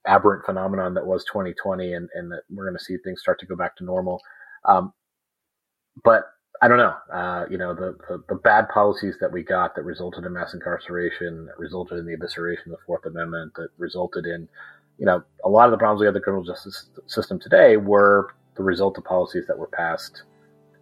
aberrant 0.08 0.45
phenomenon 0.45 0.93
that 0.93 1.06
was 1.06 1.26
2020, 1.26 1.93
and, 1.93 2.10
and 2.14 2.32
that 2.32 2.43
we're 2.49 2.66
going 2.66 2.78
to 2.78 2.84
see 2.84 2.97
things 2.97 3.22
start 3.22 3.39
to 3.39 3.45
go 3.45 3.56
back 3.56 3.76
to 3.78 3.84
normal. 3.84 4.22
Um, 4.66 4.93
but 6.03 6.26
I 6.62 6.68
don't 6.68 6.78
know. 6.78 6.95
Uh, 7.14 7.45
you 7.49 7.58
know, 7.58 7.74
the, 7.74 7.97
the, 8.08 8.24
the, 8.30 8.36
bad 8.36 8.70
policies 8.70 9.16
that 9.20 9.32
we 9.32 9.43
got 9.43 9.76
that 9.76 9.84
resulted 9.84 10.24
in 10.26 10.34
mass 10.34 10.53
incarceration, 10.53 11.45
that 11.45 11.60
resulted 11.60 11.99
in 11.99 12.06
the 12.06 12.16
evisceration 12.16 12.68
of 12.68 12.72
the 12.72 12.78
Fourth 12.86 13.06
Amendment, 13.06 13.53
that 13.56 13.70
resulted 13.78 14.26
in, 14.26 14.47
you 14.97 15.06
know, 15.06 15.22
a 15.43 15.49
lot 15.49 15.66
of 15.66 15.72
the 15.72 15.78
problems 15.78 15.99
we 15.99 16.06
have 16.06 16.14
the 16.14 16.22
criminal 16.22 16.45
justice 16.45 16.89
system 17.08 17.39
today 17.39 17.78
were 17.78 18.34
the 18.56 18.64
result 18.64 18.97
of 18.97 19.03
policies 19.03 19.45
that 19.47 19.58
were 19.58 19.68
passed 19.68 20.24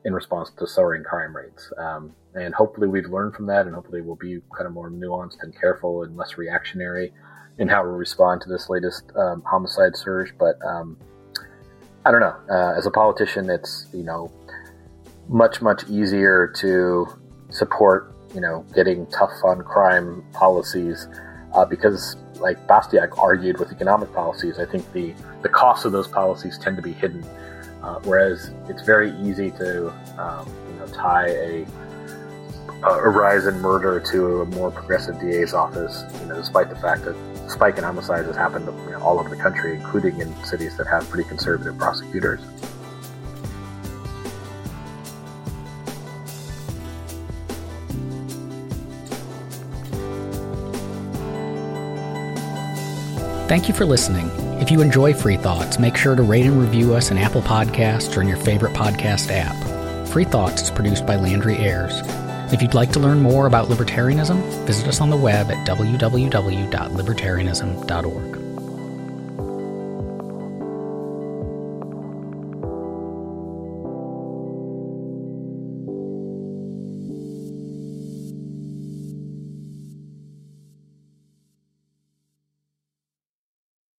in 0.06 0.14
response 0.14 0.52
to 0.58 0.68
soaring 0.68 1.04
crime 1.04 1.36
rates. 1.36 1.72
Um, 1.78 2.14
and 2.36 2.54
hopefully 2.54 2.88
we've 2.88 3.10
learned 3.10 3.36
from 3.36 3.48
that, 3.48 3.66
and 3.66 3.74
hopefully 3.74 4.02
we'll 4.02 4.16
be 4.16 4.40
kind 4.56 4.68
of 4.68 4.74
more 4.74 4.92
nuanced 4.92 5.38
and 5.42 5.60
careful 5.60 6.04
and 6.04 6.16
less 6.16 6.38
reactionary 6.38 7.14
in 7.58 7.68
how 7.68 7.84
we 7.84 7.92
respond 7.92 8.42
to 8.42 8.50
this 8.50 8.70
latest 8.70 9.04
um, 9.16 9.44
homicide 9.46 9.96
surge. 9.96 10.34
But 10.38 10.56
um, 10.66 10.98
I 12.06 12.12
don't 12.12 12.22
know. 12.22 12.36
Uh, 12.50 12.74
as 12.78 12.86
a 12.86 12.92
politician, 12.92 13.50
it's 13.50 13.88
you 13.94 14.04
know 14.04 14.32
much 15.28 15.62
much 15.62 15.88
easier 15.90 16.54
to 16.58 17.08
support 17.50 18.14
you 18.34 18.42
know 18.42 18.66
getting 18.74 19.06
tough 19.08 19.32
on 19.44 19.62
crime 19.64 20.24
policies 20.34 21.08
uh, 21.54 21.66
because 21.66 22.18
like 22.40 22.58
Bastiat 22.68 23.18
argued 23.18 23.60
with 23.60 23.72
economic 23.72 24.12
policies, 24.14 24.60
I 24.60 24.66
think 24.66 24.92
the 24.94 25.14
the 25.42 25.50
costs 25.50 25.86
of 25.86 25.92
those 25.92 26.08
policies 26.08 26.58
tend 26.58 26.76
to 26.78 26.82
be 26.82 26.94
hidden 26.94 27.24
uh, 27.84 28.00
whereas 28.04 28.52
it's 28.70 28.82
very 28.82 29.12
easy 29.20 29.52
to 29.52 29.90
um, 30.18 30.48
you 30.70 30.76
know, 30.80 30.88
tie 30.88 31.28
a 31.28 31.66
a 32.84 33.10
rise 33.10 33.46
in 33.46 33.58
murder 33.62 33.98
to 33.98 34.42
a 34.42 34.46
more 34.46 34.70
progressive 34.70 35.18
DA's 35.18 35.54
office, 35.54 36.04
you 36.20 36.28
know, 36.28 36.36
despite 36.36 36.70
the 36.70 36.76
fact 36.76 37.06
that 37.06 37.16
spike 37.48 37.78
in 37.78 37.84
homicides 37.84 38.28
has 38.28 38.36
happened 38.36 38.66
you 38.66 38.92
know, 38.92 39.02
all 39.02 39.20
over 39.20 39.30
the 39.30 39.36
country, 39.36 39.76
including 39.76 40.20
in 40.20 40.34
cities 40.44 40.76
that 40.78 40.88
have 40.88 41.08
pretty 41.10 41.28
conservative 41.28 41.78
prosecutors. 41.78 42.40
Thank 53.48 53.68
you 53.68 53.76
for 53.76 53.86
listening. 53.86 54.32
If 54.60 54.72
you 54.72 54.82
enjoy 54.82 55.14
Free 55.14 55.38
Thoughts, 55.38 55.78
make 55.78 55.96
sure 55.96 56.16
to 56.16 56.24
rate 56.24 56.46
and 56.46 56.60
review 56.60 56.96
us 56.96 57.12
in 57.12 57.18
Apple 57.18 57.42
Podcasts 57.42 58.18
or 58.18 58.22
in 58.22 58.28
your 58.28 58.38
favorite 58.38 58.74
podcast 58.74 59.30
app. 59.32 60.08
Free 60.08 60.24
Thoughts 60.24 60.64
is 60.64 60.72
produced 60.72 61.06
by 61.06 61.18
Landry 61.18 61.58
Ayres. 61.58 62.02
If 62.54 62.62
you'd 62.62 62.76
like 62.76 62.92
to 62.92 63.00
learn 63.00 63.20
more 63.20 63.48
about 63.48 63.70
libertarianism, 63.70 64.40
visit 64.68 64.88
us 64.88 65.02
on 65.02 65.10
the 65.10 65.18
web 65.18 65.50
at 65.50 65.68
www.libertarianism.org. 65.68 68.43